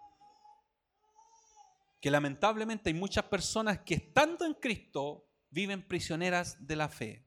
que 2.05 2.11
lamentablemente 2.11 2.90
hay 2.90 2.94
muchas 2.94 3.24
personas 3.24 3.78
que 3.78 3.94
estando 3.94 4.44
en 4.44 4.52
Cristo 4.52 5.26
viven 5.48 5.80
prisioneras 5.80 6.59
de 6.66 6.76
la 6.76 6.90
fe, 6.90 7.26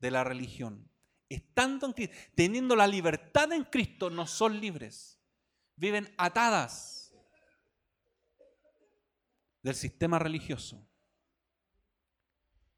de 0.00 0.10
la 0.10 0.22
religión. 0.22 0.86
Estando 1.30 1.86
en 1.86 1.94
Cristo, 1.94 2.14
teniendo 2.34 2.76
la 2.76 2.86
libertad 2.86 3.50
en 3.52 3.64
Cristo, 3.64 4.10
no 4.10 4.26
son 4.26 4.60
libres. 4.60 5.18
Viven 5.76 6.14
atadas 6.18 7.14
del 9.62 9.74
sistema 9.74 10.18
religioso. 10.18 10.86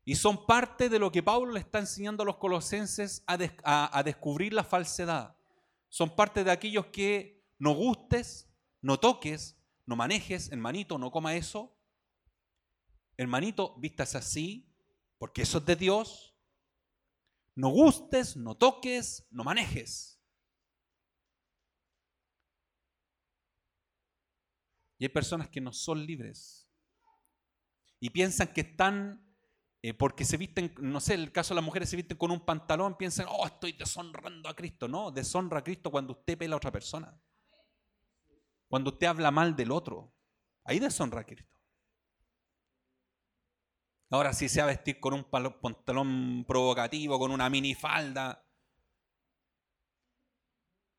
Y 0.05 0.15
son 0.15 0.47
parte 0.47 0.89
de 0.89 1.01
lo 1.01 1.11
que 1.11 1.25
Pablo 1.25 1.51
le 1.51 1.59
está 1.59 1.81
enseñando 1.81 2.23
a 2.23 2.27
los 2.27 2.37
colosenses 2.37 3.25
a, 3.27 3.99
a 3.99 4.03
descubrir 4.05 4.53
la 4.53 4.63
falsedad. 4.63 5.37
Son 5.89 6.15
parte 6.15 6.45
de 6.45 6.53
aquellos 6.53 6.87
que 6.93 7.45
no 7.59 7.75
gustes, 7.75 8.49
no 8.81 9.01
toques, 9.01 9.59
no 9.87 9.97
manejes, 9.97 10.51
hermanito, 10.51 10.99
no 10.99 11.11
coma 11.11 11.35
eso. 11.35 11.77
Hermanito, 13.17 13.77
vistas 13.79 14.15
así, 14.15 14.73
porque 15.19 15.43
eso 15.43 15.59
es 15.59 15.67
de 15.67 15.77
Dios. 15.77 16.37
No 17.55 17.69
gustes, 17.69 18.37
no 18.37 18.57
toques, 18.57 19.27
no 19.31 19.45
manejes. 19.45 20.21
Y 24.99 25.05
hay 25.05 25.09
personas 25.11 25.49
que 25.49 25.61
no 25.61 25.73
son 25.73 26.05
libres 26.05 26.65
y 28.05 28.11
piensan 28.11 28.49
que 28.49 28.61
están, 28.61 29.35
eh, 29.81 29.95
porque 29.95 30.27
se 30.27 30.37
visten, 30.37 30.75
no 30.79 31.01
sé, 31.01 31.15
el 31.15 31.33
caso 31.33 31.55
de 31.55 31.57
las 31.57 31.65
mujeres 31.65 31.89
se 31.89 31.97
visten 31.97 32.19
con 32.19 32.31
un 32.31 32.45
pantalón, 32.45 32.99
piensan, 32.99 33.27
oh, 33.31 33.47
estoy 33.47 33.73
deshonrando 33.73 34.49
a 34.49 34.55
Cristo. 34.55 34.87
No, 34.87 35.11
deshonra 35.11 35.61
a 35.61 35.65
Cristo 35.65 35.91
cuando 35.91 36.13
usted 36.13 36.37
pela 36.37 36.55
a 36.55 36.59
otra 36.59 36.71
persona. 36.71 37.19
Cuando 38.75 38.91
usted 38.91 39.07
habla 39.07 39.31
mal 39.31 39.55
del 39.55 39.71
otro, 39.71 40.13
ahí 40.65 40.81
deshonra 40.81 41.21
a 41.21 41.25
Cristo. 41.25 41.57
Ahora, 44.11 44.33
si 44.33 44.49
se 44.49 44.59
va 44.59 44.65
a 44.65 44.71
vestir 44.71 44.99
con 44.99 45.15
un 45.15 45.23
pantalón 45.23 46.45
provocativo, 46.45 47.17
con 47.17 47.31
una 47.31 47.49
minifalda. 47.49 48.45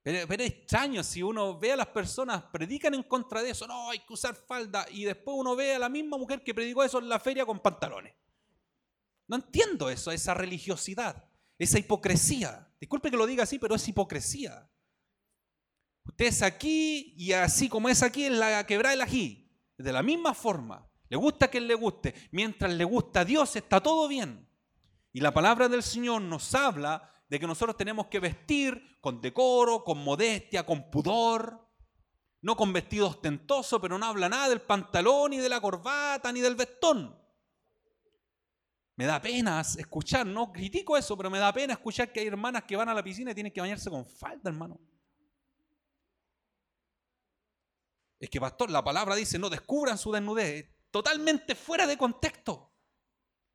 Pero, 0.01 0.25
pero 0.25 0.43
es 0.43 0.51
extraño 0.51 1.03
si 1.03 1.21
uno 1.21 1.59
ve 1.59 1.73
a 1.73 1.75
las 1.75 1.87
personas, 1.87 2.43
predican 2.43 2.93
en 2.93 3.03
contra 3.03 3.43
de 3.43 3.49
eso, 3.49 3.67
no, 3.67 3.89
hay 3.89 3.99
que 3.99 4.13
usar 4.13 4.35
falda, 4.35 4.85
y 4.89 5.03
después 5.03 5.35
uno 5.37 5.53
ve 5.53 5.75
a 5.75 5.79
la 5.79 5.89
misma 5.89 6.17
mujer 6.17 6.45
que 6.45 6.55
predicó 6.55 6.81
eso 6.81 6.99
en 6.99 7.09
la 7.09 7.19
feria 7.19 7.45
con 7.45 7.59
pantalones. 7.59 8.15
No 9.27 9.35
entiendo 9.35 9.89
eso, 9.89 10.11
esa 10.11 10.33
religiosidad, 10.33 11.27
esa 11.59 11.77
hipocresía. 11.77 12.73
Disculpe 12.79 13.11
que 13.11 13.17
lo 13.17 13.27
diga 13.27 13.43
así, 13.43 13.59
pero 13.59 13.75
es 13.75 13.85
hipocresía. 13.85 14.65
Usted 16.05 16.25
es 16.25 16.41
aquí 16.41 17.13
y 17.17 17.33
así 17.33 17.67
como 17.67 17.89
es 17.89 18.03
aquí 18.03 18.25
en 18.25 18.39
la 18.39 18.65
quebrada 18.65 18.91
del 18.91 19.01
ají. 19.01 19.51
De 19.77 19.91
la 19.91 20.03
misma 20.03 20.33
forma. 20.33 20.87
Le 21.09 21.17
gusta 21.17 21.49
que 21.49 21.59
le 21.59 21.73
guste. 21.75 22.13
Mientras 22.31 22.73
le 22.73 22.83
gusta 22.83 23.21
a 23.21 23.25
Dios 23.25 23.55
está 23.55 23.81
todo 23.81 24.07
bien. 24.07 24.47
Y 25.11 25.19
la 25.19 25.33
palabra 25.33 25.67
del 25.67 25.83
Señor 25.83 26.21
nos 26.21 26.53
habla 26.55 27.11
de 27.29 27.39
que 27.39 27.47
nosotros 27.47 27.75
tenemos 27.75 28.07
que 28.07 28.19
vestir 28.19 28.99
con 29.01 29.21
decoro, 29.21 29.83
con 29.83 30.03
modestia, 30.03 30.65
con 30.65 30.89
pudor. 30.89 31.61
No 32.41 32.55
con 32.55 32.71
vestido 32.71 33.07
ostentoso, 33.07 33.81
pero 33.81 33.97
no 33.97 34.05
habla 34.05 34.29
nada 34.29 34.49
del 34.49 34.61
pantalón, 34.61 35.31
ni 35.31 35.37
de 35.37 35.49
la 35.49 35.59
corbata, 35.59 36.31
ni 36.31 36.41
del 36.41 36.55
vestón. 36.55 37.17
Me 38.97 39.05
da 39.05 39.19
pena 39.19 39.61
escuchar, 39.61 40.25
no 40.25 40.53
critico 40.53 40.95
eso, 40.95 41.17
pero 41.17 41.29
me 41.29 41.39
da 41.39 41.51
pena 41.51 41.73
escuchar 41.73 42.11
que 42.11 42.21
hay 42.21 42.27
hermanas 42.27 42.63
que 42.63 42.75
van 42.75 42.87
a 42.87 42.93
la 42.93 43.03
piscina 43.03 43.31
y 43.31 43.33
tienen 43.33 43.51
que 43.51 43.59
bañarse 43.59 43.89
con 43.89 44.05
falda, 44.05 44.49
hermano. 44.49 44.79
Es 48.19 48.29
que, 48.29 48.39
pastor, 48.39 48.71
la 48.71 48.83
palabra 48.83 49.15
dice, 49.15 49.37
no 49.37 49.49
descubran 49.49 49.97
su 49.97 50.11
desnudez. 50.11 50.69
Totalmente 50.91 51.55
fuera 51.55 51.85
de 51.85 51.97
contexto. 51.97 52.73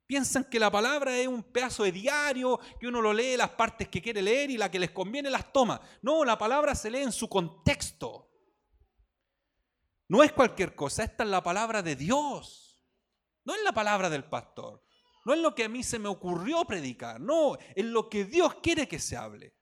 Piensan 0.05 0.45
que 0.45 0.59
la 0.59 0.69
palabra 0.69 1.17
es 1.17 1.27
un 1.27 1.41
pedazo 1.41 1.83
de 1.83 1.91
diario, 1.91 2.59
que 2.79 2.87
uno 2.87 3.01
lo 3.01 3.13
lee 3.13 3.37
las 3.37 3.51
partes 3.51 3.87
que 3.87 4.01
quiere 4.01 4.21
leer 4.21 4.51
y 4.51 4.57
la 4.57 4.69
que 4.69 4.79
les 4.79 4.91
conviene 4.91 5.29
las 5.29 5.51
toma. 5.51 5.81
No, 6.01 6.23
la 6.25 6.37
palabra 6.37 6.75
se 6.75 6.91
lee 6.91 7.01
en 7.01 7.11
su 7.11 7.29
contexto. 7.29 8.29
No 10.09 10.21
es 10.21 10.33
cualquier 10.33 10.75
cosa, 10.75 11.03
esta 11.03 11.23
es 11.23 11.29
la 11.29 11.41
palabra 11.41 11.81
de 11.81 11.95
Dios. 11.95 12.81
No 13.45 13.55
es 13.55 13.63
la 13.63 13.71
palabra 13.71 14.09
del 14.09 14.25
pastor. 14.25 14.83
No 15.23 15.33
es 15.33 15.39
lo 15.39 15.55
que 15.55 15.63
a 15.63 15.69
mí 15.69 15.81
se 15.83 15.97
me 15.97 16.09
ocurrió 16.09 16.65
predicar. 16.65 17.19
No, 17.19 17.57
es 17.75 17.85
lo 17.85 18.09
que 18.09 18.25
Dios 18.25 18.55
quiere 18.55 18.87
que 18.87 18.99
se 18.99 19.15
hable 19.15 19.55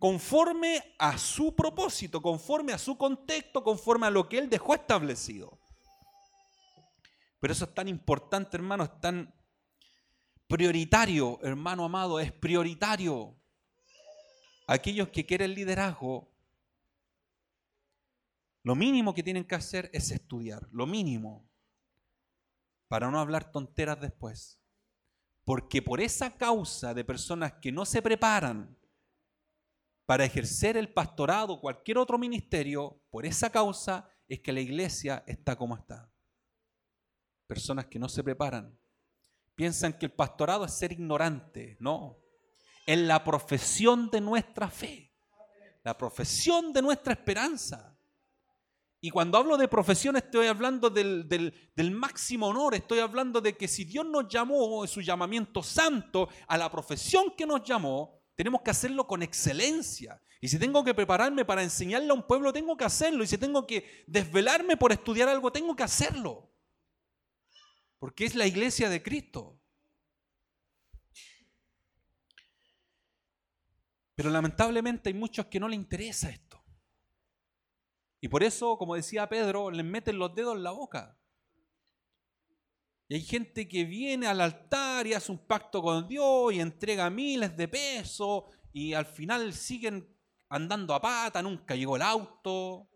conforme 0.00 0.94
a 0.98 1.18
su 1.18 1.54
propósito, 1.54 2.22
conforme 2.22 2.72
a 2.72 2.78
su 2.78 2.96
contexto, 2.96 3.62
conforme 3.62 4.06
a 4.06 4.10
lo 4.10 4.26
que 4.26 4.38
Él 4.38 4.48
dejó 4.48 4.74
establecido. 4.74 5.60
Pero 7.38 7.52
eso 7.52 7.66
es 7.66 7.74
tan 7.74 7.86
importante, 7.86 8.56
hermano, 8.56 8.84
es 8.84 9.00
tan 9.00 9.32
prioritario, 10.48 11.38
hermano 11.42 11.84
amado, 11.84 12.18
es 12.18 12.32
prioritario. 12.32 13.36
Aquellos 14.66 15.10
que 15.10 15.26
quieren 15.26 15.54
liderazgo, 15.54 16.32
lo 18.62 18.74
mínimo 18.74 19.12
que 19.12 19.22
tienen 19.22 19.44
que 19.44 19.54
hacer 19.54 19.90
es 19.92 20.10
estudiar, 20.10 20.66
lo 20.72 20.86
mínimo, 20.86 21.46
para 22.88 23.10
no 23.10 23.20
hablar 23.20 23.52
tonteras 23.52 24.00
después. 24.00 24.58
Porque 25.44 25.82
por 25.82 26.00
esa 26.00 26.38
causa 26.38 26.94
de 26.94 27.04
personas 27.04 27.52
que 27.60 27.70
no 27.70 27.84
se 27.84 28.00
preparan, 28.00 28.79
para 30.10 30.24
ejercer 30.24 30.76
el 30.76 30.92
pastorado 30.92 31.52
o 31.52 31.60
cualquier 31.60 31.96
otro 31.96 32.18
ministerio, 32.18 33.00
por 33.10 33.24
esa 33.24 33.48
causa 33.48 34.10
es 34.26 34.40
que 34.40 34.52
la 34.52 34.58
iglesia 34.58 35.22
está 35.24 35.54
como 35.54 35.76
está. 35.76 36.12
Personas 37.46 37.86
que 37.86 38.00
no 38.00 38.08
se 38.08 38.24
preparan. 38.24 38.76
Piensan 39.54 39.92
que 39.92 40.06
el 40.06 40.12
pastorado 40.12 40.64
es 40.64 40.72
ser 40.72 40.90
ignorante. 40.90 41.76
No. 41.78 42.18
En 42.86 43.06
la 43.06 43.22
profesión 43.22 44.10
de 44.10 44.20
nuestra 44.20 44.68
fe. 44.68 45.14
La 45.84 45.96
profesión 45.96 46.72
de 46.72 46.82
nuestra 46.82 47.12
esperanza. 47.12 47.96
Y 49.00 49.10
cuando 49.10 49.38
hablo 49.38 49.56
de 49.56 49.68
profesión 49.68 50.16
estoy 50.16 50.48
hablando 50.48 50.90
del, 50.90 51.28
del, 51.28 51.90
máximo 51.92 52.48
honor, 52.48 52.74
estoy 52.74 52.98
hablando 52.98 53.40
de 53.40 53.56
que 53.56 53.68
si 53.68 53.84
Dios 53.84 54.06
nos 54.06 54.26
llamó, 54.26 54.84
su 54.88 55.02
llamamiento 55.02 55.62
santo, 55.62 56.28
a 56.48 56.58
la 56.58 56.68
profesión 56.68 57.32
que 57.36 57.46
nos 57.46 57.62
llamó, 57.62 58.19
tenemos 58.40 58.62
que 58.62 58.70
hacerlo 58.70 59.06
con 59.06 59.22
excelencia. 59.22 60.18
Y 60.40 60.48
si 60.48 60.58
tengo 60.58 60.82
que 60.82 60.94
prepararme 60.94 61.44
para 61.44 61.62
enseñarle 61.62 62.08
a 62.08 62.14
un 62.14 62.26
pueblo, 62.26 62.54
tengo 62.54 62.74
que 62.74 62.84
hacerlo. 62.84 63.22
Y 63.22 63.26
si 63.26 63.36
tengo 63.36 63.66
que 63.66 64.02
desvelarme 64.06 64.78
por 64.78 64.92
estudiar 64.92 65.28
algo, 65.28 65.52
tengo 65.52 65.76
que 65.76 65.82
hacerlo. 65.82 66.50
Porque 67.98 68.24
es 68.24 68.34
la 68.34 68.46
iglesia 68.46 68.88
de 68.88 69.02
Cristo. 69.02 69.60
Pero 74.14 74.30
lamentablemente 74.30 75.10
hay 75.10 75.14
muchos 75.14 75.44
que 75.44 75.60
no 75.60 75.68
le 75.68 75.76
interesa 75.76 76.30
esto. 76.30 76.64
Y 78.22 78.28
por 78.28 78.42
eso, 78.42 78.78
como 78.78 78.94
decía 78.94 79.28
Pedro, 79.28 79.70
les 79.70 79.84
meten 79.84 80.18
los 80.18 80.34
dedos 80.34 80.56
en 80.56 80.62
la 80.62 80.70
boca. 80.70 81.19
Y 83.10 83.14
hay 83.16 83.22
gente 83.22 83.66
que 83.66 83.84
viene 83.84 84.28
al 84.28 84.40
altar 84.40 85.04
y 85.04 85.14
hace 85.14 85.32
un 85.32 85.38
pacto 85.38 85.82
con 85.82 86.06
Dios 86.06 86.52
y 86.54 86.60
entrega 86.60 87.10
miles 87.10 87.56
de 87.56 87.66
pesos 87.66 88.44
y 88.72 88.92
al 88.92 89.04
final 89.04 89.52
siguen 89.52 90.08
andando 90.48 90.94
a 90.94 91.00
pata, 91.00 91.42
nunca 91.42 91.74
llegó 91.74 91.96
el 91.96 92.02
auto, 92.02 92.88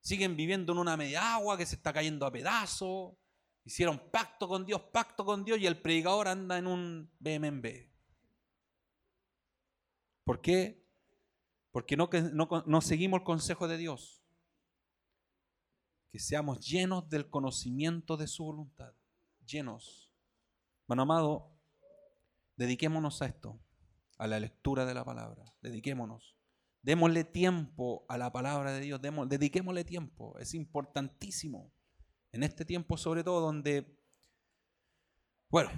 siguen 0.00 0.36
viviendo 0.36 0.72
en 0.72 0.80
una 0.80 0.96
media 0.96 1.36
agua 1.36 1.56
que 1.56 1.64
se 1.64 1.76
está 1.76 1.92
cayendo 1.92 2.26
a 2.26 2.32
pedazos, 2.32 3.14
hicieron 3.64 4.10
pacto 4.10 4.48
con 4.48 4.66
Dios, 4.66 4.82
pacto 4.92 5.24
con 5.24 5.44
Dios 5.44 5.60
y 5.60 5.66
el 5.66 5.80
predicador 5.80 6.26
anda 6.26 6.58
en 6.58 6.66
un 6.66 7.08
BMB. 7.20 7.88
¿Por 10.24 10.40
qué? 10.40 10.84
porque 11.74 11.96
no, 11.96 12.08
no, 12.66 12.80
seguimos 12.80 13.18
el 13.18 13.24
consejo 13.24 13.66
de 13.66 13.76
Dios. 13.76 14.22
Que 16.08 16.20
seamos 16.20 16.64
llenos 16.64 17.08
del 17.08 17.28
conocimiento 17.28 18.16
de 18.16 18.28
su 18.28 18.44
voluntad. 18.44 18.94
Llenos. 19.46 20.10
Bueno, 20.86 21.02
amado, 21.02 21.50
dediquémonos 22.56 23.22
a 23.22 23.26
esto, 23.26 23.60
a 24.18 24.26
la 24.26 24.40
lectura 24.40 24.84
de 24.84 24.94
la 24.94 25.04
palabra. 25.04 25.44
Dediquémonos. 25.62 26.36
Démosle 26.82 27.24
tiempo 27.24 28.04
a 28.08 28.18
la 28.18 28.30
palabra 28.30 28.72
de 28.72 28.80
Dios. 28.80 29.00
dediquémosle 29.00 29.84
tiempo. 29.84 30.38
Es 30.38 30.54
importantísimo. 30.54 31.72
En 32.30 32.42
este 32.42 32.64
tiempo, 32.64 32.96
sobre 32.96 33.24
todo, 33.24 33.40
donde. 33.40 33.98
Bueno, 35.48 35.70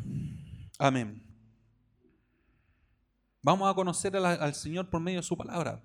amén. 0.79 1.23
Vamos 3.43 3.71
a 3.71 3.75
conocer 3.75 4.17
al, 4.17 4.55
Señor 4.55 4.91
por 4.91 5.01
medio 5.01 5.21
de 5.21 5.23
su 5.23 5.37
palabra. 5.37 5.85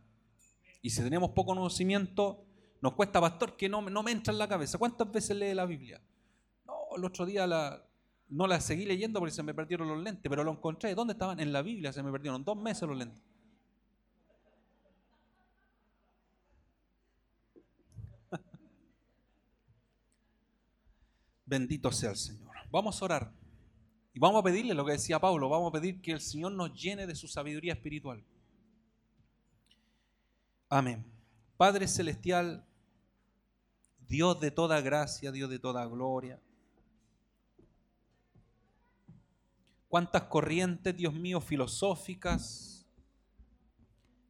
Y 0.81 0.89
si 0.89 1.03
tenemos 1.03 1.29
poco 1.29 1.53
conocimiento, 1.53 2.43
nos 2.81 2.93
cuesta, 2.93 3.21
pastor, 3.21 3.55
que 3.55 3.69
no, 3.69 3.81
no 3.81 4.01
me 4.01 4.11
entra 4.11 4.33
en 4.33 4.39
la 4.39 4.47
cabeza. 4.47 4.79
¿Cuántas 4.79 5.11
veces 5.11 5.37
lee 5.37 5.53
la 5.53 5.67
Biblia? 5.67 6.01
El 6.95 7.05
otro 7.05 7.25
día 7.25 7.47
no 8.29 8.47
la 8.47 8.61
seguí 8.61 8.85
leyendo 8.85 9.19
porque 9.19 9.33
se 9.33 9.43
me 9.43 9.53
perdieron 9.53 9.87
los 9.87 10.01
lentes, 10.01 10.29
pero 10.29 10.43
lo 10.43 10.51
encontré. 10.51 10.95
¿Dónde 10.95 11.13
estaban? 11.13 11.39
En 11.39 11.53
la 11.53 11.61
Biblia 11.61 11.93
se 11.93 12.03
me 12.03 12.11
perdieron 12.11 12.43
dos 12.43 12.57
meses 12.57 12.87
los 12.87 12.97
lentes. 12.97 13.21
Bendito 21.45 21.91
sea 21.91 22.11
el 22.11 22.17
Señor. 22.17 22.55
Vamos 22.71 23.01
a 23.01 23.05
orar. 23.05 23.31
Y 24.13 24.19
vamos 24.19 24.41
a 24.41 24.43
pedirle 24.43 24.73
lo 24.73 24.85
que 24.85 24.93
decía 24.93 25.19
Pablo, 25.19 25.47
vamos 25.47 25.69
a 25.69 25.73
pedir 25.73 26.01
que 26.01 26.11
el 26.11 26.19
Señor 26.19 26.51
nos 26.51 26.73
llene 26.73 27.07
de 27.07 27.15
su 27.15 27.27
sabiduría 27.27 27.73
espiritual. 27.73 28.23
Amén. 30.69 31.05
Padre 31.57 31.87
Celestial, 31.87 32.65
Dios 34.07 34.39
de 34.39 34.51
toda 34.51 34.81
gracia, 34.81 35.31
Dios 35.31 35.49
de 35.49 35.59
toda 35.59 35.85
gloria. 35.85 36.41
Cuántas 39.91 40.23
corrientes, 40.23 40.95
Dios 40.95 41.13
mío, 41.13 41.41
filosóficas. 41.41 42.87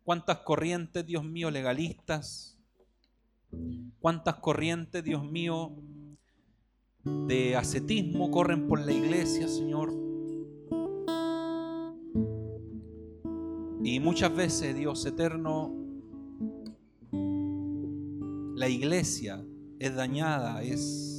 Cuántas 0.03 0.39
corrientes, 0.39 1.05
Dios 1.05 1.23
mío, 1.23 1.51
legalistas. 1.51 2.57
Cuántas 3.99 4.37
corrientes, 4.37 5.03
Dios 5.03 5.23
mío, 5.23 5.71
de 7.03 7.55
ascetismo 7.55 8.31
corren 8.31 8.67
por 8.67 8.79
la 8.79 8.91
iglesia, 8.91 9.47
Señor. 9.47 9.91
Y 13.83 13.99
muchas 13.99 14.35
veces, 14.35 14.75
Dios 14.75 15.05
eterno, 15.05 15.75
la 18.55 18.67
iglesia 18.67 19.45
es 19.77 19.93
dañada, 19.93 20.63
es, 20.63 21.10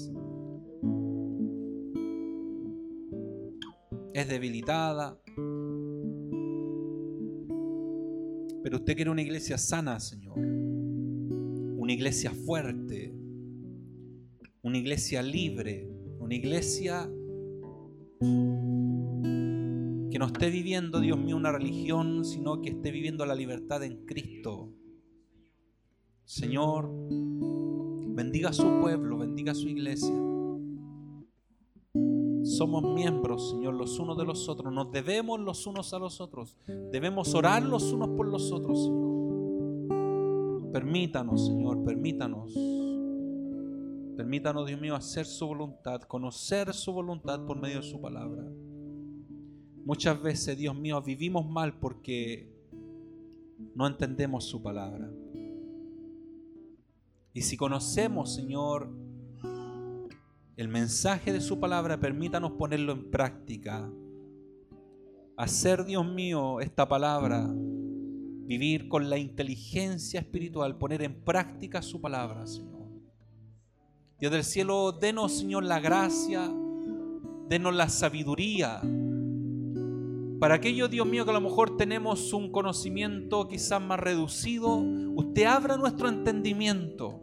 es 4.15 4.29
debilitada. 4.29 5.19
Pero 8.63 8.77
usted 8.77 8.95
quiere 8.95 9.11
una 9.11 9.23
iglesia 9.23 9.59
sana, 9.59 9.99
Señor. 9.99 10.39
Una 10.39 11.93
iglesia 11.93 12.31
fuerte, 12.31 13.13
una 14.63 14.79
iglesia 14.79 15.23
libre, 15.23 15.89
una 16.19 16.35
iglesia 16.35 17.11
que 20.11 20.19
no 20.19 20.27
esté 20.27 20.51
viviendo, 20.51 21.01
Dios 21.01 21.19
mío, 21.19 21.37
una 21.37 21.51
religión, 21.51 22.25
sino 22.25 22.63
que 22.63 22.71
esté 22.71 22.93
viviendo 22.93 23.27
la 23.27 23.35
libertad 23.35 23.83
en 23.83 24.07
Cristo. 24.07 24.73
Señor, 26.25 26.89
bendiga 28.15 28.51
a 28.51 28.53
su 28.53 28.81
pueblo, 28.81 29.19
bendiga 29.19 29.53
a 29.53 29.57
su 29.57 29.69
iglesia. 29.69 30.32
Somos 32.57 32.83
miembros, 32.83 33.51
Señor, 33.51 33.75
los 33.75 33.99
unos 33.99 34.17
de 34.17 34.25
los 34.25 34.49
otros. 34.49 34.73
Nos 34.73 34.91
debemos 34.91 35.41
los 35.41 35.67
unos 35.67 35.93
a 35.95 35.99
los 35.99 36.21
otros. 36.21 36.57
Debemos 36.67 37.35
orar 37.35 37.63
los 37.63 37.93
unos 37.93 38.11
por 38.11 38.29
los 38.29 38.53
otros, 38.53 38.85
Señor. 38.85 40.73
Permítanos, 40.73 41.47
Señor, 41.47 41.85
permítanos 41.85 42.55
Permítanos, 44.17 44.67
Dios 44.67 44.81
mío, 44.81 44.95
hacer 44.95 45.25
su 45.25 45.47
voluntad, 45.47 46.03
conocer 46.03 46.75
su 46.75 46.93
voluntad 46.93 47.47
por 47.47 47.59
medio 47.59 47.77
de 47.77 47.83
su 47.83 48.01
palabra. 48.01 48.45
Muchas 49.85 50.23
veces, 50.23 50.57
Dios 50.57 50.77
mío, 50.77 51.01
vivimos 51.01 51.49
mal 51.49 51.79
porque 51.79 52.53
no 53.75 53.87
entendemos 53.87 54.45
su 54.45 54.63
palabra. 54.63 55.11
Y 57.33 57.41
si 57.41 57.57
conocemos, 57.57 58.35
Señor, 58.35 58.91
el 60.57 60.69
mensaje 60.69 61.33
de 61.33 61.41
su 61.41 61.59
palabra, 61.59 61.99
permítanos 61.99 62.53
ponerlo 62.53 62.93
en 62.93 63.11
práctica. 63.11 63.91
Hacer, 65.37 65.85
Dios 65.85 66.07
mío, 66.07 66.61
esta 66.61 66.89
palabra, 66.89 67.49
vivir 67.51 68.89
con 68.89 69.09
la 69.09 69.17
inteligencia 69.17 70.21
espiritual, 70.21 70.77
poner 70.77 71.03
en 71.03 71.25
práctica 71.25 71.81
su 71.81 72.01
palabra, 72.01 72.47
Señor. 72.47 72.83
Dios 74.19 74.31
del 74.31 74.45
cielo, 74.45 74.93
denos, 74.93 75.33
Señor, 75.33 75.65
la 75.65 75.81
gracia, 75.81 76.53
denos 77.49 77.75
la 77.75 77.89
sabiduría. 77.89 78.81
Para 80.39 80.57
aquellos, 80.57 80.91
Dios 80.91 81.07
mío, 81.07 81.25
que 81.25 81.31
a 81.31 81.35
lo 81.35 81.41
mejor 81.41 81.77
tenemos 81.77 82.33
un 82.33 82.53
conocimiento 82.53 83.49
quizás 83.49 83.81
más 83.81 83.99
reducido, 83.99 84.77
usted 84.77 85.45
abra 85.45 85.77
nuestro 85.77 86.09
entendimiento. 86.09 87.22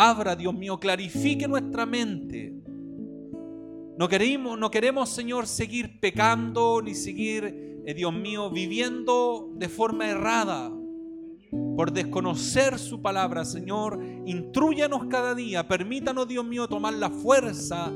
Abra, 0.00 0.36
Dios 0.36 0.54
mío, 0.54 0.78
clarifique 0.78 1.48
nuestra 1.48 1.84
mente. 1.84 2.54
No 3.98 4.08
queremos, 4.08 4.56
no 4.56 4.70
queremos, 4.70 5.08
Señor, 5.08 5.48
seguir 5.48 5.98
pecando 5.98 6.80
ni 6.80 6.94
seguir, 6.94 7.82
eh, 7.84 7.94
Dios 7.94 8.14
mío, 8.14 8.48
viviendo 8.48 9.50
de 9.56 9.68
forma 9.68 10.08
errada 10.08 10.70
por 11.76 11.90
desconocer 11.92 12.78
su 12.78 13.02
palabra, 13.02 13.44
Señor. 13.44 14.00
Intrúyanos 14.24 15.06
cada 15.10 15.34
día. 15.34 15.66
Permítanos, 15.66 16.28
Dios 16.28 16.44
mío, 16.44 16.68
tomar 16.68 16.94
la 16.94 17.10
fuerza 17.10 17.90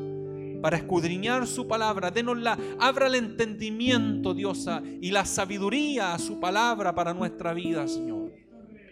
para 0.61 0.79
escudriñar 0.79 1.47
su 1.47 1.69
palabra. 1.69 2.11
Denos 2.11 2.37
la, 2.37 2.59
abra 2.81 3.07
el 3.07 3.15
entendimiento, 3.15 4.35
Diosa, 4.35 4.83
y 5.01 5.13
la 5.13 5.25
sabiduría 5.25 6.15
a 6.15 6.19
su 6.19 6.41
palabra 6.41 6.97
para 6.97 7.15
nuestra 7.15 7.55
vida, 7.55 7.87
Señor. 7.87 8.33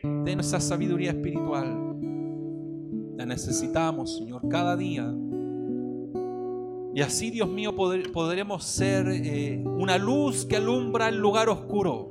Denos 0.00 0.46
esa 0.46 0.60
sabiduría 0.60 1.10
espiritual. 1.10 1.89
La 3.20 3.26
necesitamos, 3.26 4.16
Señor, 4.16 4.48
cada 4.48 4.78
día. 4.78 5.14
Y 6.94 7.02
así, 7.02 7.30
Dios 7.30 7.50
mío, 7.50 7.76
podremos 7.76 8.64
ser 8.64 9.08
eh, 9.10 9.62
una 9.62 9.98
luz 9.98 10.46
que 10.46 10.56
alumbra 10.56 11.10
el 11.10 11.18
lugar 11.18 11.50
oscuro. 11.50 12.08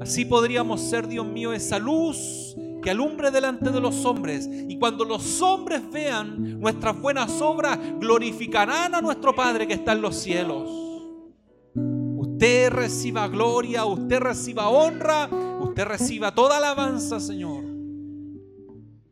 Así 0.00 0.24
podríamos 0.24 0.80
ser, 0.80 1.08
Dios 1.08 1.26
mío, 1.26 1.52
esa 1.52 1.78
luz 1.78 2.56
que 2.82 2.90
alumbre 2.90 3.30
delante 3.30 3.68
de 3.68 3.82
los 3.82 4.06
hombres. 4.06 4.48
Y 4.50 4.78
cuando 4.78 5.04
los 5.04 5.42
hombres 5.42 5.82
vean 5.92 6.58
nuestras 6.58 6.98
buenas 6.98 7.42
obras, 7.42 7.78
glorificarán 8.00 8.94
a 8.94 9.02
nuestro 9.02 9.34
Padre 9.34 9.66
que 9.66 9.74
está 9.74 9.92
en 9.92 10.00
los 10.00 10.16
cielos. 10.16 10.70
Usted 11.74 12.70
reciba 12.70 13.28
gloria, 13.28 13.84
usted 13.84 14.20
reciba 14.20 14.70
honra, 14.70 15.28
usted 15.60 15.84
reciba 15.84 16.34
toda 16.34 16.56
alabanza, 16.56 17.20
Señor. 17.20 17.67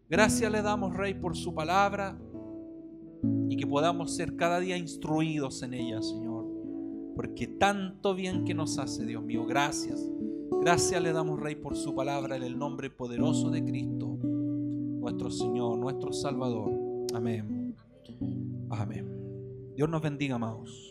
Gracias 0.08 0.50
le 0.52 0.62
damos, 0.62 0.96
Rey, 0.96 1.14
por 1.14 1.36
su 1.36 1.52
palabra 1.54 2.16
y 3.48 3.56
que 3.56 3.66
podamos 3.66 4.14
ser 4.14 4.36
cada 4.36 4.60
día 4.60 4.76
instruidos 4.76 5.62
en 5.62 5.74
ella, 5.74 6.00
Señor. 6.00 6.46
Porque 7.16 7.46
tanto 7.46 8.14
bien 8.14 8.44
que 8.44 8.54
nos 8.54 8.78
hace, 8.78 9.04
Dios 9.04 9.22
mío. 9.22 9.46
Gracias. 9.46 10.00
Gracias 10.60 11.02
le 11.02 11.12
damos, 11.12 11.40
Rey, 11.40 11.56
por 11.56 11.76
su 11.76 11.94
palabra 11.94 12.36
en 12.36 12.42
el 12.42 12.58
nombre 12.58 12.90
poderoso 12.90 13.50
de 13.50 13.64
Cristo, 13.64 14.18
nuestro 14.22 15.30
Señor, 15.30 15.78
nuestro 15.78 16.12
Salvador. 16.12 16.70
Amén. 17.14 17.74
Amén. 18.70 19.16
Dios 19.74 19.88
nos 19.88 20.02
bendiga, 20.02 20.36
amados. 20.36 20.84